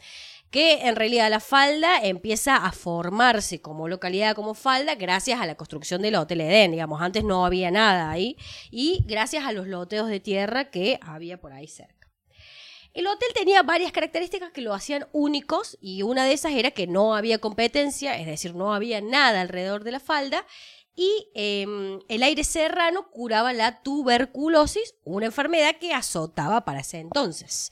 Que 0.51 0.87
en 0.87 0.95
realidad 0.95 1.31
La 1.31 1.41
Falda 1.41 1.99
empieza 2.01 2.57
a 2.57 2.71
formarse 2.71 3.61
como 3.61 3.89
localidad, 3.89 4.37
como 4.37 4.55
Falda, 4.55 4.95
gracias 4.95 5.41
a 5.41 5.47
la 5.47 5.57
construcción 5.57 6.03
del 6.03 6.15
Hotel 6.15 6.43
Edén. 6.43 6.71
Digamos, 6.71 7.03
antes 7.03 7.25
no 7.25 7.45
había 7.45 7.73
nada 7.73 8.11
ahí. 8.11 8.37
Y 8.71 9.03
gracias 9.07 9.45
a 9.45 9.53
los 9.53 9.67
loteos 9.67 10.09
de 10.09 10.21
tierra 10.21 10.71
que 10.71 11.01
había 11.03 11.41
por 11.41 11.53
ahí 11.53 11.67
cerca. 11.67 12.05
El 12.95 13.09
hotel 13.09 13.29
tenía 13.35 13.65
varias 13.65 13.91
características 13.91 14.53
que 14.53 14.61
lo 14.61 14.73
hacían 14.73 15.09
únicos 15.11 15.77
y 15.81 16.03
una 16.03 16.25
de 16.25 16.33
esas 16.33 16.53
era 16.53 16.71
que 16.71 16.87
no 16.87 17.17
había 17.17 17.39
competencia, 17.39 18.17
es 18.17 18.27
decir, 18.27 18.55
no 18.55 18.73
había 18.73 19.01
nada 19.01 19.41
alrededor 19.41 19.83
de 19.83 19.91
la 19.91 19.99
falda 19.99 20.47
y 20.97 21.29
eh, 21.35 21.99
el 22.09 22.23
aire 22.23 22.45
serrano 22.45 23.11
curaba 23.11 23.53
la 23.53 23.83
tuberculosis, 23.83 24.95
una 25.05 25.27
enfermedad 25.27 25.77
que 25.81 25.93
azotaba 25.93 26.65
para 26.65 26.81
ese 26.81 27.01
entonces. 27.01 27.71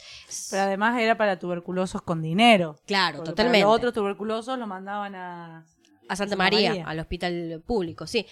Pero 0.50 0.62
además 0.62 1.00
era 1.00 1.16
para 1.16 1.38
tuberculosos 1.38 2.02
con 2.02 2.20
dinero. 2.22 2.76
Claro, 2.86 3.22
totalmente. 3.22 3.64
Los 3.64 3.74
otros 3.74 3.92
tuberculosos 3.92 4.58
lo 4.58 4.66
mandaban 4.66 5.14
a... 5.14 5.66
A 6.12 6.16
Santa 6.16 6.36
María, 6.36 6.84
al 6.86 6.98
hospital 6.98 7.62
público, 7.66 8.06
sí. 8.06 8.26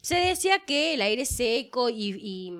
Se 0.00 0.16
decía 0.16 0.58
que 0.60 0.94
el 0.94 1.02
aire 1.02 1.24
seco 1.24 1.88
y, 1.88 2.14
y- 2.18 2.52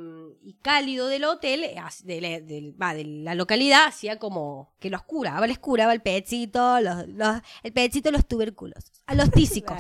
y 0.43 0.55
cálido 0.63 1.09
del 1.09 1.25
hotel, 1.25 1.61
de 2.05 2.21
la, 2.21 2.41
del- 2.41 2.75
va, 2.81 2.95
de 2.95 3.05
la 3.05 3.35
localidad, 3.35 3.87
hacía 3.87 4.19
como 4.19 4.75
que 4.81 4.89
los 4.91 5.03
curaba, 5.03 5.47
les 5.47 5.59
curaba 5.59 5.93
el 5.93 6.01
pechito, 6.03 6.81
los, 6.81 7.07
los- 7.09 7.41
el 7.63 7.73
pechito, 7.73 8.11
los 8.11 8.27
tuberculosos, 8.27 8.91
a 9.07 9.15
los 9.15 9.31
tísicos. 9.31 9.79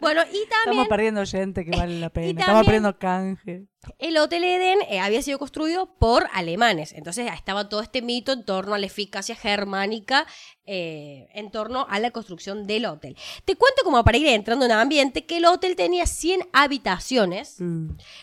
Bueno, 0.00 0.22
y 0.22 0.26
también 0.26 0.48
Estamos 0.64 0.88
perdiendo 0.88 1.24
gente 1.24 1.64
que 1.64 1.70
vale 1.70 2.00
la 2.00 2.10
pena. 2.12 2.40
Estamos 2.40 2.64
perdiendo 2.64 2.98
canje. 2.98 3.66
El 3.98 4.16
Hotel 4.16 4.44
Eden 4.44 4.78
eh, 4.88 5.00
había 5.00 5.22
sido 5.22 5.38
construido 5.38 5.86
por 5.98 6.28
alemanes. 6.32 6.92
Entonces 6.92 7.30
estaba 7.32 7.68
todo 7.68 7.80
este 7.80 8.02
mito 8.02 8.32
en 8.32 8.44
torno 8.44 8.74
a 8.74 8.78
la 8.78 8.86
eficacia 8.86 9.34
germánica, 9.34 10.26
eh, 10.66 11.28
en 11.34 11.50
torno 11.50 11.86
a 11.88 11.98
la 11.98 12.10
construcción 12.10 12.66
del 12.66 12.86
hotel. 12.86 13.16
Te 13.44 13.56
cuento 13.56 13.82
como 13.84 14.02
para 14.04 14.18
ir 14.18 14.26
entrando 14.28 14.64
en 14.64 14.72
ambiente 14.72 15.26
que 15.26 15.38
el 15.38 15.46
hotel 15.46 15.76
tenía 15.76 16.06
100 16.06 16.48
habitaciones, 16.52 17.58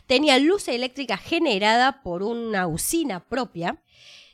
tenía 0.08 0.39
luz 0.39 0.67
eléctrica 0.67 1.17
generada 1.17 2.02
por 2.04 2.24
una 2.24 2.67
usina 2.67 3.19
propia, 3.19 3.82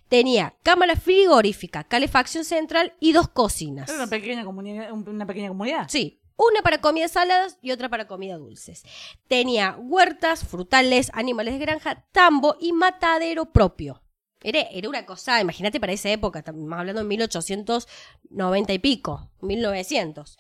tenía 0.07 0.55
cámara 0.63 0.95
frigorífica, 0.95 1.83
calefacción 1.83 2.45
central 2.45 2.93
y 2.99 3.13
dos 3.13 3.27
cocinas. 3.27 3.89
Era 3.89 3.99
una 3.99 4.07
pequeña 4.07 4.45
comunidad. 4.45 4.91
Una 4.91 5.25
pequeña 5.25 5.49
comunidad. 5.49 5.87
Sí, 5.89 6.19
una 6.38 6.62
para 6.62 6.80
comidas 6.80 7.12
saladas 7.12 7.58
y 7.62 7.71
otra 7.71 7.89
para 7.89 8.08
comida 8.08 8.38
dulces. 8.38 8.84
Tenía 9.28 9.76
huertas, 9.80 10.45
frutales, 10.45 11.10
animales 11.13 11.56
de 11.56 11.60
granja, 11.60 12.06
tambo 12.12 12.56
y 12.60 12.71
matadero 12.73 13.52
propio. 13.52 14.02
Era, 14.43 14.62
era 14.71 14.88
una 14.88 15.04
cosa, 15.06 15.41
imagínate 15.41 15.80
para 15.80 15.93
esa 15.93 16.10
época, 16.10 16.39
estamos 16.39 16.71
hablando 16.71 17.02
de 17.02 17.08
1890 17.08 18.73
y 18.73 18.80
pico, 18.80 19.30
1900. 19.41 20.38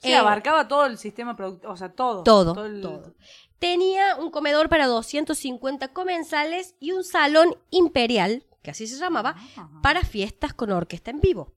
Sí, 0.00 0.10
Eh, 0.10 0.16
abarcaba 0.16 0.68
todo 0.68 0.84
el 0.86 0.98
sistema 0.98 1.34
productivo. 1.34 1.72
O 1.72 1.76
sea, 1.76 1.92
todo. 1.92 2.22
todo, 2.24 2.66
el- 2.66 2.82
todo. 2.82 3.14
Tenía 3.58 4.16
un 4.16 4.30
comedor 4.30 4.68
para 4.68 4.86
250 4.86 5.88
comensales 5.94 6.76
y 6.78 6.92
un 6.92 7.02
salón 7.04 7.56
imperial, 7.70 8.44
que 8.62 8.70
así 8.70 8.86
se 8.86 8.98
llamaba, 8.98 9.34
Ah. 9.56 9.68
para 9.82 10.02
fiestas 10.04 10.52
con 10.52 10.70
orquesta 10.70 11.10
en 11.10 11.20
vivo. 11.20 11.54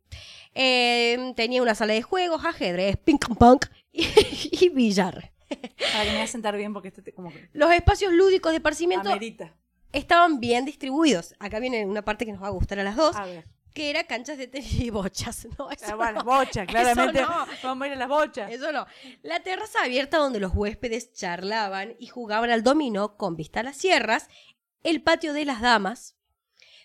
Eh, 0.54 1.34
tenía 1.36 1.62
una 1.62 1.76
sala 1.76 1.94
de 1.94 2.02
juegos, 2.02 2.44
ajedrez, 2.44 2.98
ping 2.98 3.18
pong 3.38 3.60
y, 3.92 4.06
y 4.66 4.70
billar. 4.70 5.32
Para 5.50 6.04
que 6.06 6.12
me 6.12 6.18
haga 6.18 6.28
sentar 6.28 6.56
bien 6.56 6.74
porque 6.74 6.92
te- 6.92 7.14
como 7.14 7.32
que 7.32 7.50
Los 7.54 7.72
espacios 7.72 8.14
lúdicos 8.14 8.52
de 8.52 8.58
esparcimiento 8.58 9.10
amerita. 9.10 9.54
estaban 9.92 10.40
bien 10.40 10.66
distribuidos. 10.66 11.36
Acá 11.40 11.60
viene 11.60 11.86
una 11.86 12.04
parte 12.04 12.26
que 12.26 12.32
nos 12.32 12.42
va 12.42 12.48
a 12.48 12.52
gustar 12.52 12.80
a 12.80 12.84
las 12.84 12.96
dos, 12.96 13.16
A 13.18 13.26
ver. 13.26 13.46
que 13.74 13.90
era 13.90 14.06
canchas 14.06 14.38
de 14.38 14.48
tenis 14.48 14.80
y 14.80 14.90
bochas. 14.90 15.46
No, 15.60 15.70
eso 15.70 15.86
Ah, 15.90 15.96
bueno, 15.96 16.20
no. 16.20 16.24
bocha, 16.24 16.66
claramente. 16.68 17.22
no. 17.22 17.46
Vamos 17.64 17.84
a 17.84 17.88
ir 17.88 17.94
a 17.94 17.98
las 17.98 18.08
bochas. 18.08 18.50
Eso 18.52 18.72
no. 18.72 18.86
La 19.24 19.42
terraza 19.42 19.84
abierta 19.84 20.18
donde 20.18 20.40
los 20.40 20.54
huéspedes 20.56 21.12
charlaban 21.12 21.96
y 22.00 22.08
jugaban 22.08 22.50
al 22.50 22.64
dominó 22.64 23.18
con 23.18 23.36
vista 23.36 23.60
a 23.60 23.64
las 23.64 23.76
sierras. 23.78 24.30
El 24.84 25.04
patio 25.04 25.34
de 25.34 25.44
las 25.46 25.60
damas, 25.62 26.16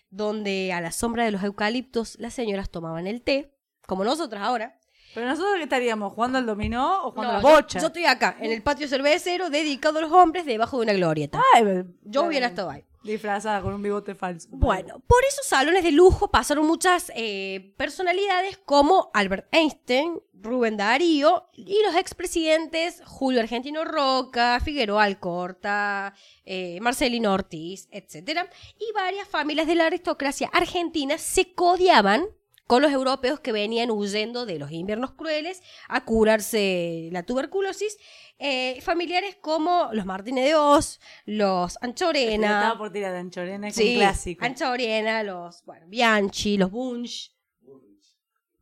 donde 0.09 0.71
a 0.73 0.81
la 0.81 0.91
sombra 0.91 1.23
de 1.25 1.31
los 1.31 1.43
eucaliptos 1.43 2.17
las 2.19 2.33
señoras 2.33 2.69
tomaban 2.69 3.07
el 3.07 3.21
té, 3.21 3.53
como 3.85 4.03
nosotras 4.03 4.43
ahora. 4.43 4.76
Pero 5.17 5.29
nosotros 5.29 5.55
qué 5.57 5.63
estaríamos, 5.63 6.13
jugando 6.13 6.37
al 6.37 6.45
dominó 6.45 7.07
o 7.07 7.09
jugando 7.11 7.23
No, 7.23 7.39
a 7.39 7.41
las 7.41 7.43
yo- 7.43 7.49
bochas. 7.55 7.81
Yo, 7.81 7.87
estoy 7.87 8.05
acá, 8.05 8.37
en 8.39 8.51
el 8.51 8.61
patio 8.61 8.87
cervecero, 8.87 9.49
dedicado 9.49 9.97
a 9.97 10.01
los 10.03 10.11
hombres, 10.11 10.45
debajo 10.45 10.77
de 10.77 10.83
una 10.83 10.93
glorieta. 10.93 11.41
Ay, 11.55 11.63
pero- 11.63 11.85
yo 12.03 12.23
hubiera 12.25 12.45
estado 12.45 12.69
ahí. 12.69 12.83
Disfrazada 13.01 13.61
con 13.63 13.73
un 13.73 13.81
bigote 13.81 14.13
falso. 14.13 14.47
Bueno, 14.51 14.99
por 15.07 15.17
esos 15.27 15.47
salones 15.47 15.81
de 15.83 15.91
lujo 15.91 16.29
pasaron 16.29 16.67
muchas 16.67 17.11
eh, 17.15 17.73
personalidades 17.77 18.57
como 18.59 19.09
Albert 19.15 19.47
Einstein, 19.51 20.19
Rubén 20.39 20.77
Darío 20.77 21.47
y 21.53 21.81
los 21.83 21.95
expresidentes 21.95 23.01
Julio 23.05 23.39
Argentino 23.39 23.85
Roca, 23.85 24.59
Figueroa 24.63 25.03
Alcorta, 25.05 26.13
eh, 26.45 26.79
Marcelino 26.81 27.33
Ortiz, 27.33 27.87
etc. 27.89 28.41
Y 28.79 28.91
varias 28.93 29.27
familias 29.27 29.65
de 29.65 29.73
la 29.75 29.87
aristocracia 29.87 30.47
argentina 30.53 31.17
se 31.17 31.53
codiaban 31.55 32.25
con 32.67 32.81
los 32.81 32.91
europeos 32.91 33.39
que 33.39 33.51
venían 33.53 33.89
huyendo 33.91 34.45
de 34.45 34.59
los 34.59 34.71
inviernos 34.71 35.11
crueles 35.13 35.61
a 35.87 36.03
curarse 36.05 37.09
la 37.11 37.23
tuberculosis. 37.23 37.97
eh, 38.39 38.79
familiares 38.81 39.35
como 39.41 39.89
los 39.93 40.05
Martínez 40.05 40.45
de 40.45 40.55
Oz, 40.55 40.99
los 41.25 41.71
Estaba 41.73 41.87
Anchorena, 41.87 42.75
por 42.77 42.91
tirar 42.91 43.13
de 43.13 43.19
Anchorena, 43.19 43.67
es 43.69 43.75
Sí, 43.75 43.93
un 43.93 43.95
clásico. 44.01 44.45
Ancha 44.45 44.69
Oriena, 44.69 45.23
los 45.23 45.63
bueno, 45.65 45.87
Bianchi, 45.87 46.57
los 46.57 46.69
Bunch. 46.69 47.31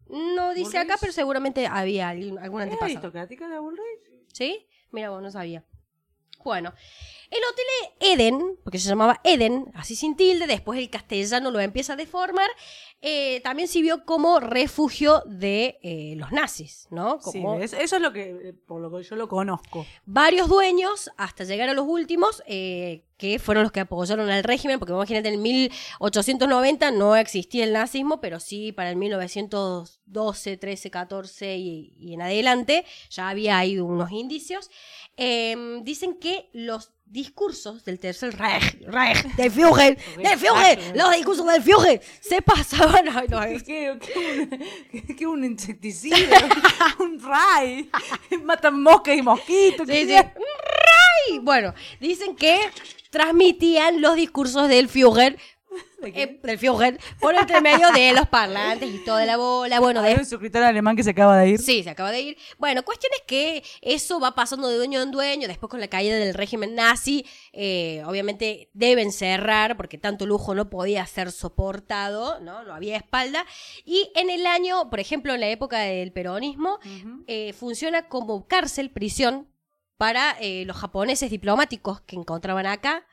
No 0.08 0.54
dice 0.54 0.78
acá, 0.78 0.98
pero 1.00 1.12
seguramente 1.12 1.66
había 1.68 2.10
algún, 2.10 2.38
algún 2.38 2.62
¿Es 2.62 2.66
antepasado. 2.66 2.86
aristocrática 2.86 3.48
la 3.48 3.60
Bullrich? 3.60 3.84
¿Sí? 4.32 4.68
Mira, 4.92 5.10
vos 5.10 5.22
no 5.22 5.32
sabía. 5.32 5.66
Bueno, 6.44 6.74
el 7.32 7.40
hotel 7.40 8.12
Eden, 8.12 8.60
porque 8.64 8.78
se 8.78 8.88
llamaba 8.88 9.20
Eden, 9.24 9.72
así 9.74 9.96
sin 9.96 10.16
tilde, 10.16 10.46
después 10.46 10.78
el 10.78 10.92
castellano 10.92 11.50
lo 11.50 11.60
empieza 11.60 11.94
a 11.94 11.96
deformar, 11.96 12.48
eh, 13.02 13.40
también 13.42 13.68
sirvió 13.68 14.04
como 14.06 14.40
refugio 14.40 15.22
de 15.28 15.78
eh, 15.84 16.16
los 16.18 16.32
nazis, 16.32 16.88
¿no? 16.90 17.20
Sí, 17.22 17.40
es- 17.62 17.74
eso 17.74 17.96
es 17.98 18.02
lo 18.02 18.12
que, 18.12 18.30
eh, 18.50 18.54
por 18.66 18.82
lo 18.82 18.90
que 18.96 19.04
yo 19.04 19.16
lo 19.16 19.28
conozco. 19.28 19.86
varios 20.06 20.48
dueños, 20.50 21.12
hasta 21.18 21.44
llegar 21.44 21.70
a 21.70 21.74
los 21.74 21.86
últimos, 21.88 22.42
eh, 22.48 23.04
que 23.18 23.38
fueron 23.40 23.64
los 23.64 23.72
que 23.72 23.80
apoyaron 23.82 24.30
al 24.30 24.44
régimen, 24.44 24.80
porque 24.80 24.94
imagínate, 24.94 25.30
en 25.30 25.42
1890 25.42 26.92
no 26.92 27.16
existía 27.16 27.64
el 27.64 27.74
nazismo, 27.74 28.20
pero 28.20 28.40
sí 28.40 28.72
para 28.72 28.90
el 28.90 28.96
1912, 28.98 30.58
13, 30.58 30.90
14 30.92 31.58
y, 31.58 31.94
y 31.98 32.14
en 32.14 32.22
adelante 32.22 32.86
ya 33.10 33.30
había 33.30 33.58
ahí 33.58 33.80
unos 33.80 34.12
indicios. 34.12 34.70
Eh, 35.18 35.80
dicen 35.84 36.16
que 36.20 36.50
los 36.54 36.92
discursos 37.06 37.86
del 37.86 38.00
tercer 38.00 38.38
Reich, 38.38 38.82
Reich, 38.88 39.24
del 39.36 39.52
Führer, 39.52 39.98
del 40.18 40.38
Führer, 40.40 40.96
los 40.98 41.12
discursos 41.16 41.46
del 41.48 41.62
Führer, 41.64 42.02
se 42.20 42.42
pasaban... 42.42 43.08
ay, 43.10 43.28
no, 43.30 43.40
¿Qué, 43.42 43.64
qué, 43.64 44.00
qué 44.14 44.32
un, 44.42 44.50
qué- 44.92 45.16
qué 45.16 45.28
un 45.28 45.44
insecticida? 45.46 46.18
un 47.00 47.20
ray. 47.22 47.90
Matan 48.44 48.82
moscas 48.82 49.16
y 49.18 49.22
mosquitos. 49.22 49.88
Sí. 49.88 50.06
¡Ray! 50.14 51.40
Bueno, 51.42 51.74
dicen 52.00 52.36
que 52.36 52.60
transmitían 53.10 54.02
los 54.02 54.16
discursos 54.16 54.68
del 54.68 54.90
Führer, 54.90 55.38
Eh, 56.14 56.40
del 56.44 57.00
por 57.20 57.34
entre 57.34 57.62
medio 57.62 57.90
de 57.92 58.14
los 58.14 58.28
parlantes 58.28 58.94
y 58.94 59.04
toda 59.04 59.26
la 59.26 59.38
bola. 59.38 59.80
Bueno, 59.80 60.02
Hay 60.02 60.14
de 60.14 60.20
un 60.20 60.26
suscriptor 60.26 60.62
alemán 60.62 60.96
que 60.96 61.04
se 61.04 61.12
acaba 61.12 61.38
de 61.38 61.50
ir. 61.50 61.60
Sí, 61.60 61.84
se 61.84 61.90
acaba 61.90 62.12
de 62.12 62.22
ir. 62.22 62.38
Bueno, 62.60 62.84
cuestión 62.84 63.12
es 63.16 63.24
que 63.26 63.64
eso 63.82 64.20
va 64.20 64.36
pasando 64.36 64.68
de 64.68 64.78
dueño 64.78 65.02
en 65.02 65.12
dueño, 65.12 65.48
después 65.48 65.70
con 65.70 65.80
la 65.80 65.88
caída 65.88 66.16
del 66.16 66.34
régimen 66.34 66.76
nazi, 66.76 67.26
eh, 67.54 68.04
obviamente 68.06 68.70
deben 68.74 69.12
cerrar 69.12 69.78
porque 69.78 69.98
tanto 69.98 70.26
lujo 70.26 70.54
no 70.54 70.70
podía 70.70 71.06
ser 71.08 71.32
soportado, 71.32 72.40
¿no? 72.40 72.64
No 72.64 72.74
había 72.74 72.98
espalda. 72.98 73.46
Y 73.84 74.12
en 74.16 74.30
el 74.30 74.46
año, 74.46 74.90
por 74.90 75.00
ejemplo, 75.00 75.34
en 75.34 75.40
la 75.40 75.48
época 75.48 75.80
del 75.80 76.12
peronismo, 76.12 76.80
eh, 77.28 77.54
funciona 77.54 78.08
como 78.08 78.48
cárcel, 78.48 78.92
prisión, 78.92 79.48
para 79.98 80.36
los 80.66 80.76
japoneses 80.76 81.32
diplomáticos 81.32 82.02
que 82.02 82.16
encontraban 82.16 82.68
acá. 82.68 83.06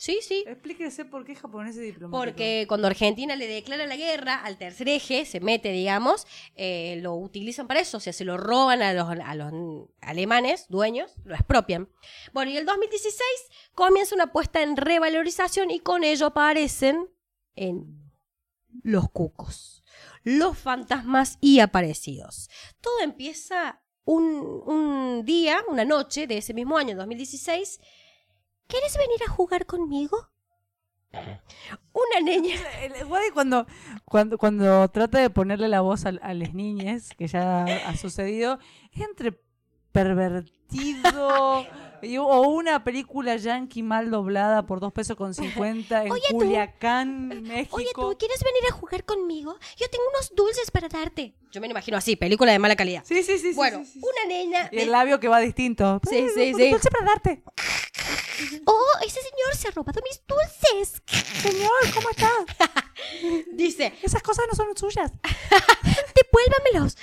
Sí, 0.00 0.20
sí. 0.22 0.44
Explíquese 0.46 1.04
por 1.04 1.24
qué 1.24 1.34
japonés 1.34 1.76
es 1.76 1.82
diplomático. 1.82 2.24
Porque 2.24 2.66
cuando 2.68 2.86
Argentina 2.86 3.34
le 3.34 3.48
declara 3.48 3.84
la 3.84 3.96
guerra 3.96 4.36
al 4.36 4.56
tercer 4.56 4.88
eje, 4.88 5.24
se 5.24 5.40
mete, 5.40 5.72
digamos, 5.72 6.24
eh, 6.54 7.00
lo 7.02 7.16
utilizan 7.16 7.66
para 7.66 7.80
eso, 7.80 7.96
o 7.96 8.00
sea, 8.00 8.12
se 8.12 8.24
lo 8.24 8.36
roban 8.36 8.80
a 8.80 8.92
los, 8.92 9.08
a 9.08 9.34
los 9.34 9.52
alemanes, 10.00 10.66
dueños, 10.68 11.16
lo 11.24 11.34
expropian. 11.34 11.88
Bueno, 12.32 12.52
y 12.52 12.56
el 12.56 12.64
2016 12.64 13.20
comienza 13.74 14.14
una 14.14 14.24
apuesta 14.24 14.62
en 14.62 14.76
revalorización 14.76 15.72
y 15.72 15.80
con 15.80 16.04
ello 16.04 16.26
aparecen 16.26 17.08
en 17.56 18.12
los 18.84 19.10
cucos, 19.10 19.82
los 20.22 20.56
fantasmas 20.56 21.38
y 21.40 21.58
aparecidos. 21.58 22.48
Todo 22.80 23.00
empieza 23.02 23.82
un, 24.04 24.62
un 24.64 25.24
día, 25.24 25.58
una 25.66 25.84
noche 25.84 26.28
de 26.28 26.38
ese 26.38 26.54
mismo 26.54 26.78
año, 26.78 26.94
2016. 26.94 27.80
¿Quieres 28.68 28.96
venir 28.96 29.22
a 29.26 29.30
jugar 29.30 29.66
conmigo? 29.66 30.30
Una 31.12 32.20
niña. 32.22 32.54
Cuando, 33.32 33.66
cuando, 34.04 34.38
cuando 34.38 34.88
trata 34.88 35.18
de 35.18 35.30
ponerle 35.30 35.68
la 35.68 35.80
voz 35.80 36.04
a, 36.04 36.10
a 36.10 36.34
las 36.34 36.54
niñas, 36.54 37.10
que 37.16 37.26
ya 37.26 37.64
ha 37.64 37.96
sucedido, 37.96 38.58
es 38.92 39.00
entre 39.00 39.40
pervertido 40.02 41.66
o 42.20 42.40
una 42.42 42.84
película 42.84 43.34
yankee 43.36 43.82
mal 43.82 44.10
doblada 44.10 44.64
por 44.66 44.78
dos 44.78 44.92
pesos 44.92 45.16
con 45.16 45.34
50 45.34 46.04
en 46.04 46.12
Oye, 46.12 46.22
tú. 46.28 46.36
Culiacán, 46.36 47.42
México. 47.42 47.76
Oye, 47.76 47.88
¿tú 47.92 48.16
quieres 48.16 48.40
venir 48.44 48.62
a 48.70 48.72
jugar 48.72 49.04
conmigo? 49.04 49.58
Yo 49.76 49.88
tengo 49.90 50.04
unos 50.14 50.32
dulces 50.36 50.70
para 50.70 50.88
darte. 50.88 51.34
Yo 51.50 51.60
me 51.60 51.66
lo 51.66 51.72
imagino 51.72 51.96
así, 51.96 52.14
película 52.14 52.52
de 52.52 52.60
mala 52.60 52.76
calidad. 52.76 53.02
Sí, 53.04 53.22
sí, 53.24 53.38
sí. 53.38 53.50
sí, 53.50 53.54
bueno, 53.54 53.78
sí, 53.84 53.92
sí. 53.94 54.00
una 54.00 54.28
nena. 54.32 54.68
Y 54.70 54.76
de- 54.76 54.82
el 54.84 54.92
labio 54.92 55.18
que 55.18 55.26
va 55.26 55.40
distinto. 55.40 56.00
Sí, 56.08 56.16
Eh, 56.18 56.28
sí, 56.32 56.52
un 56.54 56.60
sí. 56.60 56.70
dulce 56.70 56.88
para 56.90 57.06
darte. 57.06 57.42
Oh, 58.66 58.92
ese 59.04 59.20
señor 59.20 59.56
se 59.56 59.66
ha 59.66 59.70
robado 59.72 60.00
mis 60.04 60.22
dulces. 60.28 61.02
Señor, 61.42 61.72
¿cómo 61.94 62.10
estás? 62.10 62.30
Dice, 63.52 63.94
Esas 64.02 64.22
cosas 64.22 64.46
no 64.50 64.56
son 64.56 64.76
suyas. 64.76 65.12
devuélvamelos. 66.14 66.96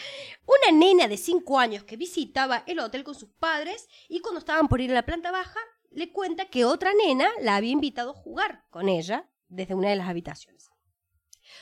Una 0.46 0.78
nena 0.78 1.08
de 1.08 1.18
5 1.18 1.60
años 1.60 1.84
que 1.84 1.98
visitaba 1.98 2.64
el 2.68 2.80
hotel 2.80 3.04
con 3.04 3.16
sus 3.16 3.30
padres 3.30 3.88
y 4.10 4.20
cuando 4.20 4.39
estaban 4.39 4.68
por 4.68 4.82
ir 4.82 4.91
a 4.91 4.96
la 4.96 5.06
planta 5.06 5.32
baja, 5.32 5.60
le 5.91 6.12
cuenta 6.12 6.50
que 6.50 6.66
otra 6.66 6.93
nena 6.93 7.30
la 7.41 7.56
había 7.56 7.72
invitado 7.72 8.12
a 8.12 8.16
jugar 8.16 8.66
con 8.70 8.89
ella 8.89 9.30
desde 9.48 9.76
una 9.76 9.89
de 9.89 9.96
las 9.96 10.10
habitaciones. 10.10 10.70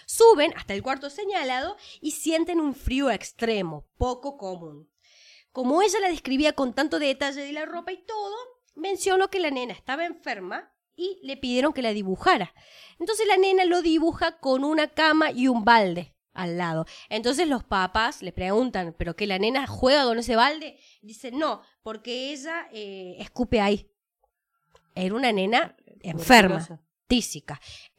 Suben 0.06 0.54
hasta 0.58 0.74
el 0.74 0.84
cuarto 0.84 1.10
señalado 1.10 1.78
y 2.02 2.12
sienten 2.12 2.60
un 2.60 2.74
frío 2.74 3.12
extremo, 3.12 3.88
poco 3.98 4.38
común. 4.38 4.90
Como 5.52 5.82
ella 5.82 6.00
la 6.00 6.10
describía 6.10 6.54
con 6.54 6.74
tanto 6.74 7.00
detalle 7.00 7.42
de 7.42 7.52
la 7.54 7.66
ropa 7.66 7.92
y 7.92 8.04
todo, 8.04 8.36
mencionó 8.76 9.30
que 9.30 9.40
la 9.40 9.52
nena 9.52 9.74
estaba 9.74 10.06
enferma 10.06 10.73
y 10.96 11.20
le 11.24 11.38
pidieron 11.38 11.74
que 11.74 11.82
la 11.82 11.94
dibujara. 11.94 12.54
Entonces 13.00 13.28
la 13.28 13.38
nena 13.38 13.66
lo 13.66 13.82
dibuja 13.82 14.38
con 14.40 14.64
una 14.64 14.88
cama 14.88 15.32
y 15.32 15.48
un 15.48 15.66
balde 15.66 16.16
al 16.34 16.58
lado. 16.58 16.86
Entonces 17.10 17.48
los 17.48 17.64
papás 17.64 18.22
le 18.22 18.32
preguntan, 18.32 18.96
¿pero 18.98 19.16
que 19.16 19.28
la 19.28 19.40
nena 19.40 19.68
juega 19.68 20.04
con 20.04 20.20
ese 20.20 20.36
balde? 20.36 20.80
Dice, 21.02 21.32
no, 21.32 21.62
porque 21.82 22.32
ella 22.32 22.68
eh, 22.72 23.16
escupe 23.20 23.62
ahí. 23.62 23.90
Era 24.96 25.16
una 25.16 25.32
nena 25.32 25.76
enferma 26.02 26.84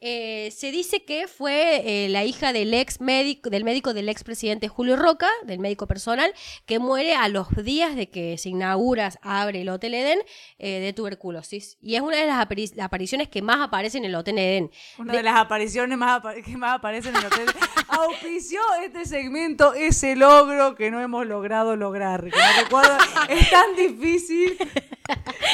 Eh, 0.01 0.51
se 0.55 0.71
dice 0.71 1.03
que 1.03 1.27
fue 1.27 1.81
eh, 2.05 2.09
la 2.09 2.23
hija 2.25 2.53
del 2.53 2.73
ex 2.73 3.01
médico, 3.01 3.49
del 3.49 3.63
médico 3.63 3.93
del 3.93 4.09
ex 4.09 4.23
presidente 4.23 4.67
Julio 4.67 4.95
Roca, 4.97 5.29
del 5.45 5.59
médico 5.59 5.87
personal, 5.87 6.31
que 6.65 6.77
muere 6.79 7.15
a 7.15 7.27
los 7.29 7.47
días 7.63 7.95
de 7.95 8.09
que 8.09 8.37
se 8.37 8.49
inaugura, 8.49 9.11
abre 9.21 9.61
el 9.61 9.69
Hotel 9.69 9.93
Edén, 9.95 10.19
eh, 10.59 10.79
de 10.79 10.93
tuberculosis. 10.93 11.77
Y 11.81 11.95
es 11.95 12.01
una 12.01 12.17
de 12.17 12.27
las 12.27 12.37
apari- 12.45 12.79
apariciones 12.81 13.29
que 13.29 13.41
más 13.41 13.57
aparece 13.61 13.97
en 13.97 14.05
el 14.05 14.13
Hotel 14.15 14.37
Edén. 14.37 14.71
Una 14.99 15.13
de 15.13 15.23
las 15.23 15.37
apariciones 15.39 15.97
más 15.97 16.17
apa- 16.19 16.35
que 16.35 16.57
más 16.57 16.75
aparecen 16.75 17.15
en 17.15 17.21
el 17.21 17.25
hotel. 17.27 17.45
Auspició 17.87 18.59
este 18.83 19.05
segmento 19.05 19.73
ese 19.73 20.15
logro 20.15 20.75
que 20.75 20.91
no 20.91 21.01
hemos 21.01 21.25
logrado 21.25 21.75
lograr. 21.75 22.23
Que 22.25 22.29
no 22.31 22.63
recuerdo, 22.63 22.97
es 23.29 23.49
tan 23.49 23.75
difícil. 23.75 24.57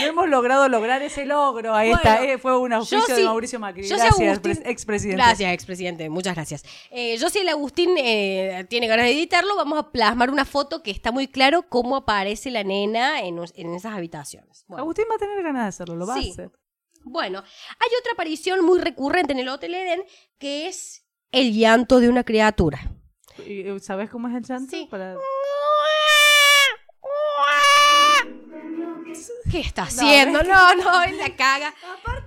No 0.01 0.07
hemos 0.09 0.29
logrado 0.29 0.67
lograr 0.69 1.01
ese 1.01 1.25
logro. 1.25 1.73
Ahí 1.73 1.89
Bueno, 1.89 2.01
está. 2.03 2.23
eh, 2.25 2.37
fue 2.37 2.57
un 2.57 2.73
auspicio 2.73 3.15
de 3.15 3.21
sí- 3.21 3.27
Mauricio 3.27 3.59
Macri. 3.59 3.87
Gracias, 3.87 4.39
expresidente. 4.65 5.23
Gracias, 5.23 5.53
expresidente. 5.53 6.09
Muchas 6.09 6.35
gracias. 6.35 6.63
Eh, 6.89 7.17
yo, 7.17 7.29
si 7.29 7.39
el 7.39 7.49
Agustín 7.49 7.91
eh, 7.97 8.65
tiene 8.69 8.87
ganas 8.87 9.05
de 9.05 9.11
editarlo, 9.13 9.55
vamos 9.55 9.79
a 9.79 9.91
plasmar 9.91 10.29
una 10.29 10.45
foto 10.45 10.83
que 10.83 10.91
está 10.91 11.11
muy 11.11 11.27
claro 11.27 11.63
cómo 11.69 11.95
aparece 11.95 12.51
la 12.51 12.63
nena 12.63 13.21
en, 13.21 13.39
esas 13.39 13.93
habitaciones. 13.93 14.65
Bueno. 14.67 14.83
Agustín 14.83 15.05
va 15.11 15.15
a 15.15 15.19
tener 15.19 15.41
ganas 15.43 15.63
de 15.63 15.67
hacerlo, 15.69 15.95
lo 15.95 16.05
va 16.07 16.15
Sí. 16.19 16.29
a 16.29 16.31
hacer. 16.33 16.51
Bueno, 17.03 17.39
hay 17.39 17.89
otra 17.99 18.13
aparición 18.13 18.63
muy 18.63 18.79
recurrente 18.79 19.33
en 19.33 19.39
el 19.39 19.49
Hotel 19.49 19.73
Eden 19.73 20.03
que 20.37 20.67
es 20.67 21.03
el 21.31 21.53
llanto 21.53 21.99
de 21.99 22.09
una 22.09 22.23
criatura. 22.23 22.91
¿Y, 23.47 23.61
eh, 23.61 23.79
¿Sabes 23.79 24.09
cómo 24.09 24.27
es 24.27 24.35
el 24.35 24.43
llanto? 24.43 24.69
Sí. 24.69 24.87
Para- 24.91 25.15
¿Qué 29.49 29.59
está 29.59 29.83
haciendo? 29.83 30.43
No, 30.43 30.75
no, 30.75 31.03
él 31.03 31.17
la 31.17 31.35
caga. 31.35 31.73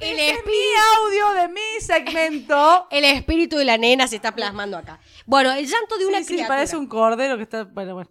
El 0.01 0.19
Es 0.19 0.37
espíritu, 0.37 0.51
mi 0.51 1.25
audio 1.27 1.43
de 1.43 1.49
mi 1.49 1.81
segmento. 1.81 2.87
el 2.91 3.05
espíritu 3.05 3.57
de 3.57 3.65
la 3.65 3.79
nena 3.79 4.07
se 4.07 4.17
está 4.17 4.35
plasmando 4.35 4.77
acá. 4.77 5.01
Bueno, 5.27 5.53
el 5.53 5.67
llanto 5.67 5.97
de 5.99 6.07
una 6.07 6.19
sí, 6.19 6.25
sí, 6.25 6.33
criatura. 6.35 6.57
parece 6.57 6.77
un 6.77 6.87
cordero 6.87 7.37
que 7.37 7.43
está. 7.45 7.65
Bueno, 7.65 7.95
bueno. 7.95 8.11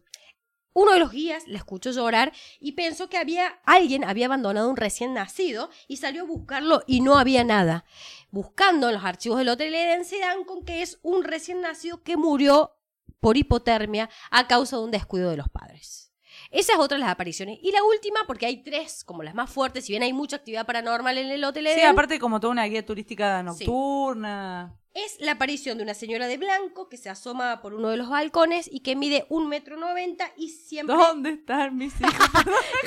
Uno 0.76 0.94
de 0.94 1.00
los 1.00 1.12
guías 1.12 1.48
la 1.48 1.58
escuchó 1.60 1.92
llorar 1.92 2.34
y 2.60 2.72
pensó 2.72 3.08
que 3.08 3.18
había 3.18 3.60
alguien 3.64 4.04
había 4.04 4.26
abandonado 4.26 4.70
un 4.70 4.76
recién 4.76 5.14
nacido 5.14 5.70
y 5.88 5.98
salió 5.98 6.24
a 6.24 6.26
buscarlo 6.26 6.82
y 6.88 7.02
no 7.02 7.20
había 7.20 7.44
nada. 7.44 7.86
Buscando 8.32 8.90
en 8.90 8.96
los 8.96 9.06
archivos 9.06 9.38
del 9.38 9.50
Hotel 9.50 9.76
Eden 9.76 10.04
se 10.04 10.18
dan 10.18 10.44
con 10.46 10.66
que 10.66 10.82
es 10.82 11.00
un 11.04 11.24
recién 11.24 11.62
nacido 11.62 12.02
que 12.02 12.18
murió 12.18 12.76
por 13.20 13.38
hipotermia 13.38 14.10
a 14.32 14.48
causa 14.48 14.78
de 14.78 14.84
un 14.84 14.92
descuido 14.92 15.30
de 15.30 15.38
los 15.38 15.50
padres. 15.50 16.13
Esa 16.54 16.74
es 16.74 16.80
otra 16.80 16.98
de 16.98 17.02
las 17.02 17.10
apariciones. 17.12 17.58
Y 17.62 17.72
la 17.72 17.84
última, 17.84 18.20
porque 18.28 18.46
hay 18.46 18.64
tres, 18.64 19.04
como 19.04 19.24
las 19.24 19.34
más 19.34 19.50
fuertes, 19.50 19.86
si 19.86 19.92
bien 19.92 20.04
hay 20.04 20.14
mucha 20.14 20.36
actividad 20.36 20.66
paranormal 20.68 21.18
en 21.18 21.32
el 21.32 21.44
Hotel 21.44 21.68
Sí, 21.74 21.82
aparte 21.82 22.20
como 22.20 22.40
toda 22.40 22.52
una 22.52 22.66
guía 22.66 22.86
turística 22.86 23.42
nocturna. 23.42 24.78
es 24.94 25.18
la 25.20 25.32
aparición 25.32 25.78
de 25.78 25.84
una 25.84 25.96
señora 25.96 26.28
de 26.28 26.38
blanco 26.38 26.88
que 26.90 26.98
se 26.98 27.10
asoma 27.10 27.60
por 27.62 27.74
uno 27.74 27.90
de 27.90 27.98
los 27.98 28.08
balcones 28.10 28.70
y 28.72 28.82
que 28.82 28.96
mide 28.96 29.26
un 29.30 29.50
metro 29.50 29.78
noventa 29.78 30.32
y 30.38 30.50
siempre... 30.50 30.96
¿Dónde 30.96 31.32
están 31.32 31.76
mis 31.76 32.00
hijos? 32.00 32.30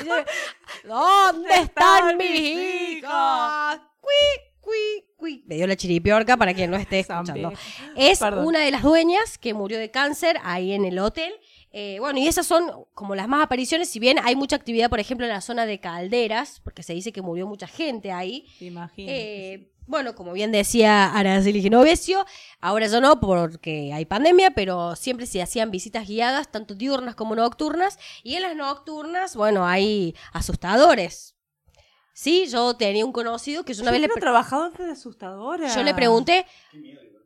¿Dónde 0.85 1.53
están 1.55 2.17
mis 2.17 2.39
hijos? 2.39 3.11
Cui, 3.99 4.13
cui, 4.61 5.03
Uy, 5.19 5.43
me 5.47 5.55
dio 5.55 5.65
la 5.65 5.75
chiripiorca 5.75 6.37
para 6.37 6.53
quien 6.53 6.69
no 6.69 6.77
esté 6.77 6.99
escuchando. 6.99 7.51
Es 7.95 8.19
Perdón. 8.19 8.45
una 8.45 8.59
de 8.59 8.69
las 8.69 8.83
dueñas 8.83 9.37
que 9.39 9.53
murió 9.55 9.79
de 9.79 9.89
cáncer 9.89 10.39
ahí 10.43 10.73
en 10.73 10.85
el 10.85 10.99
hotel. 10.99 11.33
Eh, 11.71 11.97
bueno, 11.99 12.17
y 12.19 12.27
esas 12.27 12.47
son 12.47 12.71
como 12.93 13.13
las 13.15 13.27
más 13.27 13.43
apariciones, 13.43 13.89
si 13.89 13.99
bien 13.99 14.17
hay 14.23 14.35
mucha 14.35 14.55
actividad, 14.55 14.89
por 14.89 14.99
ejemplo, 14.99 15.25
en 15.25 15.31
la 15.33 15.41
zona 15.41 15.65
de 15.65 15.79
Calderas, 15.79 16.59
porque 16.63 16.81
se 16.81 16.93
dice 16.93 17.11
que 17.11 17.21
murió 17.21 17.45
mucha 17.47 17.67
gente 17.67 18.11
ahí. 18.11 18.45
Te 18.57 18.65
imagino. 18.65 19.11
Eh, 19.11 19.71
bueno, 19.85 20.15
como 20.15 20.33
bien 20.33 20.51
decía 20.51 21.05
Araceli 21.13 21.61
Genovesio, 21.61 22.25
ahora 22.59 22.87
ya 22.87 22.99
no 22.99 23.19
porque 23.21 23.93
hay 23.93 24.05
pandemia, 24.05 24.51
pero 24.51 24.95
siempre 24.97 25.25
se 25.25 25.41
hacían 25.41 25.71
visitas 25.71 26.07
guiadas, 26.07 26.51
tanto 26.51 26.73
diurnas 26.75 27.15
como 27.15 27.35
nocturnas, 27.35 27.97
y 28.23 28.35
en 28.35 28.41
las 28.43 28.55
nocturnas, 28.55 29.35
bueno, 29.35 29.65
hay 29.65 30.13
asustadores. 30.33 31.35
Sí, 32.13 32.47
yo 32.47 32.73
tenía 32.75 33.05
un 33.05 33.11
conocido 33.11 33.63
que 33.63 33.73
yo 33.75 33.83
una 33.83 33.91
Yo 33.91 33.93
vez 33.93 34.01
le, 34.01 34.07
quiero 34.07 34.15
pre- 34.15 34.21
trabajador 34.21 34.75
de 34.77 34.91
asustadora. 34.91 35.73
yo 35.73 35.83
le 35.83 35.93
pregunté, 35.93 36.45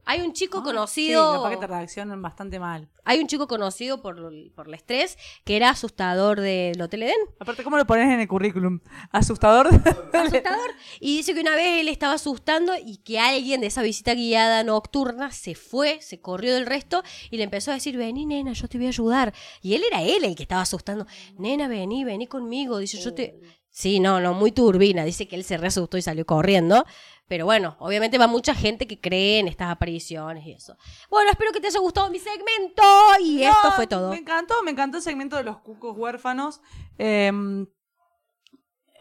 hay 0.05 0.21
un 0.21 0.33
chico 0.33 0.59
Ah, 0.59 0.63
conocido, 0.63 1.31
Sí, 1.31 1.37
capaz 1.37 1.49
que 1.51 1.57
te 1.57 1.67
reaccionan 1.67 2.21
bastante 2.21 2.59
mal. 2.59 2.89
hay 3.05 3.19
un 3.19 3.27
chico 3.27 3.47
conocido 3.47 4.01
por, 4.01 4.15
por 4.55 4.67
el 4.67 4.73
estrés 4.73 5.17
que 5.43 5.55
era 5.55 5.69
asustador 5.69 6.39
del 6.41 6.81
Hotel 6.81 7.03
Edén. 7.03 7.15
Aparte, 7.39 7.63
¿cómo 7.63 7.77
lo 7.77 7.85
pones 7.85 8.05
en 8.11 8.19
el 8.19 8.27
currículum? 8.27 8.79
Asustador. 9.11 9.67
asustador. 10.13 10.71
Y 10.99 11.17
dice 11.17 11.33
que 11.33 11.41
una 11.41 11.55
vez 11.55 11.79
él 11.81 11.87
estaba 11.87 12.13
asustando 12.13 12.73
y 12.83 12.97
que 12.97 13.19
alguien 13.19 13.61
de 13.61 13.67
esa 13.67 13.81
visita 13.81 14.13
guiada 14.13 14.63
nocturna 14.63 15.31
se 15.31 15.55
fue, 15.55 16.01
se 16.01 16.19
corrió 16.19 16.53
del 16.53 16.65
resto 16.65 17.03
y 17.29 17.37
le 17.37 17.43
empezó 17.43 17.71
a 17.71 17.75
decir, 17.75 17.97
vení 17.97 18.25
nena, 18.25 18.53
yo 18.53 18.67
te 18.67 18.77
voy 18.77 18.87
a 18.87 18.89
ayudar. 18.89 19.33
Y 19.61 19.73
él 19.75 19.83
era 19.87 20.01
él 20.03 20.23
el 20.23 20.35
que 20.35 20.43
estaba 20.43 20.61
asustando. 20.61 21.05
Nena, 21.37 21.67
vení, 21.67 22.03
vení 22.03 22.27
conmigo. 22.27 22.77
Dice, 22.77 22.97
yo 22.99 23.13
te... 23.13 23.39
Sí, 23.72 23.99
no, 23.99 24.19
no, 24.19 24.34
muy 24.34 24.51
turbina. 24.51 25.03
Dice 25.05 25.28
que 25.28 25.36
él 25.36 25.43
se 25.43 25.57
reasustó 25.57 25.97
y 25.97 26.01
salió 26.01 26.26
corriendo. 26.26 26.86
Pero 27.28 27.45
bueno, 27.45 27.78
obviamente 27.80 28.17
va 28.17 28.28
mucha 28.28 28.53
gente 28.53 28.86
que 28.86 28.99
cree 28.99 29.39
en 29.39 29.47
estas 29.47 29.69
apariciones 29.72 30.45
y 30.45 30.51
eso. 30.51 30.76
Bueno, 31.09 31.32
espero 31.32 31.53
que 31.53 31.61
te 31.61 31.67
haya 31.67 31.80
gustado 31.80 32.09
mi 32.09 32.19
segmento. 32.19 32.84
Y 33.22 33.43
esto 33.43 33.72
fue 33.72 33.88
todo. 33.88 34.09
Me 34.09 34.17
encantó, 34.17 34.61
me 34.63 34.72
encantó 34.72 34.97
el 34.97 35.03
segmento 35.03 35.38
de 35.38 35.43
los 35.43 35.57
cucos 35.59 35.97
huérfanos. 35.97 36.59
Eh, 36.97 37.32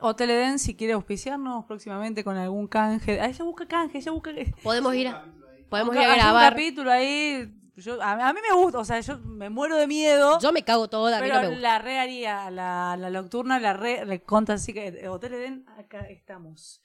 Hotel 0.01 0.31
Eden, 0.31 0.59
si 0.59 0.77
quiere 0.77 0.95
auspiciarnos 0.95 1.65
próximamente 1.67 2.25
con 2.25 2.37
algún 2.37 2.69
canje. 2.69 3.21
Ah, 3.21 3.27
ella 3.27 3.45
busca 3.45 3.67
canje, 3.67 3.99
ella 3.99 4.13
busca. 4.13 4.31
Podemos 4.63 4.95
ir 4.95 5.09
a, 5.09 5.25
podemos 5.69 5.95
ir 5.95 6.01
a 6.01 6.05
Hace 6.05 6.13
un 6.13 6.19
grabar. 6.21 6.53
capítulo 6.53 6.91
ahí. 6.91 7.53
Yo, 7.81 8.01
a, 8.03 8.13
a 8.13 8.33
mí 8.33 8.41
me 8.49 8.55
gusta, 8.57 8.79
o 8.79 8.85
sea, 8.85 9.01
yo 9.01 9.19
me 9.19 9.51
muero 9.51 9.77
de 9.77 9.87
miedo. 9.87 10.39
Yo 10.41 10.53
me 10.53 10.63
cago 10.63 10.89
toda, 10.89 11.19
a 11.19 11.21
mí 11.21 11.29
pero 11.29 11.37
no 11.37 11.43
me 11.43 11.49
gusta. 11.55 11.63
la 11.63 11.79
re 11.79 11.99
haría, 11.99 12.51
la, 12.51 12.97
la 12.99 13.11
nocturna, 13.11 13.59
la 13.59 13.73
re, 13.73 14.05
le 14.07 14.23
conta 14.23 14.55
así 14.55 14.73
que 14.73 14.89
eh, 14.89 15.09
Hotel 15.09 15.35
Eden, 15.35 15.67
acá 15.79 16.01
estamos. 16.09 16.83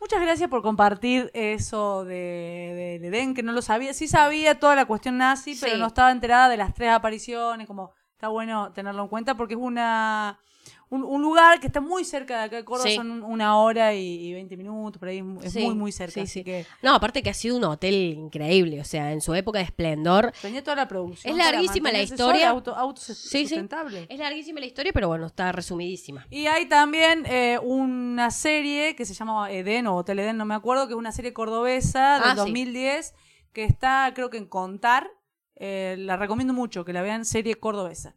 Muchas 0.00 0.20
gracias 0.20 0.50
por 0.50 0.62
compartir 0.62 1.30
eso 1.32 2.04
de, 2.04 2.98
de 3.00 3.08
Eden, 3.08 3.34
que 3.34 3.42
no 3.42 3.52
lo 3.52 3.62
sabía. 3.62 3.94
Sí 3.94 4.08
sabía 4.08 4.58
toda 4.58 4.76
la 4.76 4.84
cuestión 4.84 5.16
nazi, 5.18 5.56
pero 5.60 5.78
no 5.78 5.86
estaba 5.86 6.10
enterada 6.12 6.48
de 6.48 6.56
las 6.58 6.74
tres 6.74 6.90
apariciones, 6.90 7.66
como 7.66 7.92
está 8.12 8.28
bueno 8.28 8.72
tenerlo 8.72 9.02
en 9.02 9.08
cuenta 9.08 9.34
porque 9.36 9.54
es 9.54 9.60
una 9.60 10.38
un, 10.88 11.02
un 11.02 11.20
lugar 11.20 11.58
que 11.58 11.66
está 11.66 11.80
muy 11.80 12.04
cerca 12.04 12.38
de 12.38 12.44
acá 12.44 12.56
de 12.56 12.64
Córdoba, 12.64 12.88
Sí. 12.88 12.94
son 12.96 13.10
un- 13.10 13.22
una 13.24 13.58
hora 13.58 13.92
y, 13.92 14.32
20 14.32 14.56
minutos, 14.56 14.98
por 15.00 15.08
ahí 15.08 15.22
es 15.42 15.52
Sí, 15.52 15.64
muy, 15.64 15.74
muy 15.74 15.90
cerca. 15.90 16.14
sí, 16.14 16.20
así 16.20 16.44
que 16.44 16.64
No, 16.80 16.94
aparte 16.94 17.22
que 17.24 17.30
ha 17.30 17.34
sido 17.34 17.56
un 17.56 17.64
hotel 17.64 17.94
increíble, 18.16 18.80
o 18.80 18.84
sea, 18.84 19.10
en 19.12 19.20
su 19.20 19.34
época 19.34 19.58
de 19.58 19.64
esplendor. 19.64 20.32
tenía 20.40 20.62
toda 20.62 20.76
la 20.76 20.86
producción. 20.86 21.32
Es 21.32 21.36
larguísima 21.36 21.90
la 21.90 22.02
historia. 22.02 22.50
auto, 22.50 22.74
autos 22.76 23.02
sí. 23.04 23.42
sustentable. 23.46 24.06
Es 24.08 24.18
larguísima 24.18 24.60
la 24.60 24.66
historia, 24.66 24.92
pero 24.92 25.08
bueno, 25.08 25.26
está 25.26 25.50
resumidísima. 25.50 26.24
Y 26.30 26.46
hay 26.46 26.66
también 26.68 27.24
eh, 27.26 27.58
una 27.62 28.30
serie 28.30 28.94
que 28.94 29.04
se 29.04 29.14
llama 29.14 29.50
Eden 29.50 29.88
o 29.88 29.96
Hotel 29.96 30.20
Eden, 30.20 30.36
no 30.36 30.44
me 30.44 30.54
acuerdo, 30.54 30.86
que 30.86 30.92
es 30.92 30.98
una 30.98 31.10
serie 31.12 31.32
cordobesa 31.32 32.14
del 32.20 32.22
Ah, 32.28 32.30
sí. 32.32 32.36
2010 32.38 33.14
que 33.52 33.64
está, 33.64 34.12
creo 34.14 34.30
que 34.30 34.36
en 34.38 34.46
Contar. 34.46 35.10
Eh, 35.58 35.96
la 35.98 36.16
recomiendo 36.18 36.52
mucho, 36.52 36.84
que 36.84 36.92
la 36.92 37.00
vean, 37.00 37.24
serie 37.24 37.54
cordobesa. 37.54 38.14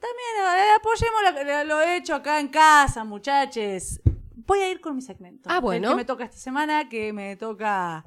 También 0.00 0.58
eh, 0.58 0.72
apoyemos 0.76 1.22
la- 1.46 1.64
lo 1.64 1.80
hecho 1.82 2.14
acá 2.14 2.40
en 2.40 2.48
casa, 2.48 3.04
muchachos. 3.04 4.00
Voy 4.34 4.60
a 4.60 4.70
ir 4.70 4.80
con 4.80 4.94
mi 4.96 5.02
segmento. 5.02 5.48
Ah, 5.50 5.56
El 5.56 5.60
bueno. 5.62 5.88
que 5.90 5.94
me 5.96 6.04
toca 6.04 6.24
esta 6.24 6.36
semana, 6.36 6.88
que 6.88 7.12
me 7.12 7.36
toca 7.36 8.06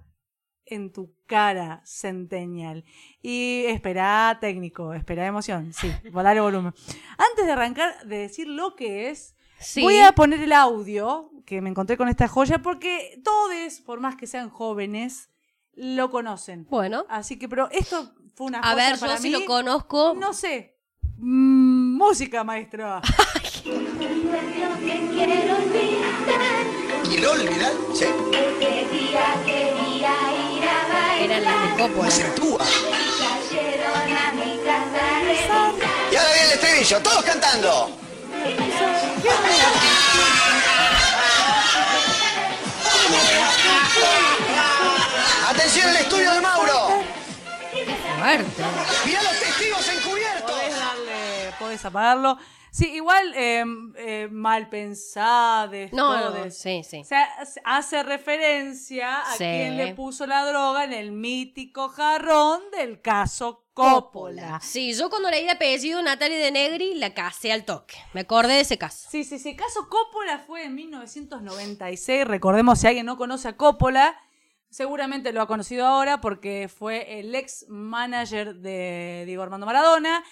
en 0.66 0.92
tu 0.94 1.16
cara, 1.26 1.82
Centennial. 1.86 2.86
Y 3.22 3.64
espera 3.68 4.38
técnico, 4.40 4.94
espera 4.94 5.26
emoción. 5.26 5.74
Sí, 5.74 5.92
volar 6.12 6.40
volumen. 6.40 6.74
Antes 7.18 7.46
de 7.46 7.52
arrancar 7.52 8.06
de 8.06 8.18
decir 8.20 8.48
lo 8.48 8.76
que 8.76 9.10
es, 9.10 9.36
Sí. 9.60 9.82
voy 9.82 9.98
a 9.98 10.14
poner 10.14 10.40
el 10.42 10.54
audio 10.54 11.32
que 11.46 11.60
me 11.62 11.70
encontré 11.70 11.98
con 11.98 12.08
esta 12.08 12.28
joya 12.28 12.60
porque 12.62 13.20
todos, 13.24 13.82
por 13.82 14.00
más 14.00 14.16
que 14.16 14.28
sean 14.28 14.50
jóvenes, 14.50 15.30
lo 15.74 16.10
conocen. 16.12 16.66
Bueno, 16.70 17.06
Así 17.10 17.38
que, 17.40 17.50
pero 17.50 17.70
esto 17.72 18.14
fue 18.36 18.48
una 18.48 18.60
a 18.60 18.72
joya 18.72 18.76
ver, 18.76 18.94
yo 18.96 19.00
para 19.02 19.18
si 19.18 19.24
mí. 19.30 19.32
lo 19.32 19.46
conozco. 19.46 20.14
No 20.18 20.34
sé. 20.34 20.79
Mm, 21.22 21.98
música, 21.98 22.44
maestro. 22.46 23.02
¿Quiero 27.04 27.32
olvidar? 27.32 27.74
Sí. 27.94 28.06
Eran 31.22 31.44
las 31.44 31.78
de 31.78 31.84
Coppola. 31.84 32.08
Acentúa. 32.08 32.66
Y 36.12 36.16
ahora 36.16 36.34
viene 36.34 36.46
el 36.46 36.52
estribillo, 36.54 37.00
todos 37.02 37.24
cantando. 37.26 37.92
Atención 45.50 45.90
al 45.90 45.98
estudio 45.98 46.32
de 46.34 46.42
Mauro. 46.42 47.04
Fuerte. 48.20 48.64
Mirá 49.06 49.24
los 49.24 49.40
testigos 49.40 49.90
encubiertos. 49.90 50.56
Podés 51.60 51.84
apagarlo. 51.86 52.38
Sí, 52.72 52.88
igual 52.94 53.34
eh, 53.36 53.64
eh, 53.98 54.28
mal 54.32 54.70
pensades. 54.70 55.92
No, 55.92 56.20
todes. 56.20 56.58
sí, 56.58 56.84
sí. 56.84 57.00
O 57.00 57.04
sea, 57.04 57.24
hace- 57.40 57.62
hace 57.66 58.04
referencia 58.04 59.22
a 59.22 59.32
Sí. 59.34 59.40
quien 59.44 59.76
le 59.78 59.94
puso 59.96 60.26
la 60.28 60.46
droga 60.46 60.84
en 60.84 60.94
el 60.94 61.12
mítico 61.12 61.90
jarrón 61.90 62.62
del 62.72 63.02
caso 63.02 63.66
Coppola. 63.74 64.60
Sí, 64.62 64.94
yo 64.94 65.10
cuando 65.10 65.32
leí 65.32 65.46
el 65.46 65.50
apellido 65.52 66.02
Natalia 66.02 66.38
de 66.38 66.52
Negri 66.52 66.96
la 66.96 67.14
casé 67.14 67.52
al 67.54 67.64
toque. 67.66 67.96
Me 68.14 68.22
acordé 68.22 68.54
de 68.56 68.60
ese 68.62 68.78
caso. 68.78 69.08
Sí, 69.10 69.24
sí, 69.24 69.40
sí. 69.40 69.50
El 69.52 69.56
caso 69.56 69.88
Coppola 69.90 70.40
fue 70.40 70.66
en 70.66 70.76
1996. 70.76 72.26
Recordemos, 72.28 72.80
si 72.80 72.88
alguien 72.88 73.06
no 73.06 73.18
conoce 73.18 73.48
a 73.48 73.56
Coppola, 73.58 74.20
seguramente 74.70 75.32
lo 75.32 75.42
ha 75.42 75.48
conocido 75.48 75.88
ahora 75.88 76.20
porque 76.22 76.68
fue 76.70 77.20
el 77.20 77.34
ex 77.34 77.66
manager 77.70 78.56
de 78.56 79.24
Diego 79.26 79.44
Armando 79.44 79.66
Maradona. 79.66 80.24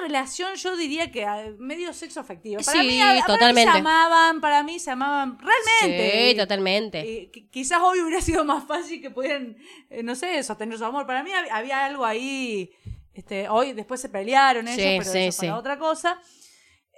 Una 0.00 0.06
relación, 0.06 0.54
yo 0.54 0.76
diría 0.76 1.10
que 1.10 1.24
ah, 1.24 1.44
medio 1.58 1.92
sexo 1.92 2.20
afectiva. 2.20 2.60
Para 2.64 2.80
Sí, 2.80 2.86
mí, 2.86 3.00
a- 3.00 3.04
para 3.06 3.14
mí 3.14 3.22
totalmente. 3.26 3.72
se 3.72 3.78
amaban, 3.78 4.40
para 4.40 4.62
mí 4.62 4.78
se 4.78 4.90
amaban 4.90 5.38
realmente. 5.38 6.30
Sí, 6.30 6.36
totalmente. 6.36 7.30
Qui- 7.32 7.50
quizás 7.50 7.80
hoy 7.82 8.00
hubiera 8.00 8.20
sido 8.22 8.44
más 8.44 8.64
fácil 8.64 9.00
que 9.02 9.10
pudieran, 9.10 9.56
eh, 9.90 10.02
no 10.02 10.14
sé, 10.14 10.42
sostener 10.42 10.78
su 10.78 10.84
amor. 10.84 11.06
Para 11.06 11.22
mí 11.22 11.30
hab- 11.30 11.50
había 11.50 11.84
algo 11.84 12.04
ahí. 12.04 12.70
Este, 13.14 13.48
hoy 13.48 13.72
después 13.72 14.00
se 14.00 14.08
pelearon 14.08 14.66
ellos, 14.68 14.80
Sí, 14.82 14.94
pero 14.98 15.12
sí, 15.12 15.18
eso 15.18 15.42
para 15.42 15.56
otra 15.58 15.78
cosa. 15.78 16.18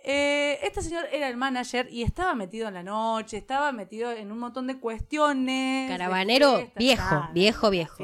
Eh, 0.06 0.58
este 0.62 0.82
señor 0.82 1.06
era 1.10 1.28
el 1.28 1.36
manager 1.38 1.88
y 1.90 2.02
estaba 2.02 2.34
metido 2.34 2.68
en 2.68 2.74
la 2.74 2.82
noche, 2.82 3.38
estaba 3.38 3.72
metido 3.72 4.12
en 4.12 4.30
un 4.30 4.38
montón 4.38 4.66
de 4.66 4.78
cuestiones. 4.78 5.88
de 5.88 5.96
Caravanero 5.96 6.56
fiestas, 6.56 6.74
viejo, 6.76 7.08
claro, 7.08 7.28
viejo, 7.32 7.62
la 7.66 7.70
viejo. 7.70 7.96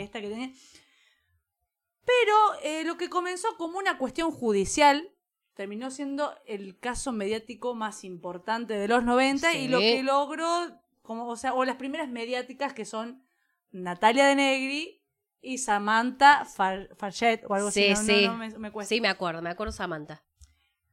Pero 2.11 2.37
eh, 2.63 2.85
lo 2.85 2.97
que 2.97 3.09
comenzó 3.09 3.57
como 3.57 3.79
una 3.79 3.99
cuestión 3.99 4.31
judicial 4.33 5.11
terminó 5.55 5.91
siendo 5.91 6.35
el 6.47 6.79
caso 6.79 7.13
mediático 7.13 7.75
más 7.75 8.03
importante 8.05 8.75
de 8.75 8.89
los 8.89 9.05
90 9.05 9.55
y 9.55 9.69
lo 9.69 9.79
que 9.79 10.03
logró, 10.03 10.81
como, 11.03 11.29
o 11.29 11.37
sea, 11.37 11.55
o 11.55 11.65
las 11.65 11.77
primeras 11.77 12.09
mediáticas 12.09 12.73
que 12.73 12.85
son 12.85 13.23
Natalia 13.71 14.27
de 14.27 14.35
Negri 14.37 15.05
y 15.43 15.59
Samantha 15.59 16.45
Far 16.47 16.89
Farget 16.97 17.45
o 17.49 17.55
algo 17.55 17.71
Sí, 17.71 17.89
así. 17.91 18.07
no- 18.07 18.15
sí. 18.19 18.27
no- 18.27 18.33
no 18.33 18.39
me- 18.39 18.59
me 18.59 18.73
cuesta. 18.73 18.89
Sí, 18.89 19.01
me 19.01 19.09
acuerdo, 19.09 19.43
me 19.43 19.51
acuerdo 19.51 19.73
Samantha. 19.73 20.25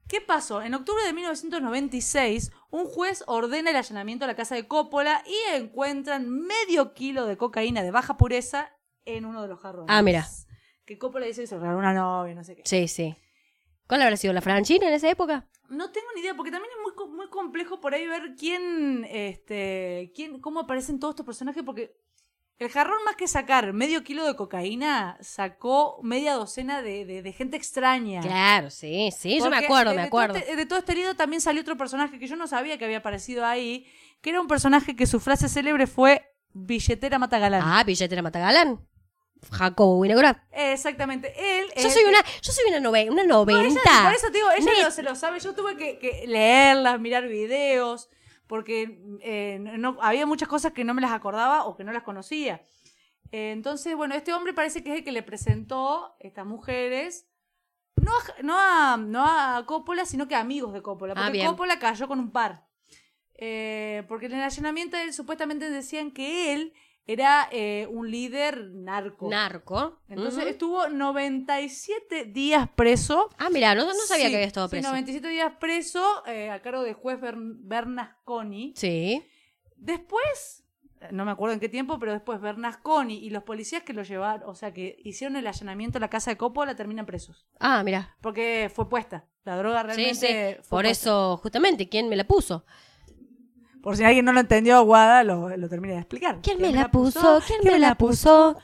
¿Qué 0.07 0.21
pasó? 0.21 0.61
En 0.61 0.73
octubre 0.73 1.03
de 1.03 1.11
1996, 1.13 2.51
un 2.69 2.85
juez 2.85 3.23
ordena 3.27 3.71
el 3.71 3.75
allanamiento 3.75 4.25
a 4.25 4.27
la 4.27 4.35
casa 4.35 4.55
de 4.55 4.67
Coppola 4.67 5.23
y 5.25 5.55
encuentran 5.55 6.29
medio 6.29 6.93
kilo 6.93 7.25
de 7.25 7.37
cocaína 7.37 7.83
de 7.83 7.91
baja 7.91 8.15
pureza 8.17 8.71
en 9.05 9.25
uno 9.25 9.41
de 9.41 9.47
los 9.49 9.59
jarrones. 9.59 9.87
Ah, 9.89 10.01
mira. 10.01 10.27
Que 10.87 10.97
Coppola 10.97 11.25
dice 11.27 11.41
que 11.41 11.47
se 11.47 11.57
regaló 11.59 11.77
una 11.77 11.93
novia, 11.93 12.33
no 12.33 12.43
sé 12.43 12.55
qué. 12.55 12.63
Sí, 12.65 12.87
sí. 12.87 13.15
¿Cuál 13.87 14.01
habrá 14.01 14.17
sido 14.17 14.33
la 14.33 14.41
Franchina 14.41 14.87
en 14.87 14.93
esa 14.93 15.09
época? 15.09 15.45
No 15.69 15.91
tengo 15.91 16.07
ni 16.15 16.21
idea, 16.21 16.33
porque 16.33 16.49
también 16.51 16.71
es 16.73 16.81
muy, 16.95 17.13
muy 17.15 17.29
complejo 17.29 17.79
por 17.81 17.93
ahí 17.93 18.07
ver 18.07 18.35
quién, 18.39 19.05
este, 19.09 20.11
quién, 20.15 20.39
cómo 20.39 20.61
aparecen 20.61 20.99
todos 20.99 21.11
estos 21.13 21.25
personajes, 21.25 21.61
porque 21.63 21.95
el 22.57 22.69
jarrón 22.69 23.03
más 23.05 23.15
que 23.17 23.27
sacar 23.27 23.71
medio 23.73 24.03
kilo 24.03 24.25
de 24.25 24.35
cocaína, 24.35 25.17
sacó 25.21 25.99
media 26.03 26.33
docena 26.33 26.81
de, 26.81 27.05
de- 27.05 27.21
de 27.21 27.33
gente 27.33 27.55
extraña. 27.57 28.21
Claro, 28.21 28.69
sí, 28.69 29.09
sí, 29.15 29.37
yo 29.39 29.45
me 29.45 29.51
Porque 29.57 29.65
acuerdo, 29.65 29.91
de- 29.91 29.95
me 29.97 30.01
todo 30.03 30.07
acuerdo. 30.07 30.35
este- 30.37 30.55
de 30.55 30.65
todo 30.65 30.79
este 30.79 30.95
lío 30.95 31.15
también 31.15 31.41
salió 31.41 31.61
otro 31.61 31.77
personaje 31.77 32.17
que 32.17 32.27
yo 32.27 32.35
no 32.37 32.47
sabía 32.47 32.77
que 32.77 32.85
había 32.85 32.97
aparecido 32.99 33.45
ahí, 33.45 33.85
que 34.21 34.29
era 34.31 34.41
un 34.41 34.47
personaje 34.47 34.95
que 34.95 35.05
su 35.05 35.19
frase 35.19 35.49
célebre 35.49 35.85
fue 35.85 36.33
Billetera 36.53 37.19
Matagalán. 37.19 37.61
Ah, 37.63 37.83
billetera 37.83 38.21
Matagalán. 38.21 38.79
Jacobo 39.51 39.99
Winograd. 39.99 40.37
Exactamente. 40.51 41.33
Él 41.37 41.67
Yo 41.75 41.87
es 41.87 41.93
soy 41.93 42.03
una, 42.05 42.23
yo 42.41 42.51
soy 42.51 42.65
una, 42.69 42.79
nove- 42.79 43.09
una 43.09 43.23
No, 43.23 43.43
ella- 43.43 43.55
noventa. 43.63 44.03
por 44.03 44.13
eso 44.13 44.27
te 44.27 44.37
digo, 44.37 44.49
ella 44.57 44.71
no 44.83 44.91
se 44.91 45.03
lo 45.03 45.15
sabe. 45.15 45.39
Yo 45.39 45.53
tuve 45.53 45.77
que, 45.77 45.99
que 45.99 46.25
leerlas, 46.27 46.99
mirar 46.99 47.27
videos, 47.27 48.09
porque 48.47 48.99
eh, 49.21 49.57
no, 49.59 49.97
había 50.01 50.25
muchas 50.25 50.47
cosas 50.47 50.73
que 50.73 50.83
no 50.83 50.93
me 50.93 51.01
las 51.01 51.11
acordaba 51.11 51.65
o 51.65 51.75
que 51.75 51.83
no 51.83 51.91
las 51.91 52.03
conocía. 52.03 52.61
Eh, 53.31 53.51
entonces, 53.51 53.95
bueno, 53.95 54.15
este 54.15 54.33
hombre 54.33 54.53
parece 54.53 54.83
que 54.83 54.91
es 54.93 54.97
el 54.99 55.03
que 55.03 55.11
le 55.11 55.21
presentó 55.23 56.15
estas 56.19 56.45
mujeres, 56.45 57.27
no 57.97 58.11
a, 58.15 58.41
no 58.43 58.55
a, 58.57 58.97
no 58.97 59.25
a 59.25 59.65
Coppola, 59.65 60.05
sino 60.05 60.27
que 60.27 60.35
a 60.35 60.39
amigos 60.39 60.71
de 60.73 60.81
Coppola, 60.81 61.13
Ah, 61.17 61.25
porque. 61.25 61.45
Coppola 61.45 61.77
cayó 61.79 62.07
con 62.07 62.19
un 62.19 62.31
par. 62.31 62.65
Eh, 63.39 64.03
porque 64.07 64.25
en 64.27 64.33
el 64.33 64.41
allanamiento 64.41 64.97
él, 64.97 65.13
supuestamente 65.13 65.69
decían 65.69 66.11
que 66.11 66.53
él 66.53 66.73
era 67.07 67.47
eh, 67.51 67.87
un 67.89 68.11
líder 68.11 68.69
narco. 68.73 69.29
Narco. 69.29 69.99
Entonces 70.09 70.41
Ujú. 70.41 70.49
estuvo 70.49 70.89
97 70.89 72.25
días 72.25 72.67
preso. 72.75 73.29
Ah, 73.37 73.49
mira, 73.49 73.73
no, 73.75 73.85
no 73.85 73.93
sabía 74.07 74.25
Sí, 74.25 74.31
que 74.31 74.35
había 74.37 74.47
estado 74.47 74.67
sí, 74.67 74.71
preso. 74.71 74.89
97 74.89 75.27
días 75.29 75.53
preso 75.59 76.25
eh, 76.25 76.49
a 76.49 76.61
cargo 76.61 76.83
del 76.83 76.93
juez 76.95 77.19
Bern- 77.19 77.57
Bernasconi. 77.61 78.73
Sí. 78.75 79.25
Después, 79.75 80.63
no 81.11 81.23
me 81.25 81.31
acuerdo 81.31 81.53
en 81.53 81.59
qué 81.59 81.69
tiempo, 81.69 81.99
pero 81.99 82.11
después 82.11 82.41
Bernasconi 82.41 83.15
y 83.23 83.29
los 83.29 83.43
policías 83.43 83.83
que 83.83 83.93
lo 83.93 84.03
llevaron, 84.03 84.49
o 84.49 84.55
sea, 84.55 84.73
que 84.73 84.99
hicieron 85.03 85.35
el 85.37 85.47
allanamiento 85.47 85.97
a 85.99 86.01
la 86.01 86.09
casa 86.09 86.31
de 86.31 86.37
Coppola 86.37 86.75
terminan 86.75 87.05
presos. 87.05 87.47
Ah, 87.59 87.83
mira. 87.83 88.15
Porque 88.21 88.71
fue 88.73 88.89
puesta. 88.89 89.25
La 89.45 89.55
droga 89.57 89.81
Sí, 89.81 89.87
realmente 89.87 90.15
sí. 90.15 90.27
fue 90.63 90.69
Por 90.69 90.83
puesta. 90.85 90.89
eso, 90.91 91.37
justamente, 91.37 91.87
¿quién 91.87 92.09
me 92.09 92.15
la 92.15 92.25
puso? 92.25 92.65
Por 93.87 93.95
si 93.95 94.03
alguien 94.03 94.25
no 94.25 94.33
lo 94.33 94.41
entendió, 94.41 94.83
Guada 94.83 95.23
lo, 95.23 95.55
lo 95.55 95.69
termina 95.69 95.93
de 95.93 96.01
explicar. 96.01 96.39
¿Quién 96.43 96.59
me 96.59 96.73
la 96.73 96.91
puso? 96.91 97.39
¿Quién 97.47 97.61
me 97.63 97.79
la 97.79 97.95
puso? 97.95 98.57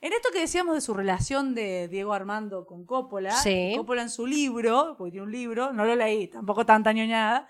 En 0.00 0.12
esto 0.12 0.30
que 0.32 0.40
decíamos 0.40 0.74
de 0.74 0.80
su 0.80 0.92
relación 0.92 1.54
de 1.54 1.86
Diego 1.86 2.12
Armando 2.12 2.66
con 2.66 2.84
Coppola, 2.84 3.30
Sí. 3.30 3.74
Coppola 3.76 4.02
en 4.02 4.10
su 4.10 4.26
libro, 4.26 4.96
porque 4.98 5.12
tiene 5.12 5.26
un 5.26 5.30
libro, 5.30 5.72
no 5.72 5.84
lo 5.84 5.94
leí, 5.94 6.26
tampoco 6.26 6.66
tanta 6.66 6.92
ñoñada, 6.92 7.48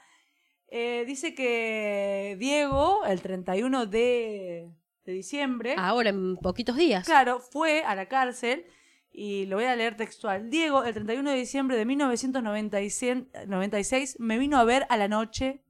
eh, 0.68 1.04
dice 1.06 1.34
que 1.34 2.36
Diego, 2.38 3.06
el 3.06 3.22
31 3.22 3.86
de, 3.86 4.68
de 5.06 5.12
diciembre, 5.12 5.74
Ahora, 5.78 6.10
en 6.10 6.36
poquitos 6.36 6.76
días. 6.76 7.06
claro, 7.06 7.40
fue 7.40 7.82
a 7.82 7.94
la 7.94 8.08
cárcel, 8.08 8.66
y 9.10 9.46
lo 9.46 9.56
voy 9.56 9.64
a 9.64 9.74
leer 9.74 9.96
textual. 9.96 10.50
Diego, 10.50 10.84
el 10.84 10.92
31 10.92 11.30
de 11.30 11.36
diciembre 11.38 11.78
de 11.78 11.86
1996, 11.86 14.16
me 14.20 14.36
vino 14.36 14.58
a 14.58 14.64
ver 14.64 14.84
a 14.90 14.98
la 14.98 15.08
noche 15.08 15.62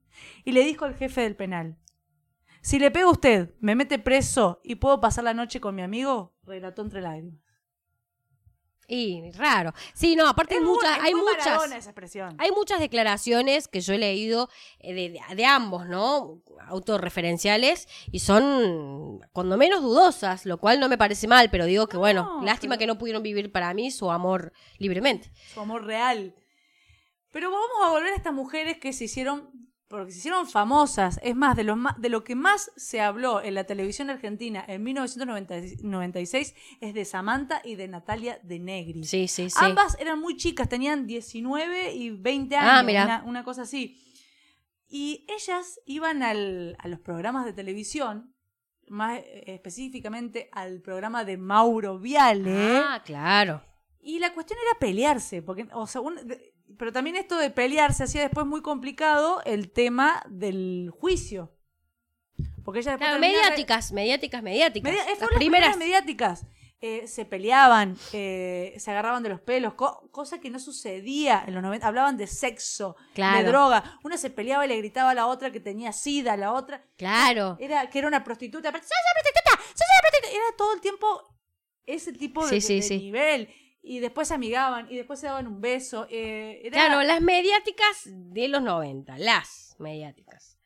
y 0.43 0.51
le 0.51 0.63
dijo 0.63 0.85
al 0.85 0.95
jefe 0.95 1.21
del 1.21 1.35
penal, 1.35 1.77
si 2.61 2.79
le 2.79 2.91
pega 2.91 3.05
a 3.05 3.11
usted, 3.11 3.53
me 3.59 3.75
mete 3.75 3.97
preso 3.99 4.59
y 4.63 4.75
puedo 4.75 4.99
pasar 4.99 5.23
la 5.23 5.33
noche 5.33 5.59
con 5.61 5.75
mi 5.75 5.81
amigo, 5.81 6.35
relató 6.43 6.81
entre 6.81 7.01
lágrimas. 7.01 7.39
Y 8.89 9.31
raro. 9.33 9.73
Sí, 9.93 10.15
no, 10.15 10.27
aparte 10.29 10.55
hay 10.55 10.61
Es 10.61 10.65
muy- 10.65 10.77
es 10.81 11.03
hay 11.03 11.13
muy 11.13 11.23
muchas. 11.23 11.65
Esa 11.65 11.89
expresión. 11.89 12.35
Hay 12.39 12.51
muchas 12.51 12.79
declaraciones 12.79 13.67
que 13.67 13.81
yo 13.81 13.93
he 13.93 13.97
leído 13.97 14.47
eh, 14.79 14.93
de, 14.93 15.09
de- 15.09 15.35
de 15.35 15.45
ambos, 15.45 15.87
¿no? 15.87 16.41
Autorreferenciales 16.67 17.85
y 18.13 18.19
son 18.19 19.19
cuando 19.33 19.57
menos 19.57 19.81
dudosas, 19.81 20.45
lo 20.45 20.57
cual 20.57 20.79
no 20.79 20.87
me 20.87 20.97
parece 20.97 21.27
mal, 21.27 21.49
pero 21.51 21.65
digo 21.65 21.87
que 21.87 21.97
bueno, 21.97 22.37
No, 22.39 22.45
lástima 22.45 22.75
pero- 22.75 22.79
que 22.79 22.87
no 22.87 22.97
pudieron 22.97 23.23
vivir 23.23 23.51
para 23.51 23.73
mí 23.73 23.91
su 23.91 24.09
amor 24.09 24.53
libremente. 24.77 25.31
su 25.53 25.59
amor 25.59 25.83
real. 25.83 26.33
Pero 27.33 27.51
vamos 27.51 27.67
a 27.83 27.89
volver 27.91 28.13
a 28.13 28.15
estas 28.15 28.33
mujeres 28.33 28.77
que 28.77 28.93
se 28.93 29.03
hicieron, 29.03 29.66
porque 29.89 30.11
se 30.11 30.17
hicieron 30.19 30.47
famosas. 30.47 31.19
Es 31.23 31.35
más, 31.35 31.55
de 31.55 31.63
lo, 31.63 31.77
de 31.97 32.09
lo 32.09 32.23
que 32.23 32.35
más 32.35 32.71
se 32.75 32.99
habló 33.01 33.41
en 33.41 33.53
la 33.55 33.63
televisión 33.63 34.09
argentina 34.09 34.63
en 34.67 34.83
1996 34.83 36.53
es 36.81 36.93
de 36.93 37.05
Samantha 37.05 37.61
y 37.63 37.75
de 37.75 37.87
Natalia 37.87 38.39
de 38.43 38.59
Negri. 38.59 39.03
Sí, 39.03 39.27
sí, 39.27 39.49
sí. 39.49 39.57
Ambas 39.59 39.97
eran 39.99 40.19
muy 40.19 40.35
chicas, 40.37 40.67
tenían 40.69 41.07
19 41.07 41.93
y 41.93 42.09
20 42.11 42.55
años, 42.55 42.71
Ah, 42.73 42.83
mirá. 42.83 43.03
Una, 43.05 43.23
una 43.23 43.43
cosa 43.43 43.63
así. 43.63 44.03
Y 44.89 45.25
ellas 45.29 45.79
iban 45.85 46.23
al- 46.23 46.75
a 46.79 46.87
los 46.87 46.99
programas 46.99 47.45
de 47.45 47.53
televisión, 47.53 48.33
más 48.89 49.19
eh, 49.19 49.43
específicamente 49.47 50.49
al 50.53 50.81
programa 50.81 51.25
de 51.25 51.37
Mauro 51.37 51.99
Viale. 51.99 52.55
Ah, 52.77 53.01
claro. 53.05 53.63
Y 53.99 54.19
la 54.19 54.33
cuestión 54.33 54.57
era 54.69 54.79
pelearse, 54.79 55.41
porque, 55.41 55.67
o 55.73 55.87
sea, 55.87 55.99
un- 56.01 56.25
de- 56.27 56.53
pero 56.77 56.91
también 56.91 57.15
esto 57.15 57.37
de 57.37 57.49
pelearse 57.49 58.03
hacía 58.03 58.21
después 58.21 58.45
muy 58.45 58.61
complicado 58.61 59.41
el 59.45 59.71
tema 59.71 60.23
del 60.29 60.89
juicio. 60.91 61.53
Porque 62.63 62.79
ella 62.81 62.91
después 62.91 63.09
Claro, 63.09 63.21
termina 63.21 63.39
re- 63.41 63.43
mediáticas, 63.49 63.91
mediáticas, 63.93 64.43
mediáticas. 64.43 64.91
Eh, 64.93 64.97
las 65.09 65.19
las 65.21 65.29
primeras. 65.31 65.77
mediáticas. 65.77 66.45
Eh, 66.79 67.07
se 67.07 67.25
peleaban, 67.25 67.97
eh, 68.13 68.75
se 68.77 68.91
agarraban 68.91 69.23
de 69.23 69.29
los 69.29 69.41
pelos, 69.41 69.73
co- 69.73 70.09
cosa 70.11 70.39
que 70.39 70.51
no 70.51 70.59
sucedía 70.59 71.43
en 71.47 71.55
los 71.55 71.63
90. 71.63 71.87
Hablaban 71.87 72.17
de 72.17 72.27
sexo, 72.27 72.95
Claro. 73.15 73.37
de 73.39 73.43
droga. 73.45 73.99
Una 74.03 74.15
se 74.17 74.29
peleaba 74.29 74.63
y 74.65 74.69
le 74.69 74.77
gritaba 74.77 75.09
a 75.11 75.13
la 75.15 75.25
otra 75.25 75.51
que 75.51 75.59
tenía 75.59 75.91
sida, 75.91 76.37
la 76.37 76.53
otra 76.53 76.83
Claro. 76.97 77.57
era 77.59 77.89
que 77.89 77.97
era 77.97 78.07
una 78.07 78.23
prostituta. 78.23 78.69
¡Sos 78.69 78.75
una 78.75 79.21
prostituta! 79.21 79.51
¡Sos 79.73 79.87
una 79.87 80.01
prostituta! 80.01 80.37
Era 80.37 80.55
todo 80.57 80.73
el 80.75 80.81
tiempo 80.81 81.35
ese 81.87 82.13
tipo 82.13 82.45
de, 82.45 82.61
Sí, 82.61 82.61
sí, 82.61 82.73
de- 82.75 82.81
de 82.81 82.87
sí. 82.87 82.97
nivel. 82.99 83.49
Y 83.89 83.99
después 83.99 84.27
se 84.27 84.33
amigaban 84.33 84.91
y 84.91 84.97
después 84.97 85.19
se 85.19 85.27
daban 85.27 85.47
un 85.47 85.61
beso. 85.61 86.07
eh, 86.09 86.59
era- 86.65 86.73
Claro, 86.87 87.03
las 87.03 87.21
mediáticas 87.21 88.01
de 88.05 88.47
los 88.49 88.61
90, 88.61 89.17
las 89.17 89.75
mediáticas. 89.79 90.57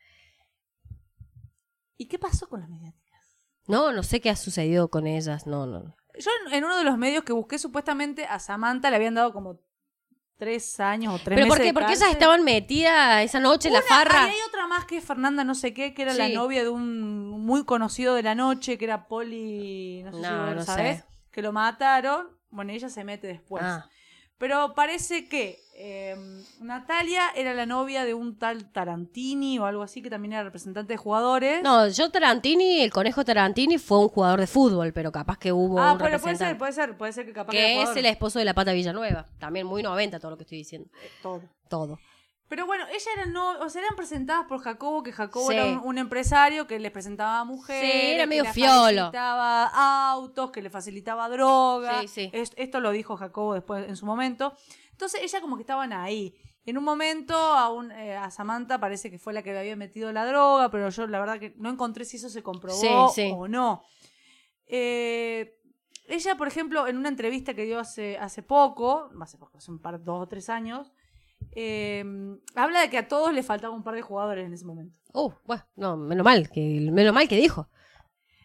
¿Y 1.97 2.07
qué 2.07 2.17
pasó 2.17 2.47
con 2.49 2.61
las 2.61 2.69
mediáticas? 2.69 3.37
No, 3.67 3.91
no 3.91 4.01
sé 4.03 4.21
qué 4.21 4.29
ha 4.31 4.35
sucedido 4.35 4.89
con 4.89 5.05
ellas, 5.07 5.45
no, 5.45 5.65
no. 5.67 5.95
Yo 6.17 6.31
en, 6.51 6.63
uno 6.63 6.77
de 6.77 6.83
los 6.83 6.97
medios 6.97 7.23
que 7.23 7.31
busqué, 7.33 7.59
supuestamente 7.59 8.25
a 8.25 8.39
Samantha 8.39 8.89
le 8.89 8.95
habían 8.95 9.13
dado 9.13 9.31
como 9.33 9.59
tres 10.37 10.79
años 10.79 11.13
o 11.13 11.17
tres 11.23 11.35
¿Pero 11.37 11.45
meses 11.45 11.49
por 11.49 11.61
qué? 11.65 11.73
Porque 11.73 11.93
ellas 11.93 12.09
estaban 12.11 12.43
metidas 12.43 13.23
esa 13.23 13.39
noche 13.39 13.67
en 13.67 13.75
la 13.75 13.81
farra. 13.83 14.23
Hay 14.25 14.35
otra 14.47 14.65
más 14.67 14.85
que 14.85 14.97
es 14.97 15.05
Fernanda 15.05 15.43
no 15.43 15.53
sé 15.53 15.73
qué, 15.73 15.93
que 15.93 16.01
era 16.01 16.13
la 16.15 16.25
Sí. 16.27 16.33
novia 16.33 16.63
de 16.63 16.69
un 16.69 17.29
muy 17.29 17.63
conocido 17.65 18.15
de 18.15 18.23
la 18.23 18.33
noche, 18.35 18.77
que 18.79 18.85
era 18.85 19.07
Poli, 19.07 20.01
no 20.03 20.11
sé 20.11 20.17
si 20.17 20.23
No, 20.23 20.37
vos 20.39 20.49
lo 20.49 20.55
no 20.55 20.63
sabés, 20.63 20.97
sé. 21.01 21.05
que 21.31 21.41
lo 21.43 21.51
mataron. 21.53 22.40
Bueno, 22.51 22.71
ella 22.71 22.89
se 22.89 23.03
mete 23.03 23.27
después. 23.27 23.63
Ah. 23.63 23.89
Pero 24.41 24.73
parece 24.73 25.27
que 25.27 25.59
eh, 25.75 26.15
Natalia 26.59 27.29
era 27.35 27.53
la 27.53 27.67
novia 27.67 28.05
de 28.05 28.15
un 28.15 28.39
tal 28.39 28.71
Tarantini 28.71 29.59
o 29.59 29.65
algo 29.65 29.83
así, 29.83 30.01
que 30.01 30.09
también 30.09 30.33
era 30.33 30.43
representante 30.43 30.93
de 30.93 30.97
jugadores. 30.97 31.61
No, 31.61 31.87
yo 31.87 32.09
Tarantini, 32.09 32.81
el 32.81 32.91
conejo 32.91 33.23
Tarantini 33.23 33.77
fue 33.77 33.99
un 33.99 34.09
jugador 34.09 34.39
de 34.39 34.47
fútbol, 34.47 34.93
pero 34.93 35.11
capaz 35.11 35.37
que 35.37 35.51
hubo 35.51 35.79
ah, 35.79 35.91
un 35.91 35.99
pero 35.99 36.19
puede 36.19 36.37
ser, 36.37 36.57
puede 36.57 36.73
ser, 36.73 36.97
puede 36.97 37.13
ser 37.13 37.27
que 37.27 37.33
capaz 37.33 37.51
que 37.51 37.81
era 37.81 37.91
es 37.91 37.95
el 37.95 38.07
esposo 38.07 38.39
de 38.39 38.45
la 38.45 38.55
Pata 38.55 38.73
Villanueva. 38.73 39.27
También 39.37 39.67
muy 39.67 39.83
90 39.83 40.19
todo 40.19 40.31
lo 40.31 40.37
que 40.37 40.43
estoy 40.43 40.57
diciendo. 40.57 40.89
Todo. 41.21 41.43
Todo. 41.69 41.99
Pero 42.51 42.65
bueno, 42.65 42.85
ellas 42.89 43.07
eran, 43.15 43.31
no, 43.31 43.51
o 43.61 43.69
sea, 43.69 43.81
eran 43.81 43.95
presentadas 43.95 44.45
por 44.45 44.59
Jacobo, 44.59 45.03
que 45.03 45.13
Jacobo 45.13 45.47
Sí. 45.47 45.53
era 45.55 45.65
un, 45.67 45.77
un 45.85 45.97
empresario 45.97 46.67
que 46.67 46.79
les 46.79 46.91
presentaba 46.91 47.39
a 47.39 47.45
mujeres. 47.45 47.89
Sí, 47.89 48.11
era 48.11 48.23
que 48.23 48.27
medio 48.27 48.43
les 48.43 48.53
fiolo. 48.53 48.73
facilitaba 48.73 50.11
autos, 50.11 50.51
que 50.51 50.61
le 50.61 50.69
facilitaba 50.69 51.29
droga. 51.29 52.01
Sí, 52.01 52.07
sí. 52.09 52.29
Es- 52.33 52.51
esto 52.57 52.81
lo 52.81 52.91
dijo 52.91 53.15
Jacobo 53.15 53.53
después 53.53 53.87
en 53.87 53.95
su 53.95 54.05
momento. 54.05 54.53
Entonces, 54.91 55.21
ellas 55.23 55.39
como 55.41 55.55
que 55.55 55.61
estaban 55.61 55.93
ahí. 55.93 56.35
En 56.65 56.77
un 56.77 56.83
momento 56.83 57.33
a, 57.35 57.69
un, 57.71 57.89
eh, 57.91 58.17
a 58.17 58.29
Samantha 58.31 58.79
parece 58.81 59.09
que 59.09 59.17
fue 59.17 59.31
la 59.31 59.41
que 59.43 59.57
había 59.57 59.77
metido 59.77 60.11
la 60.11 60.25
droga, 60.25 60.69
pero 60.69 60.89
yo 60.89 61.07
la 61.07 61.19
verdad 61.21 61.39
que 61.39 61.53
no 61.57 61.69
encontré 61.69 62.03
si 62.03 62.17
eso 62.17 62.29
se 62.29 62.43
comprobó 62.43 63.11
o 63.37 63.47
no. 63.47 63.81
Eh, 64.67 65.55
ella, 66.07 66.35
por 66.35 66.47
ejemplo, 66.47 66.87
en 66.87 66.97
una 66.97 67.09
entrevista 67.09 67.53
que 67.53 67.63
dio 67.63 67.79
hace, 67.79 68.17
hace 68.17 68.43
poco, 68.43 69.09
hace 69.21 69.37
poco, 69.37 69.57
hace 69.57 69.71
un 69.71 69.79
par, 69.79 70.03
dos 70.03 70.21
o 70.23 70.27
tres 70.27 70.49
años, 70.49 70.91
eh, 71.53 72.03
habla 72.55 72.81
de 72.81 72.89
que 72.89 72.97
a 72.97 73.07
todos 73.07 73.33
le 73.33 73.43
faltaba 73.43 73.73
un 73.75 73.83
par 73.83 73.95
de 73.95 74.01
jugadores 74.01 74.45
en 74.45 74.53
ese 74.53 74.65
momento. 74.65 74.97
Uh, 75.13 75.31
bueno, 75.45 75.63
no, 75.75 75.97
menos 75.97 76.23
mal, 76.23 76.49
que, 76.49 76.61
menos 76.91 77.13
mal 77.13 77.27
que 77.27 77.35
dijo. 77.35 77.67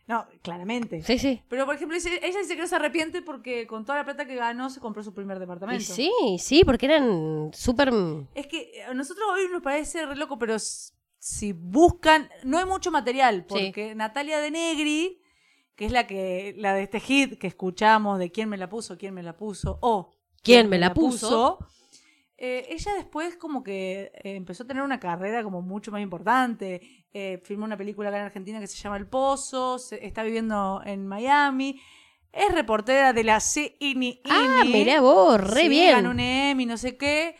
No, 0.08 0.24
claramente. 0.42 1.02
Sí, 1.02 1.18
sí. 1.18 1.42
Pero, 1.48 1.66
por 1.66 1.74
ejemplo, 1.74 1.96
ella 1.96 2.38
dice 2.38 2.54
que 2.54 2.60
no 2.62 2.66
se 2.68 2.76
arrepiente 2.76 3.22
porque 3.22 3.66
con 3.66 3.84
toda 3.84 3.98
la 3.98 4.04
plata 4.04 4.24
que 4.24 4.36
ganó 4.36 4.70
se 4.70 4.78
compró 4.78 5.02
su 5.02 5.12
primer 5.12 5.36
Y 5.36 5.40
departamento. 5.40 5.82
sí, 5.84 6.12
sí, 6.38 6.62
porque 6.64 6.86
eran 6.86 7.50
súper... 7.52 7.92
Es 8.34 8.46
que 8.46 8.70
eh, 8.74 8.84
a 8.84 8.94
nosotros 8.94 9.26
hoy 9.32 9.48
nos 9.50 9.62
parece 9.62 10.06
re 10.06 10.14
loco, 10.14 10.38
pero 10.38 10.56
si 10.60 11.52
buscan, 11.52 12.28
no 12.44 12.58
hay 12.58 12.66
mucho 12.66 12.92
material, 12.92 13.46
Sí. 13.48 13.66
porque 13.66 13.94
Natalia 13.96 14.38
de 14.38 14.52
Negri, 14.52 15.20
que 15.74 15.86
es 15.86 15.92
la 15.92 16.06
que 16.06 16.54
la 16.56 16.74
de 16.74 16.84
este 16.84 17.00
hit 17.00 17.36
que 17.38 17.48
escuchamos 17.48 18.20
de 18.20 18.30
quién 18.30 18.48
me 18.48 18.56
la 18.58 18.68
puso, 18.68 18.96
quién 18.96 19.12
me 19.12 19.24
la 19.24 19.36
puso, 19.36 19.78
o 19.82 20.12
¿Quién 20.42 20.68
me 20.68 20.78
la 20.78 20.94
puso? 20.94 21.58
Eh, 22.38 22.66
ella 22.70 22.92
después 22.96 23.36
como 23.36 23.62
que 23.62 24.10
eh, 24.22 24.36
empezó 24.36 24.64
a 24.64 24.66
tener 24.66 24.82
una 24.82 25.00
carrera 25.00 25.42
como 25.42 25.62
mucho 25.62 25.90
más 25.90 26.00
importante. 26.02 26.80
Eh, 27.12 27.40
filmó 27.44 27.64
una 27.64 27.76
película 27.78 28.08
acá 28.10 28.18
en 28.18 28.24
Argentina 28.26 28.60
que 28.60 28.66
se 28.66 28.76
llama 28.76 28.96
El 28.98 29.06
Pozo, 29.06 29.78
se- 29.78 30.04
está 30.06 30.22
viviendo 30.22 30.82
en 30.84 31.06
Miami. 31.06 31.80
Es 32.32 32.52
reportera 32.54 33.12
de 33.14 33.24
la 33.24 33.40
CNI. 33.40 34.20
Ah, 34.28 34.62
mirá 34.66 35.00
vos, 35.00 35.40
re 35.40 35.62
Sí, 35.62 35.68
bien. 35.70 35.92
Ganó 35.96 36.10
un 36.10 36.20
Emmy, 36.20 36.66
no 36.66 36.76
sé 36.76 36.96
qué. 36.98 37.34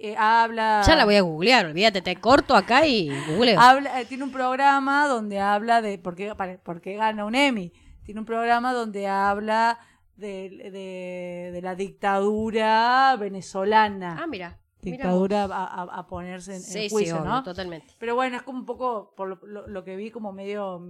eh, 0.00 0.14
habla... 0.16 0.82
Ya 0.86 0.94
la 0.96 1.04
voy 1.04 1.16
a 1.16 1.20
googlear, 1.22 1.66
olvídate, 1.66 2.00
te 2.00 2.16
corto 2.16 2.54
acá 2.54 2.86
y 2.86 3.10
googleo. 3.28 3.60
habla, 3.60 4.04
tiene 4.04 4.22
un 4.24 4.30
programa 4.32 5.06
donde 5.08 5.40
habla 5.40 5.82
de 5.82 5.98
por 5.98 6.14
qué, 6.14 6.32
por 6.64 6.80
qué 6.80 6.94
gana 6.94 7.24
un 7.26 7.34
Emmy. 7.34 7.72
Tiene 8.04 8.20
un 8.20 8.24
programa 8.26 8.72
donde 8.72 9.06
habla 9.08 9.78
de, 10.18 10.70
de- 10.72 11.50
de 11.52 11.62
la 11.62 11.74
dictadura 11.74 13.16
venezolana. 13.18 14.18
Ah, 14.20 14.26
mira. 14.26 14.58
dictadura 14.80 15.44
a, 15.44 15.64
a- 15.64 15.98
a 15.98 16.06
ponerse 16.06 16.52
en, 16.52 16.56
en 16.58 16.62
Sí, 16.62 16.82
sí, 16.82 16.88
juicio, 16.90 17.16
obvio, 17.16 17.28
¿no? 17.28 17.42
totalmente. 17.42 17.94
Pero 17.98 18.14
bueno, 18.14 18.36
es 18.36 18.42
como 18.42 18.58
un 18.60 18.64
poco, 18.66 19.12
por 19.16 19.28
lo, 19.28 19.38
lo- 19.46 19.66
lo 19.66 19.84
que 19.84 19.96
vi, 19.96 20.10
como 20.10 20.32
medio, 20.32 20.80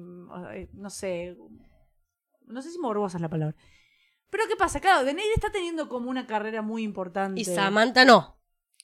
eh, 0.53 0.69
no 0.75 0.91
sé, 0.91 1.37
no 2.47 2.61
sé 2.63 2.71
si 2.71 2.79
morbosa 2.79 3.17
es 3.19 3.23
la 3.23 3.29
palabra. 3.29 3.57
Pero 4.31 4.45
¿qué 4.49 4.57
pasa? 4.57 4.79
Claro, 4.81 5.05
De 5.05 5.15
Negri 5.15 5.31
está 5.35 5.51
teniendo 5.51 5.89
como 5.89 6.11
una 6.11 6.27
carrera 6.27 6.61
muy 6.63 6.83
importante. 6.83 7.41
Y 7.41 7.45
Samantha 7.45 8.05
no. 8.05 8.37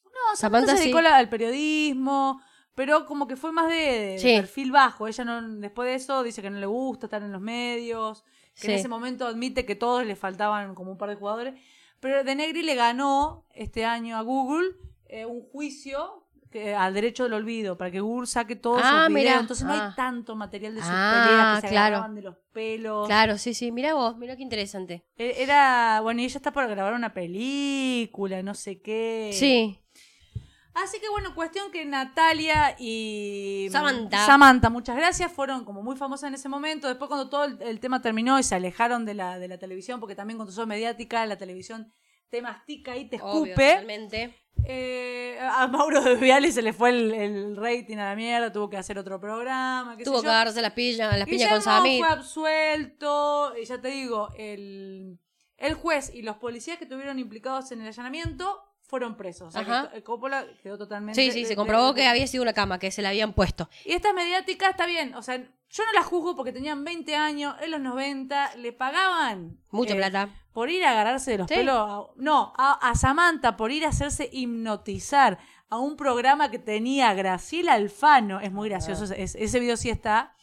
No, 0.04 0.36
Samantha 0.36 0.36
Samantha 0.36 0.72
se 0.72 0.78
sí. 0.84 0.92
dedicó 0.92 0.98
al 1.06 1.28
periodismo, 1.28 2.40
pero 2.74 3.04
como 3.04 3.26
que 3.28 3.36
fue 3.36 3.52
más 3.52 3.68
de, 3.68 3.74
de 3.74 4.18
Sí. 4.18 4.36
perfil 4.36 4.72
bajo. 4.72 5.06
Ella 5.06 5.24
no, 5.24 5.42
después 5.58 5.86
de 5.88 5.94
eso 5.96 6.22
dice 6.22 6.40
que 6.40 6.50
no 6.50 6.58
le 6.58 6.66
gusta 6.66 7.06
estar 7.06 7.22
en 7.22 7.30
los 7.32 7.42
medios, 7.42 8.24
que 8.60 8.68
en 8.68 8.74
ese 8.74 8.88
momento 8.88 9.26
admite 9.26 9.64
que 9.66 9.74
todos 9.74 10.04
le 10.06 10.16
faltaban 10.16 10.74
como 10.74 10.92
un 10.92 10.98
par 10.98 11.08
de 11.10 11.16
jugadores. 11.16 11.54
Pero 12.00 12.22
De 12.24 12.34
Negri 12.34 12.62
le 12.62 12.74
ganó 12.74 13.46
este 13.54 13.84
año 13.84 14.16
a 14.16 14.22
Google 14.22 14.68
eh, 15.06 15.26
un 15.26 15.42
juicio 15.42 16.22
que, 16.50 16.74
al 16.74 16.94
derecho 16.94 17.24
del 17.24 17.32
olvido, 17.32 17.76
para 17.76 17.90
que 17.90 18.00
Google 18.00 18.26
saque 18.28 18.54
todos 18.56 18.80
Ah, 18.84 19.06
sus 19.06 19.14
videos. 19.14 19.30
mirá. 19.30 19.40
Entonces 19.40 19.66
no 19.66 19.72
Ah. 19.72 19.88
hay 19.88 19.94
tanto 19.96 20.36
material 20.36 20.74
de 20.76 20.80
sus 20.82 20.90
Ah, 20.92 21.24
peleas 21.26 21.60
que 21.60 21.66
se 21.68 21.72
claro. 21.72 21.96
agarraban 21.96 22.14
de 22.14 22.22
los 22.22 22.36
pelos. 22.52 23.06
Claro, 23.08 23.38
sí, 23.38 23.54
sí. 23.54 23.72
Mira 23.72 23.94
vos, 23.94 24.16
mira 24.18 24.36
qué 24.36 24.42
interesante. 24.42 25.04
E- 25.16 25.42
Era, 25.42 26.00
bueno, 26.02 26.20
y 26.20 26.24
ella 26.26 26.36
está 26.36 26.52
por 26.52 26.68
grabar 26.68 26.94
una 26.94 27.12
película, 27.12 28.42
no 28.42 28.54
sé 28.54 28.80
qué. 28.80 29.30
Sí. 29.32 29.80
Así 30.74 30.98
que 31.00 31.08
bueno, 31.08 31.34
cuestión 31.34 31.70
que 31.70 31.84
Natalia 31.84 32.74
y 32.78 33.68
Samantha. 33.70 34.26
Samantha, 34.26 34.70
muchas 34.70 34.96
gracias, 34.96 35.30
fueron 35.32 35.64
como 35.64 35.82
muy 35.82 35.96
famosas 35.96 36.28
en 36.28 36.34
ese 36.34 36.48
momento. 36.48 36.88
Después 36.88 37.08
cuando 37.08 37.28
todo 37.28 37.44
el, 37.44 37.62
el 37.62 37.78
tema 37.80 38.02
terminó 38.02 38.38
y 38.38 38.42
se 38.42 38.54
alejaron 38.56 39.04
de 39.04 39.14
la, 39.14 39.38
de 39.38 39.46
la 39.48 39.58
televisión, 39.58 40.00
porque 40.00 40.14
también 40.16 40.36
cuando 40.36 40.52
sos 40.52 40.66
mediática, 40.66 41.24
la 41.26 41.36
televisión 41.38 41.92
te 42.28 42.42
mastica 42.42 42.96
y 42.96 43.08
te 43.08 43.16
Obvio, 43.22 43.44
escupe. 43.52 43.68
totalmente. 43.70 44.40
Eh, 44.66 45.38
a 45.40 45.66
Mauro 45.68 46.00
de 46.00 46.14
Viale 46.16 46.50
se 46.50 46.62
le 46.62 46.72
fue 46.72 46.90
el, 46.90 47.12
el 47.12 47.56
rating 47.56 47.96
a 47.98 48.06
la 48.10 48.16
mierda, 48.16 48.50
tuvo 48.52 48.68
que 48.70 48.76
hacer 48.76 48.98
otro 48.98 49.20
programa. 49.20 49.96
qué 49.96 50.04
sé 50.04 50.10
Tuvo 50.10 50.20
que 50.20 50.26
yo. 50.26 50.30
agarrarse 50.32 50.62
las 50.62 50.72
piñas, 50.72 51.16
las 51.18 51.26
Guillermo 51.28 51.54
con 51.56 51.62
Samit. 51.62 51.98
fue 52.00 52.08
absuelto, 52.08 53.52
y 53.60 53.64
ya 53.64 53.80
te 53.80 53.88
digo, 53.88 54.28
el, 54.36 55.18
el 55.56 55.74
juez 55.74 56.12
y 56.14 56.22
los 56.22 56.36
policías 56.36 56.78
que 56.78 56.84
estuvieron 56.84 57.18
implicados 57.18 57.70
en 57.72 57.80
el 57.82 57.88
allanamiento 57.88 58.60
fueron 58.94 59.16
presos. 59.16 59.48
O 59.48 59.50
sea, 59.50 59.62
Ajá. 59.62 59.90
que 59.90 60.02
Coppola 60.04 60.46
quedó 60.62 60.78
totalmente... 60.78 61.20
Sí, 61.20 61.32
sí, 61.32 61.42
de- 61.42 61.48
se 61.48 61.56
comprobó 61.56 61.92
de- 61.92 62.00
que 62.02 62.06
había 62.06 62.26
sido 62.28 62.42
una 62.44 62.52
cama, 62.52 62.78
que 62.78 62.92
se 62.92 63.02
la 63.02 63.08
habían 63.08 63.32
puesto. 63.32 63.68
Y 63.84 63.92
esta 63.92 64.12
mediática 64.12 64.70
está 64.70 64.86
bien, 64.86 65.14
o 65.16 65.22
sea, 65.22 65.36
yo 65.38 65.84
no 65.84 65.92
la 65.92 66.04
juzgo 66.04 66.36
porque 66.36 66.52
tenían 66.52 66.84
20 66.84 67.16
años, 67.16 67.56
en 67.60 67.72
los 67.72 67.80
90, 67.80 68.54
le 68.56 68.72
pagaban... 68.72 69.58
Mucha 69.70 69.94
eh, 69.94 69.96
plata. 69.96 70.28
Por 70.52 70.70
ir 70.70 70.84
a 70.84 70.92
agarrarse 70.92 71.32
de 71.32 71.38
los 71.38 71.48
Sí. 71.48 71.54
pelos. 71.56 72.10
no, 72.14 72.52
a, 72.56 72.74
a 72.88 72.94
Samantha 72.94 73.56
por 73.56 73.72
ir 73.72 73.84
a 73.84 73.88
hacerse 73.88 74.30
hipnotizar 74.32 75.38
a 75.68 75.78
un 75.78 75.96
programa 75.96 76.50
que 76.52 76.60
tenía 76.60 77.12
Graciela 77.14 77.72
Alfano. 77.72 78.38
Es 78.38 78.52
muy 78.52 78.68
gracioso. 78.68 79.06
Ah. 79.10 79.14
ese 79.16 79.58
video 79.60 79.76
sí 79.76 79.90
está. 79.90 80.36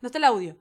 No 0.00 0.08
está 0.08 0.18
el 0.18 0.24
audio. 0.24 0.58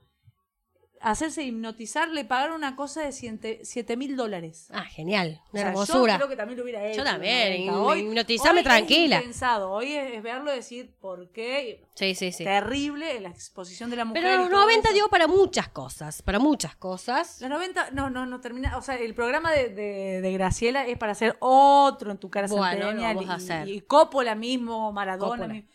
Hacerse 1.07 1.43
hipnotizar, 1.43 2.09
le 2.09 2.25
pagaron 2.25 2.55
una 2.55 2.75
cosa 2.75 3.01
de 3.01 3.11
7 3.11 3.95
mil 3.97 4.15
dólares. 4.15 4.69
Ah, 4.71 4.85
genial. 4.85 5.39
O 5.45 5.49
Una 5.51 5.61
sea, 5.61 5.69
hermosura. 5.69 6.13
Yo 6.13 6.17
creo 6.17 6.29
que 6.29 6.35
también 6.35 6.57
lo 6.57 6.63
hubiera 6.63 6.83
hecho. 6.85 7.03
los 7.03 7.11
también, 7.11 7.67
90. 7.67 7.79
Hoy- 7.79 7.99
hipnotizame 7.99 8.57
hoy 8.59 8.63
tranquila. 8.63 9.19
Es. 9.19 9.41
Hoy 9.43 9.93
es, 9.93 10.13
es 10.15 10.23
verlo 10.23 10.51
y 10.51 10.55
decir 10.55 10.95
por 10.99 11.31
qué. 11.31 11.85
Sí, 11.93 12.15
sí, 12.15 12.31
sí. 12.31 12.43
Terrible 12.43 13.19
la 13.19 13.29
exposición 13.29 13.89
de 13.91 13.97
la 13.97 14.05
mujer. 14.05 14.23
Pero 14.23 14.35
y 14.35 14.37
los 14.39 14.49
todo 14.49 14.61
90 14.61 14.87
eso. 14.89 14.93
dio 14.95 15.09
para 15.09 15.27
muchas 15.27 15.69
cosas. 15.69 16.21
Para 16.23 16.39
muchas 16.39 16.75
cosas. 16.75 17.39
Los 17.39 17.49
90, 17.51 17.91
no, 17.91 18.09
no, 18.09 18.25
no 18.25 18.41
termina. 18.41 18.75
O 18.77 18.81
sea, 18.81 18.95
el 18.95 19.13
programa 19.13 19.51
de, 19.51 19.69
de, 19.69 20.21
de 20.21 20.33
Graciela 20.33 20.87
es 20.87 20.97
para 20.97 21.11
hacer 21.11 21.37
otro 21.39 22.09
en 22.11 22.17
tu 22.17 22.31
cara 22.31 22.47
Bueno, 22.47 22.91
lo 22.93 23.01
vamos 23.03 23.25
a 23.29 23.33
y, 23.33 23.35
hacer. 23.35 23.67
y 23.67 23.81
Coppola 23.81 24.33
mismo, 24.33 24.91
Maradona 24.91 25.29
Coppola. 25.43 25.53
mismo. 25.53 25.69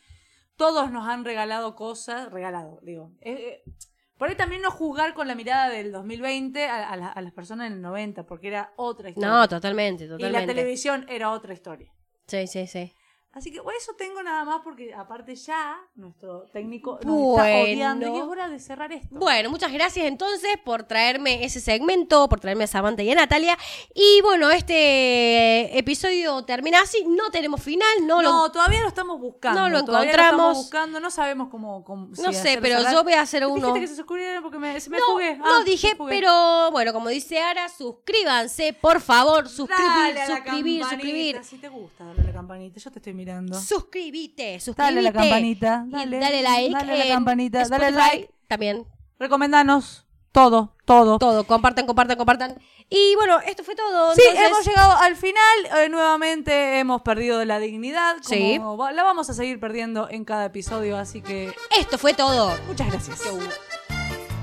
Todos 0.56 0.90
nos 0.90 1.06
han 1.08 1.24
regalado 1.24 1.74
cosas. 1.76 2.30
Regalado, 2.32 2.80
digo. 2.82 3.12
Eh, 3.20 3.62
eh, 3.66 3.72
por 4.20 4.28
ahí 4.28 4.34
también 4.34 4.60
no 4.60 4.70
juzgar 4.70 5.14
con 5.14 5.26
la 5.28 5.34
mirada 5.34 5.70
del 5.70 5.92
2020 5.92 6.66
a, 6.66 6.90
a 6.90 6.96
la- 6.96 7.08
a 7.08 7.20
las 7.22 7.32
personas 7.32 7.68
en 7.68 7.72
el 7.72 7.80
90, 7.80 8.26
porque 8.26 8.48
era 8.48 8.74
otra 8.76 9.08
historia. 9.08 9.30
No, 9.30 9.48
totalmente, 9.48 10.04
y 10.04 10.08
la 10.08 10.16
totalmente. 10.18 10.46
televisión 10.54 11.06
era 11.08 11.30
otra 11.30 11.54
historia. 11.54 11.90
Sí, 12.26 12.46
sí, 12.46 12.66
sí. 12.66 12.92
Así 13.32 13.52
que 13.52 13.58
eso 13.58 13.92
tengo 13.96 14.22
nada 14.24 14.44
más 14.44 14.60
porque 14.64 14.92
aparte 14.92 15.36
ya 15.36 15.78
nuestro 15.94 16.46
técnico 16.52 16.98
nos 17.04 17.14
Bueno. 17.14 17.44
está 17.44 17.62
odiando 17.62 18.06
y 18.14 18.18
es 18.18 18.24
hora 18.24 18.48
de 18.48 18.58
cerrar 18.58 18.90
esto. 18.92 19.06
Bueno, 19.12 19.50
muchas 19.50 19.72
gracias 19.72 20.06
entonces 20.06 20.58
por 20.64 20.82
traerme 20.82 21.44
ese 21.44 21.60
segmento, 21.60 22.28
por 22.28 22.40
traerme 22.40 22.64
a 22.64 22.66
Samantha 22.66 23.04
y 23.04 23.10
a 23.12 23.14
Natalia. 23.14 23.56
Y 23.94 24.20
bueno, 24.22 24.50
este 24.50 25.78
episodio 25.78 26.44
termina 26.44 26.80
así. 26.80 27.04
No 27.06 27.30
tenemos 27.30 27.62
final, 27.62 27.88
no, 28.04 28.20
No, 28.20 28.46
lo. 28.46 28.50
todavía 28.52 28.80
lo 28.80 28.88
estamos 28.88 29.20
buscando. 29.20 29.60
No 29.60 29.68
lo 29.68 29.78
encontramos. 29.78 30.10
estamos 30.32 30.56
buscando, 30.56 30.98
no 31.00 31.10
sabemos 31.10 31.48
cómo. 31.50 31.84
cómo 31.84 32.12
si 32.14 32.22
No 32.22 32.32
sé, 32.32 32.58
pero 32.60 32.78
cerrar. 32.78 32.92
yo 32.94 33.04
voy 33.04 33.12
a 33.12 33.20
hacer 33.20 33.44
Dijiste 33.46 33.64
uno. 33.66 33.74
que 33.74 33.86
se 33.86 33.94
suscribieran 33.96 34.42
porque 34.42 34.58
me, 34.58 34.80
se 34.80 34.90
me 34.90 34.98
No, 34.98 35.06
fugué. 35.06 35.36
no 35.36 35.44
Ah, 35.46 35.62
dije, 35.64 35.96
pero 36.08 36.70
bueno, 36.72 36.92
como 36.92 37.08
dice 37.08 37.38
Ara, 37.40 37.68
suscríbanse, 37.68 38.72
por 38.72 39.00
favor, 39.00 39.48
suscribir, 39.48 39.86
Dale 39.86 40.20
a 40.22 40.28
la 40.28 40.36
suscribir, 40.36 40.82
suscribir. 40.84 41.44
Si 41.44 41.58
te 41.58 41.68
gusta, 41.68 42.04
dale 42.04 42.22
a 42.22 42.24
la 42.24 42.32
campanita. 42.32 42.80
Yo 42.80 42.90
te 42.90 42.98
estoy 42.98 43.12
mirando. 43.20 43.60
Suscribite, 43.60 44.58
suscribite. 44.60 44.82
Dale 44.94 45.02
la 45.02 45.12
campanita, 45.12 45.84
y 45.86 45.90
dale, 45.90 46.18
dale 46.18 46.42
like. 46.42 46.74
dale 46.74 46.96
la 46.98 47.14
campanita, 47.14 47.64
dale 47.68 47.90
like. 47.90 48.30
También. 48.48 48.86
Recomendanos 49.18 50.06
todo, 50.32 50.74
todo. 50.86 51.18
Todo, 51.18 51.44
compartan, 51.44 51.86
compartan, 51.86 52.16
compartan. 52.16 52.58
Y 52.88 53.14
bueno, 53.16 53.38
esto 53.40 53.62
fue 53.62 53.74
todo. 53.76 54.14
Sí, 54.14 54.22
entonces- 54.26 54.46
hemos 54.50 54.66
llegado 54.66 54.96
al 54.96 55.14
final. 55.16 55.58
Eh, 55.78 55.88
nuevamente 55.88 56.78
hemos 56.78 57.02
perdido 57.02 57.44
la 57.44 57.58
dignidad. 57.58 58.16
Como 58.22 58.28
Sí. 58.28 58.58
va- 58.58 58.92
La 58.92 59.02
vamos 59.04 59.28
a 59.30 59.34
seguir 59.34 59.60
perdiendo 59.60 60.08
en 60.10 60.24
cada 60.24 60.46
episodio. 60.46 60.96
Así 60.98 61.20
que 61.22 61.52
Esto 61.78 61.98
fue 61.98 62.14
todo. 62.14 62.52
muchas 62.66 62.88
gracias. 62.90 63.20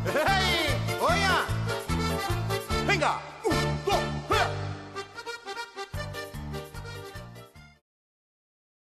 ¡Hey! 0.05 0.66